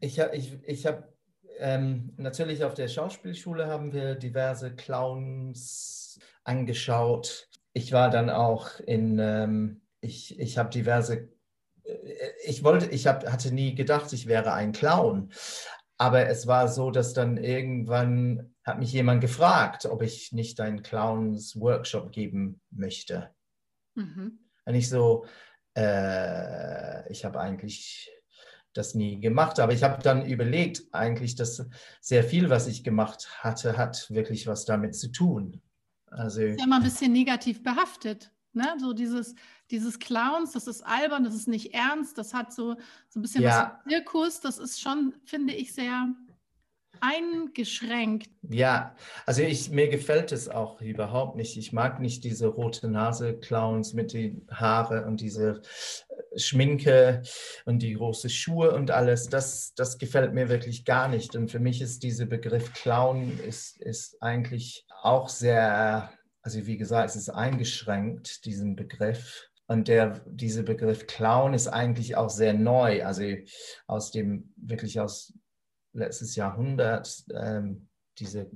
ich 0.00 0.20
habe 0.20 0.36
ich, 0.36 0.58
ich 0.64 0.86
hab, 0.86 1.12
ähm, 1.58 2.12
natürlich 2.16 2.64
auf 2.64 2.74
der 2.74 2.88
Schauspielschule 2.88 3.66
haben 3.66 3.92
wir 3.92 4.16
diverse 4.16 4.74
Clowns 4.74 6.18
angeschaut. 6.42 7.48
Ich 7.72 7.92
war 7.92 8.10
dann 8.10 8.30
auch 8.30 8.80
in, 8.80 9.18
ähm, 9.18 9.80
ich, 10.00 10.38
ich 10.38 10.58
habe 10.58 10.70
diverse, 10.70 11.28
äh, 11.84 12.30
ich 12.44 12.64
wollte, 12.64 12.86
ich 12.86 13.06
hab, 13.06 13.30
hatte 13.30 13.54
nie 13.54 13.74
gedacht, 13.74 14.12
ich 14.12 14.26
wäre 14.26 14.52
ein 14.52 14.72
Clown. 14.72 15.32
Aber 15.96 16.26
es 16.26 16.46
war 16.46 16.68
so, 16.68 16.90
dass 16.90 17.14
dann 17.14 17.36
irgendwann 17.36 18.54
hat 18.64 18.78
mich 18.78 18.92
jemand 18.92 19.20
gefragt, 19.20 19.86
ob 19.86 20.02
ich 20.02 20.32
nicht 20.32 20.60
einen 20.60 20.82
Clowns-Workshop 20.82 22.10
geben 22.10 22.60
möchte. 22.70 23.30
Mhm. 23.94 24.43
Und 24.64 24.74
ich 24.74 24.88
so, 24.88 25.26
äh, 25.76 27.10
ich 27.10 27.24
habe 27.24 27.40
eigentlich 27.40 28.10
das 28.72 28.94
nie 28.94 29.20
gemacht, 29.20 29.60
aber 29.60 29.72
ich 29.72 29.82
habe 29.82 30.02
dann 30.02 30.26
überlegt, 30.26 30.82
eigentlich, 30.92 31.36
dass 31.36 31.64
sehr 32.00 32.24
viel, 32.24 32.50
was 32.50 32.66
ich 32.66 32.82
gemacht 32.82 33.28
hatte, 33.42 33.76
hat 33.76 34.10
wirklich 34.10 34.46
was 34.46 34.64
damit 34.64 34.96
zu 34.96 35.12
tun. 35.12 35.62
Also, 36.06 36.42
ist 36.42 36.58
ja 36.58 36.64
immer 36.64 36.76
ein 36.76 36.82
bisschen 36.82 37.12
negativ 37.12 37.62
behaftet. 37.62 38.32
Ne? 38.52 38.74
So 38.78 38.92
dieses, 38.92 39.34
dieses 39.70 39.98
Clowns, 39.98 40.52
das 40.52 40.66
ist 40.66 40.82
albern, 40.82 41.24
das 41.24 41.34
ist 41.34 41.48
nicht 41.48 41.74
ernst, 41.74 42.18
das 42.18 42.34
hat 42.34 42.52
so, 42.52 42.76
so 43.08 43.18
ein 43.18 43.22
bisschen 43.22 43.42
ja. 43.42 43.80
was 43.84 43.92
Zirkus, 43.92 44.40
das 44.40 44.58
ist 44.58 44.80
schon, 44.80 45.14
finde 45.24 45.54
ich, 45.54 45.72
sehr 45.72 46.08
eingeschränkt. 47.00 48.28
Ja, 48.42 48.96
also 49.26 49.42
ich, 49.42 49.70
mir 49.70 49.88
gefällt 49.88 50.32
es 50.32 50.48
auch 50.48 50.80
überhaupt 50.80 51.36
nicht. 51.36 51.56
Ich 51.56 51.72
mag 51.72 52.00
nicht 52.00 52.24
diese 52.24 52.48
rote 52.48 52.88
Nase-Clowns 52.88 53.94
mit 53.94 54.12
den 54.12 54.46
Haare 54.50 55.06
und 55.06 55.20
diese 55.20 55.62
äh, 56.08 56.38
Schminke 56.38 57.22
und 57.64 57.80
die 57.80 57.94
großen 57.94 58.30
Schuhe 58.30 58.72
und 58.72 58.90
alles. 58.90 59.28
Das, 59.28 59.74
das 59.74 59.98
gefällt 59.98 60.34
mir 60.34 60.48
wirklich 60.48 60.84
gar 60.84 61.08
nicht. 61.08 61.36
Und 61.36 61.50
für 61.50 61.60
mich 61.60 61.80
ist 61.80 62.02
dieser 62.02 62.26
Begriff 62.26 62.72
Clown 62.72 63.38
ist, 63.46 63.80
ist 63.80 64.22
eigentlich 64.22 64.86
auch 65.02 65.28
sehr 65.28 66.10
also 66.44 66.66
wie 66.66 66.76
gesagt, 66.76 67.08
es 67.08 67.16
ist 67.16 67.30
eingeschränkt, 67.30 68.44
diesen 68.44 68.76
Begriff. 68.76 69.48
Und 69.66 69.88
der, 69.88 70.20
dieser 70.26 70.62
Begriff 70.62 71.06
Clown 71.06 71.54
ist 71.54 71.68
eigentlich 71.68 72.16
auch 72.16 72.28
sehr 72.28 72.52
neu, 72.52 73.02
also 73.02 73.24
aus 73.86 74.10
dem, 74.10 74.52
wirklich 74.56 75.00
aus 75.00 75.32
letztes 75.94 76.36
Jahrhundert. 76.36 77.24
Ähm, 77.34 77.88
diese 78.18 78.50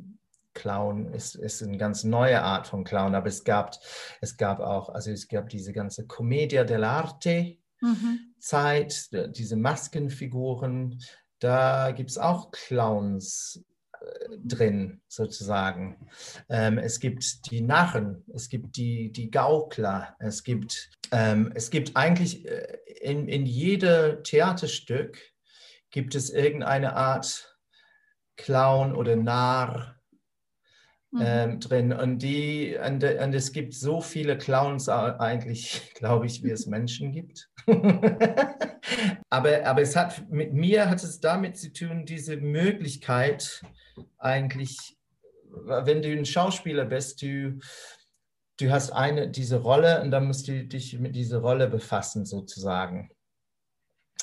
Clown 0.54 1.12
ist, 1.12 1.34
ist 1.36 1.62
eine 1.62 1.78
ganz 1.78 2.04
neue 2.04 2.42
Art 2.42 2.66
von 2.66 2.84
Clown, 2.84 3.14
aber 3.14 3.28
es 3.28 3.44
gab, 3.44 3.74
es 4.20 4.36
gab 4.36 4.60
auch, 4.60 4.88
also 4.88 5.10
es 5.10 5.28
gab 5.28 5.48
diese 5.48 5.72
ganze 5.72 6.06
Commedia 6.06 6.62
dell'arte 6.62 7.58
mhm. 7.80 8.34
Zeit, 8.38 9.08
diese 9.36 9.56
Maskenfiguren, 9.56 11.00
da 11.38 11.92
gibt 11.92 12.10
es 12.10 12.18
auch 12.18 12.50
Clowns 12.50 13.64
drin, 14.44 15.00
sozusagen. 15.08 16.08
Ähm, 16.48 16.78
es 16.78 17.00
gibt 17.00 17.50
die 17.50 17.60
Narren, 17.60 18.24
es 18.34 18.48
gibt 18.48 18.76
die, 18.76 19.10
die 19.10 19.30
Gaukler, 19.30 20.16
es 20.18 20.44
gibt, 20.44 20.90
ähm, 21.10 21.52
es 21.54 21.70
gibt 21.70 21.96
eigentlich 21.96 22.46
äh, 22.46 22.78
in, 23.00 23.28
in 23.28 23.46
jedem 23.46 24.22
Theaterstück 24.22 25.18
gibt 25.90 26.14
es 26.14 26.30
irgendeine 26.30 26.94
Art 26.94 27.56
Clown 28.36 28.94
oder 28.94 29.16
Narr 29.16 29.98
mhm. 31.10 31.22
ähm, 31.22 31.60
drin. 31.60 31.92
Und, 31.92 32.22
die, 32.22 32.76
und, 32.84 33.04
und, 33.04 33.34
es 33.34 33.52
gibt 33.52 33.74
so 33.74 34.00
viele 34.00 34.38
Clowns 34.38 34.88
eigentlich, 34.88 35.92
glaube 35.94 36.26
ich, 36.26 36.42
wie 36.42 36.50
es 36.50 36.66
Menschen 36.68 37.12
gibt. 37.12 37.50
aber, 39.30 39.64
aber 39.64 39.82
es 39.82 39.96
hat 39.96 40.30
mit 40.30 40.52
mir 40.52 40.88
hat 40.88 41.02
es 41.02 41.20
damit 41.20 41.56
zu 41.58 41.72
tun, 41.72 42.04
diese 42.04 42.36
Möglichkeit, 42.36 43.62
eigentlich, 44.18 44.96
wenn 45.50 46.02
du 46.02 46.10
ein 46.10 46.24
Schauspieler 46.24 46.84
bist, 46.84 47.22
du, 47.22 47.58
du 48.60 48.70
hast 48.70 48.90
eine, 48.90 49.28
diese 49.28 49.58
Rolle 49.58 50.02
und 50.02 50.10
dann 50.10 50.26
musst 50.26 50.48
du 50.48 50.64
dich 50.64 50.98
mit 50.98 51.16
dieser 51.16 51.38
Rolle 51.38 51.68
befassen, 51.68 52.24
sozusagen. 52.24 53.10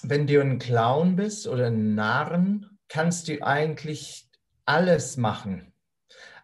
Wenn 0.08 0.28
du 0.28 0.39
ein 0.39 0.60
Clown 0.60 1.16
bist 1.16 1.47
oder 1.47 1.68
ein 1.68 1.95
Narren, 1.95 2.78
kannst 2.89 3.28
du 3.28 3.41
eigentlich 3.41 4.30
alles 4.66 5.18
machen. 5.18 5.74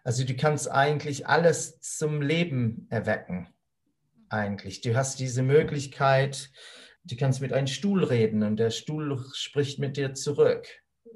Also 0.04 0.24
du 0.24 0.34
kannst 0.34 0.70
eigentlich 0.70 1.28
alles 1.28 1.80
zum 1.80 2.22
Leben 2.22 2.86
erwecken. 2.90 3.48
Eigentlich. 4.28 4.80
Du 4.80 4.96
hast 4.96 5.20
diese 5.20 5.42
Möglichkeit, 5.42 6.50
du 7.04 7.16
kannst 7.16 7.40
mit 7.40 7.52
einem 7.52 7.68
Stuhl 7.68 8.02
reden 8.02 8.42
und 8.42 8.56
der 8.56 8.70
Stuhl 8.70 9.24
spricht 9.32 9.78
mit 9.78 9.96
dir 9.96 10.14
zurück. 10.14 10.66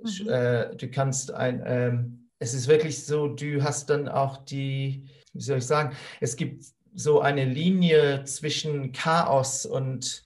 Mhm. 0.02 0.28
Äh, 0.28 0.76
du 0.76 0.88
kannst 0.88 1.32
ein, 1.32 1.62
ähm, 1.66 2.28
es 2.38 2.54
ist 2.54 2.68
wirklich 2.68 3.04
so, 3.04 3.28
du 3.28 3.62
hast 3.64 3.90
dann 3.90 4.08
auch 4.08 4.44
die, 4.44 5.08
wie 5.32 5.42
soll 5.42 5.58
ich 5.58 5.66
sagen, 5.66 5.96
es 6.20 6.36
gibt 6.36 6.64
so 6.94 7.20
eine 7.20 7.44
Linie 7.44 8.24
zwischen 8.24 8.92
Chaos 8.92 9.66
und 9.66 10.25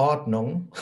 Ordnung. 0.00 0.72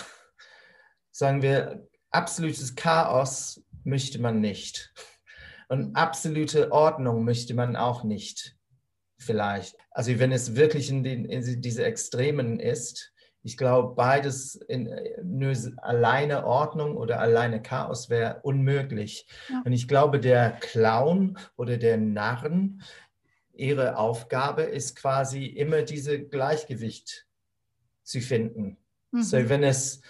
Sagen 1.10 1.42
wir, 1.42 1.88
absolutes 2.10 2.76
Chaos 2.76 3.60
möchte 3.82 4.20
man 4.20 4.40
nicht. 4.40 4.94
Und 5.68 5.96
absolute 5.96 6.70
Ordnung 6.70 7.24
möchte 7.24 7.52
man 7.54 7.74
auch 7.74 8.04
nicht, 8.04 8.56
vielleicht. 9.18 9.76
Also 9.90 10.16
wenn 10.20 10.30
es 10.30 10.54
wirklich 10.54 10.88
in, 10.88 11.02
den, 11.02 11.24
in 11.24 11.60
diese 11.60 11.84
Extremen 11.84 12.60
ist, 12.60 13.12
ich 13.42 13.56
glaube, 13.56 13.96
beides 13.96 14.54
in 14.54 14.88
nur 15.22 15.52
alleine 15.78 16.46
Ordnung 16.46 16.96
oder 16.96 17.18
alleine 17.18 17.60
Chaos 17.60 18.10
wäre 18.10 18.40
unmöglich. 18.42 19.26
Ja. 19.48 19.62
Und 19.64 19.72
ich 19.72 19.88
glaube, 19.88 20.20
der 20.20 20.52
Clown 20.60 21.38
oder 21.56 21.76
der 21.76 21.96
Narren, 21.96 22.82
ihre 23.52 23.96
Aufgabe 23.96 24.62
ist 24.62 24.94
quasi 24.94 25.46
immer 25.46 25.82
diese 25.82 26.20
Gleichgewicht 26.20 27.26
zu 28.04 28.20
finden. 28.20 28.78
Mhm. 29.10 29.22
So, 29.22 29.48
wenn 29.48 29.62
es, 29.62 30.00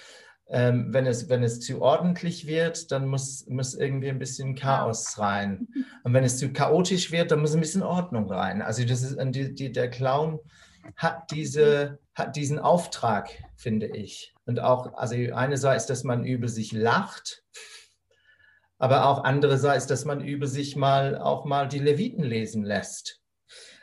ähm, 0.49 0.93
wenn, 0.93 1.07
es, 1.07 1.29
wenn 1.29 1.43
es 1.43 1.61
zu 1.61 1.83
ordentlich 1.83 2.47
wird, 2.47 2.91
dann 2.91 3.07
muss, 3.07 3.47
muss 3.49 3.75
irgendwie 3.75 4.09
ein 4.09 4.19
bisschen 4.19 4.55
Chaos 4.55 5.19
rein. 5.19 5.69
Und 6.05 6.15
wenn 6.15 6.25
es 6.25 6.39
zu 6.39 6.53
chaotisch 6.53 7.13
wird, 7.13 7.31
dann 7.31 7.41
muss 7.41 7.55
ein 7.55 7.61
bisschen 7.61 7.83
Ordnung 7.83 8.31
rein. 8.31 8.63
Also 8.63 8.85
das 8.85 9.03
ist, 9.03 9.19
die, 9.19 9.55
die, 9.55 9.73
der 9.73 9.91
Clown 9.91 10.41
hat, 10.97 11.31
diese, 11.31 11.99
hat 12.15 12.37
diesen 12.37 12.59
Auftrag, 12.59 13.31
finde 13.57 13.87
ich. 13.87 14.35
Und 14.47 14.61
auch, 14.61 14.95
also 14.95 15.15
einerseits, 15.35 15.87
dass 15.87 16.05
man 16.05 16.25
über 16.25 16.49
sich 16.49 16.73
lacht, 16.73 17.45
aber 18.79 19.07
auch 19.07 19.25
andererseits, 19.25 19.87
dass 19.87 20.05
man 20.05 20.21
über 20.21 20.47
sich 20.47 20.77
mal 20.77 21.19
auch 21.19 21.45
mal 21.45 21.69
die 21.69 21.81
Leviten 21.81 22.23
lesen 22.23 22.65
lässt. 22.65 23.21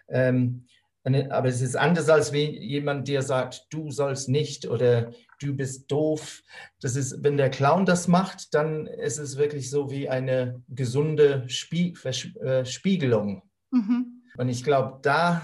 Ähm, 0.07 0.68
aber 1.06 1.49
es 1.49 1.62
ist 1.62 1.76
anders 1.76 2.10
als 2.10 2.34
wie 2.34 2.60
jemand, 2.60 3.08
der 3.08 3.22
sagt, 3.22 3.68
du 3.70 3.91
sollst 3.91 4.28
nicht 4.28 4.68
oder 4.68 5.12
du 5.39 5.56
bist 5.56 5.91
doof. 5.91 6.41
Das 6.82 6.95
ist, 6.95 7.24
wenn 7.24 7.38
der 7.38 7.51
Clown 7.51 7.86
das 7.86 8.08
macht, 8.08 8.56
dann 8.56 8.88
ist 8.88 9.20
es 9.20 9.38
wirklich 9.38 9.70
so 9.70 9.91
wie 9.91 10.10
eine 10.10 10.64
gesunde 10.68 11.47
Spie 11.47 11.93
äh, 12.41 12.66
Spiegelung. 12.66 13.43
Mhm. 13.70 14.24
Und 14.38 14.49
ich 14.49 14.64
glaube, 14.64 14.99
da 15.03 15.43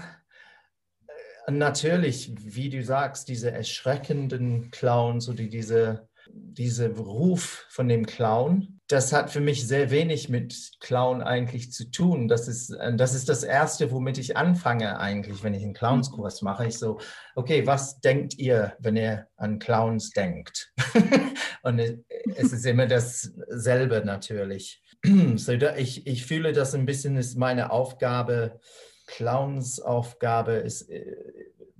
natürlich, 1.48 2.32
wie 2.36 2.68
du 2.68 2.82
sagst, 2.82 3.28
diese 3.28 3.50
erschreckenden 3.50 4.70
Clowns 4.70 5.28
oder 5.28 5.44
diese, 5.44 6.08
diese 6.34 6.90
Ruf 6.96 7.66
von 7.68 7.88
dem 7.88 8.06
Clown, 8.06 8.80
das 8.88 9.12
hat 9.12 9.30
für 9.30 9.40
mich 9.40 9.66
sehr 9.66 9.90
wenig 9.90 10.28
mit 10.28 10.72
Clown 10.80 11.22
eigentlich 11.22 11.72
zu 11.72 11.90
tun. 11.90 12.28
Das 12.28 12.46
ist, 12.46 12.76
das 12.94 13.14
ist 13.14 13.28
das 13.28 13.42
Erste, 13.42 13.90
womit 13.90 14.18
ich 14.18 14.36
anfange 14.36 14.98
eigentlich, 14.98 15.42
wenn 15.42 15.54
ich 15.54 15.62
einen 15.62 15.72
Clownskurs 15.72 16.42
mache. 16.42 16.66
Ich 16.66 16.78
so, 16.78 16.98
okay, 17.34 17.66
was 17.66 18.00
denkt 18.00 18.38
ihr, 18.38 18.76
wenn 18.80 18.96
ihr 18.96 19.28
an 19.36 19.58
Clowns 19.58 20.10
denkt? 20.10 20.72
Und 21.62 21.78
es 21.78 22.52
ist 22.52 22.66
immer 22.66 22.86
dasselbe 22.86 24.02
natürlich. 24.04 24.82
So, 25.34 25.50
ich, 25.50 26.06
ich 26.06 26.26
fühle, 26.26 26.52
das 26.52 26.76
ein 26.76 26.86
bisschen 26.86 27.16
ist 27.16 27.36
meine 27.36 27.72
Aufgabe, 27.72 28.60
Clowns 29.06 29.80
Aufgabe 29.80 30.52
ist, 30.52 30.88
äh, 30.90 31.16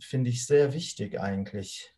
finde 0.01 0.31
ich 0.31 0.45
sehr 0.45 0.73
wichtig 0.73 1.21
eigentlich, 1.21 1.92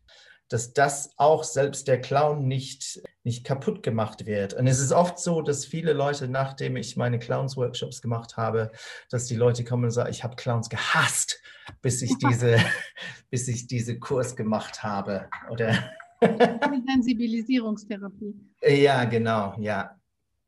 dass 0.49 0.73
das 0.73 1.13
auch 1.17 1.43
selbst 1.43 1.87
der 1.87 1.99
Clown 1.99 2.47
nicht, 2.47 3.01
nicht 3.23 3.43
kaputt 3.43 3.81
gemacht 3.81 4.25
wird. 4.25 4.53
Und 4.53 4.67
es 4.67 4.79
ist 4.79 4.91
oft 4.91 5.17
so, 5.17 5.41
dass 5.41 5.65
viele 5.65 5.93
Leute, 5.93 6.27
nachdem 6.27 6.75
ich 6.75 6.95
meine 6.97 7.17
Clowns-Workshops 7.17 8.01
gemacht 8.01 8.37
habe, 8.37 8.71
dass 9.09 9.25
die 9.25 9.35
Leute 9.35 9.63
kommen 9.63 9.85
und 9.85 9.91
sagen, 9.91 10.11
ich 10.11 10.23
habe 10.23 10.35
Clowns 10.35 10.69
gehasst, 10.69 11.41
bis 11.81 12.01
ich 12.01 12.15
diese, 12.17 12.57
bis 13.31 13.47
ich 13.47 13.67
diese 13.67 13.97
Kurs 13.99 14.35
gemacht 14.35 14.83
habe. 14.83 15.29
Oder 15.49 15.91
Sensibilisierungstherapie. 16.87 18.35
Ja, 18.61 19.05
genau, 19.05 19.55
ja. 19.59 19.99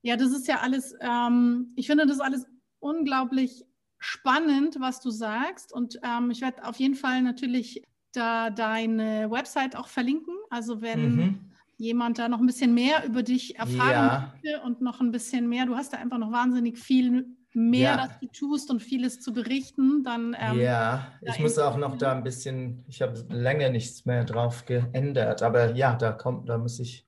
Ja, 0.03 0.15
das 0.15 0.31
ist 0.31 0.47
ja 0.47 0.59
alles, 0.59 0.93
ähm, 1.01 1.73
ich 1.75 1.87
finde 1.87 2.05
das 2.05 2.19
alles 2.19 2.45
unglaublich 2.79 3.65
spannend, 3.99 4.77
was 4.79 4.99
du 4.99 5.09
sagst. 5.09 5.73
Und 5.73 5.99
ähm, 6.03 6.29
ich 6.29 6.41
werde 6.41 6.63
auf 6.63 6.77
jeden 6.77 6.95
Fall 6.95 7.21
natürlich 7.23 7.83
da 8.17 8.49
deine 8.49 9.29
Website 9.29 9.75
auch 9.75 9.87
verlinken. 9.87 10.33
Also 10.49 10.81
wenn 10.81 11.15
mhm. 11.15 11.39
jemand 11.77 12.19
da 12.19 12.27
noch 12.27 12.39
ein 12.39 12.47
bisschen 12.47 12.73
mehr 12.73 13.05
über 13.05 13.23
dich 13.23 13.57
erfahren 13.57 13.91
ja. 13.91 14.33
möchte 14.33 14.61
und 14.61 14.81
noch 14.81 14.99
ein 14.99 15.11
bisschen 15.11 15.47
mehr, 15.47 15.65
du 15.65 15.75
hast 15.75 15.93
da 15.93 15.97
einfach 15.97 16.17
noch 16.17 16.31
wahnsinnig 16.31 16.77
viel 16.77 17.25
mehr, 17.53 17.91
ja. 17.91 17.97
dass 17.97 18.19
du 18.19 18.27
tust 18.27 18.69
und 18.69 18.81
vieles 18.81 19.19
zu 19.19 19.33
berichten, 19.33 20.03
dann. 20.03 20.35
Ähm, 20.39 20.59
ja, 20.59 21.11
ich 21.21 21.39
muss 21.39 21.57
auch 21.57 21.77
noch 21.77 21.97
da 21.97 22.11
ein 22.11 22.23
bisschen, 22.23 22.83
ich 22.87 23.01
habe 23.01 23.25
länger 23.29 23.69
nichts 23.69 24.05
mehr 24.05 24.23
drauf 24.25 24.65
geändert, 24.65 25.41
aber 25.41 25.75
ja, 25.75 25.95
da 25.95 26.11
kommt, 26.11 26.49
da 26.49 26.57
muss 26.57 26.79
ich, 26.79 27.07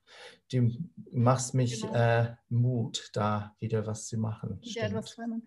du 0.51 0.72
machst 1.12 1.53
mich 1.53 1.82
genau. 1.82 1.93
äh, 1.93 2.36
Mut, 2.49 3.10
da 3.14 3.55
wieder 3.60 3.86
was 3.86 4.07
zu 4.07 4.18
machen. 4.18 4.57
Ja, 4.62 4.86
etwas 4.86 5.12
verändern. 5.12 5.43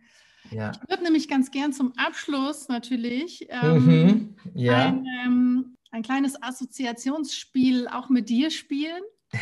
Ja. 0.50 0.72
Ich 0.72 0.88
würde 0.88 1.02
nämlich 1.04 1.28
ganz 1.28 1.50
gern 1.50 1.72
zum 1.72 1.92
Abschluss 1.96 2.68
natürlich 2.68 3.46
ähm, 3.50 3.84
mhm, 3.84 4.36
ja. 4.54 4.88
ein, 4.88 5.06
ähm, 5.24 5.76
ein, 5.90 6.02
kleines 6.02 6.42
Assoziationsspiel 6.42 7.88
auch 7.88 8.08
mit 8.08 8.28
dir 8.28 8.50
spielen. 8.50 9.02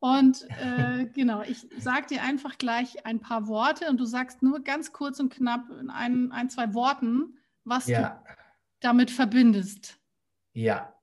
Und 0.00 0.46
äh, 0.48 1.06
genau, 1.14 1.42
ich 1.42 1.66
sage 1.78 2.06
dir 2.06 2.22
einfach 2.22 2.56
gleich 2.56 3.04
ein 3.04 3.20
paar 3.20 3.48
Worte 3.48 3.90
und 3.90 4.00
du 4.00 4.06
sagst 4.06 4.42
nur 4.42 4.64
ganz 4.64 4.94
kurz 4.94 5.20
und 5.20 5.30
knapp 5.30 5.68
in 5.78 5.90
ein, 5.90 6.32
ein 6.32 6.48
zwei 6.48 6.72
Worten, 6.72 7.36
was 7.64 7.86
ja. 7.86 8.08
du 8.08 8.34
damit 8.80 9.10
verbindest. 9.10 9.98
Ja. 10.54 10.94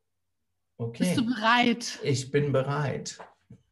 Okay. 0.78 1.04
Bist 1.04 1.18
du 1.18 1.28
bereit? 1.28 2.00
Ich 2.02 2.32
bin 2.32 2.52
bereit. 2.52 3.20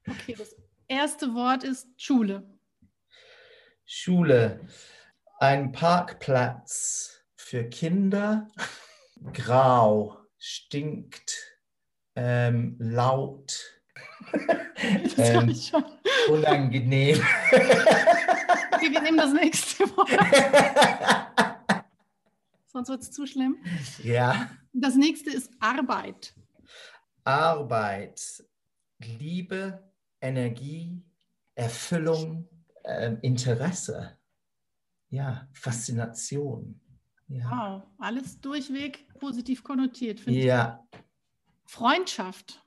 Okay, 0.08 0.36
das 0.38 0.56
erste 0.88 1.34
Wort 1.34 1.64
ist 1.64 1.88
Schule. 1.98 2.48
Schule 3.84 4.60
ein 5.38 5.72
Parkplatz 5.72 7.24
für 7.36 7.66
Kinder, 7.66 8.48
grau, 9.34 10.18
stinkt, 10.38 11.60
ähm, 12.16 12.76
laut, 12.80 13.82
ähm, 15.18 15.56
unangenehm. 16.30 17.22
Okay, 18.76 18.92
wir 18.92 19.02
nehmen 19.02 19.18
das 19.18 19.32
nächste 19.32 19.86
Wort. 19.96 20.10
Sonst 22.68 22.90
wird 22.90 23.02
es 23.04 23.12
zu 23.12 23.26
schlimm. 23.26 23.56
Ja. 24.04 24.50
Das 24.74 24.96
nächste 24.96 25.30
ist 25.32 25.50
Arbeit. 25.62 26.36
Arbeit, 27.24 28.44
Liebe, 29.00 29.82
Energie, 30.20 31.02
Erfüllung, 31.56 32.50
äh, 32.84 33.16
Interesse 33.22 34.18
ja, 35.16 35.48
Faszination. 35.54 36.80
Ja. 37.28 37.50
Wow, 37.50 37.84
alles 37.98 38.40
durchweg 38.42 39.08
positiv 39.18 39.64
konnotiert, 39.64 40.20
finde 40.20 40.40
ja. 40.42 40.86
ich. 40.92 41.00
Freundschaft. 41.72 42.62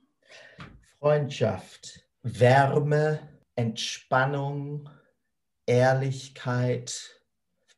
Freundschaft, 0.98 2.00
Wärme, 2.22 3.20
Entspannung, 3.54 4.88
Ehrlichkeit, 5.66 7.22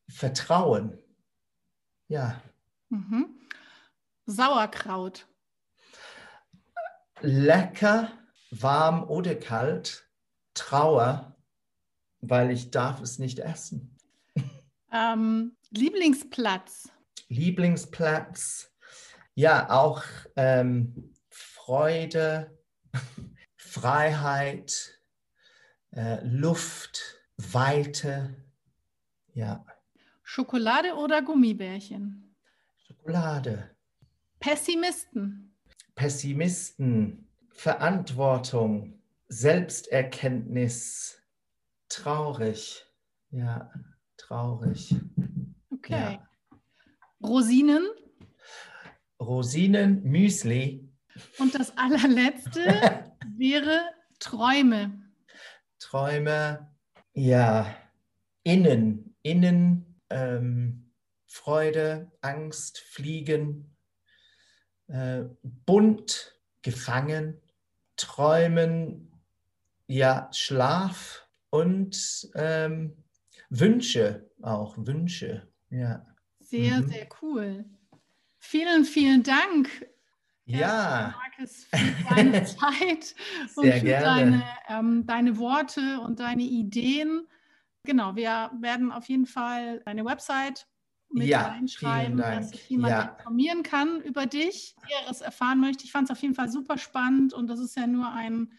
Vertrauen. 0.08 0.98
Ja. 2.08 2.40
Mhm. 2.88 3.40
Sauerkraut. 4.26 5.26
Lecker, 7.20 8.12
warm 8.52 9.02
oder 9.02 9.34
kalt. 9.34 10.06
Trauer, 10.54 11.36
weil 12.20 12.50
ich 12.50 12.70
darf 12.70 13.00
es 13.00 13.18
nicht 13.18 13.40
essen. 13.40 13.89
Ähm, 14.92 15.56
Lieblingsplatz. 15.70 16.88
Lieblingsplatz. 17.28 18.72
Ja, 19.34 19.70
auch 19.70 20.02
ähm, 20.36 21.14
Freude, 21.30 22.58
Freiheit, 23.56 25.00
äh, 25.92 26.24
Luft, 26.24 27.20
Weite. 27.36 28.34
Ja. 29.32 29.64
Schokolade 30.22 30.94
oder 30.94 31.22
Gummibärchen? 31.22 32.34
Schokolade. 32.86 33.70
Pessimisten. 34.40 35.56
Pessimisten. 35.94 37.28
Verantwortung. 37.52 39.00
Selbsterkenntnis. 39.28 41.22
Traurig. 41.88 42.84
Ja, 43.30 43.70
traurig. 44.30 44.94
Okay. 45.72 46.18
Ja. 46.20 46.28
Rosinen. 47.22 47.84
Rosinen, 49.20 50.02
Müsli. 50.04 50.88
Und 51.38 51.54
das 51.54 51.76
allerletzte 51.76 52.60
wäre 53.36 53.80
Träume. 54.20 55.02
Träume, 55.80 56.70
ja, 57.12 57.74
innen, 58.44 59.16
innen, 59.22 60.00
ähm, 60.10 60.92
Freude, 61.26 62.12
Angst, 62.20 62.78
Fliegen, 62.78 63.76
äh, 64.86 65.24
bunt, 65.42 66.36
gefangen, 66.62 67.40
träumen, 67.96 69.10
ja, 69.86 70.28
Schlaf 70.32 71.26
und 71.50 72.30
ähm, 72.34 72.96
Wünsche 73.50 74.30
auch, 74.42 74.76
Wünsche, 74.78 75.48
ja. 75.70 76.06
Sehr, 76.38 76.80
mhm. 76.80 76.88
sehr 76.88 77.08
cool. 77.20 77.64
Vielen, 78.38 78.84
vielen 78.84 79.22
Dank. 79.22 79.68
Ja. 80.46 81.14
Markus, 81.16 81.64
für 81.64 82.14
deine 82.14 82.44
Zeit 82.44 83.14
und 83.54 83.72
für 83.72 83.80
deine, 83.80 84.42
ähm, 84.68 85.06
deine 85.06 85.38
Worte 85.38 86.00
und 86.00 86.20
deine 86.20 86.42
Ideen. 86.42 87.26
Genau, 87.84 88.16
wir 88.16 88.50
werden 88.60 88.90
auf 88.92 89.08
jeden 89.08 89.26
Fall 89.26 89.80
deine 89.84 90.04
Website 90.04 90.66
mit 91.12 91.26
ja, 91.26 91.48
reinschreiben, 91.48 92.16
dass 92.16 92.50
sich 92.50 92.68
jemand 92.70 92.92
ja. 92.92 93.16
informieren 93.18 93.62
kann 93.62 94.00
über 94.00 94.26
dich, 94.26 94.76
der 94.88 95.10
es 95.10 95.20
erfahren 95.20 95.60
möchte. 95.60 95.84
Ich 95.84 95.92
fand 95.92 96.08
es 96.08 96.16
auf 96.16 96.22
jeden 96.22 96.34
Fall 96.34 96.50
super 96.50 96.78
spannend 96.78 97.32
und 97.32 97.48
das 97.48 97.58
ist 97.58 97.76
ja 97.76 97.86
nur 97.86 98.12
ein, 98.12 98.52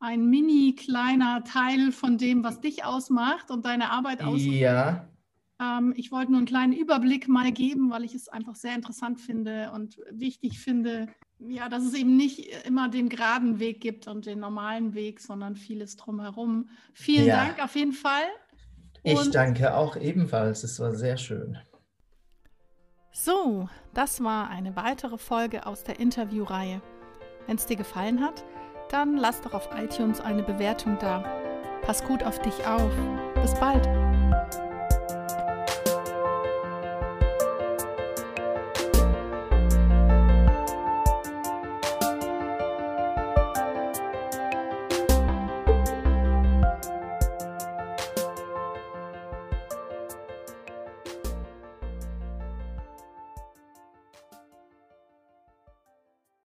ein 0.00 0.26
mini 0.26 0.74
kleiner 0.74 1.44
Teil 1.44 1.92
von 1.92 2.18
dem, 2.18 2.44
was 2.44 2.60
dich 2.60 2.84
ausmacht 2.84 3.50
und 3.50 3.64
deine 3.64 3.90
Arbeit 3.90 4.22
ausmacht. 4.22 4.54
Ja. 4.54 5.08
Ähm, 5.60 5.92
ich 5.96 6.12
wollte 6.12 6.30
nur 6.30 6.38
einen 6.38 6.46
kleinen 6.46 6.72
Überblick 6.72 7.28
mal 7.28 7.50
geben, 7.52 7.90
weil 7.90 8.04
ich 8.04 8.14
es 8.14 8.28
einfach 8.28 8.54
sehr 8.54 8.74
interessant 8.74 9.20
finde 9.20 9.72
und 9.72 9.98
wichtig 10.10 10.60
finde, 10.60 11.08
ja, 11.40 11.68
dass 11.68 11.84
es 11.84 11.94
eben 11.94 12.16
nicht 12.16 12.66
immer 12.66 12.88
den 12.88 13.08
geraden 13.08 13.58
Weg 13.58 13.80
gibt 13.80 14.06
und 14.08 14.26
den 14.26 14.40
normalen 14.40 14.94
Weg, 14.94 15.20
sondern 15.20 15.56
vieles 15.56 15.96
drumherum. 15.96 16.68
Vielen 16.92 17.26
ja. 17.26 17.44
Dank 17.44 17.62
auf 17.62 17.74
jeden 17.74 17.92
Fall. 17.92 18.24
Ich 19.04 19.30
danke 19.30 19.74
auch 19.74 19.96
ebenfalls. 19.96 20.64
Es 20.64 20.78
war 20.80 20.94
sehr 20.94 21.16
schön. 21.16 21.56
So, 23.12 23.68
das 23.94 24.22
war 24.22 24.50
eine 24.50 24.76
weitere 24.76 25.18
Folge 25.18 25.66
aus 25.66 25.82
der 25.82 25.98
Interviewreihe. 25.98 26.82
Wenn 27.46 27.56
es 27.56 27.66
dir 27.66 27.76
gefallen 27.76 28.20
hat, 28.20 28.44
dann 28.88 29.16
lass 29.16 29.40
doch 29.40 29.54
auf 29.54 29.68
iTunes 29.76 30.20
eine 30.20 30.42
Bewertung 30.42 30.98
da. 31.00 31.22
Pass 31.82 32.04
gut 32.04 32.22
auf 32.22 32.38
dich 32.40 32.66
auf. 32.66 32.92
Bis 33.40 33.54
bald. 33.54 33.88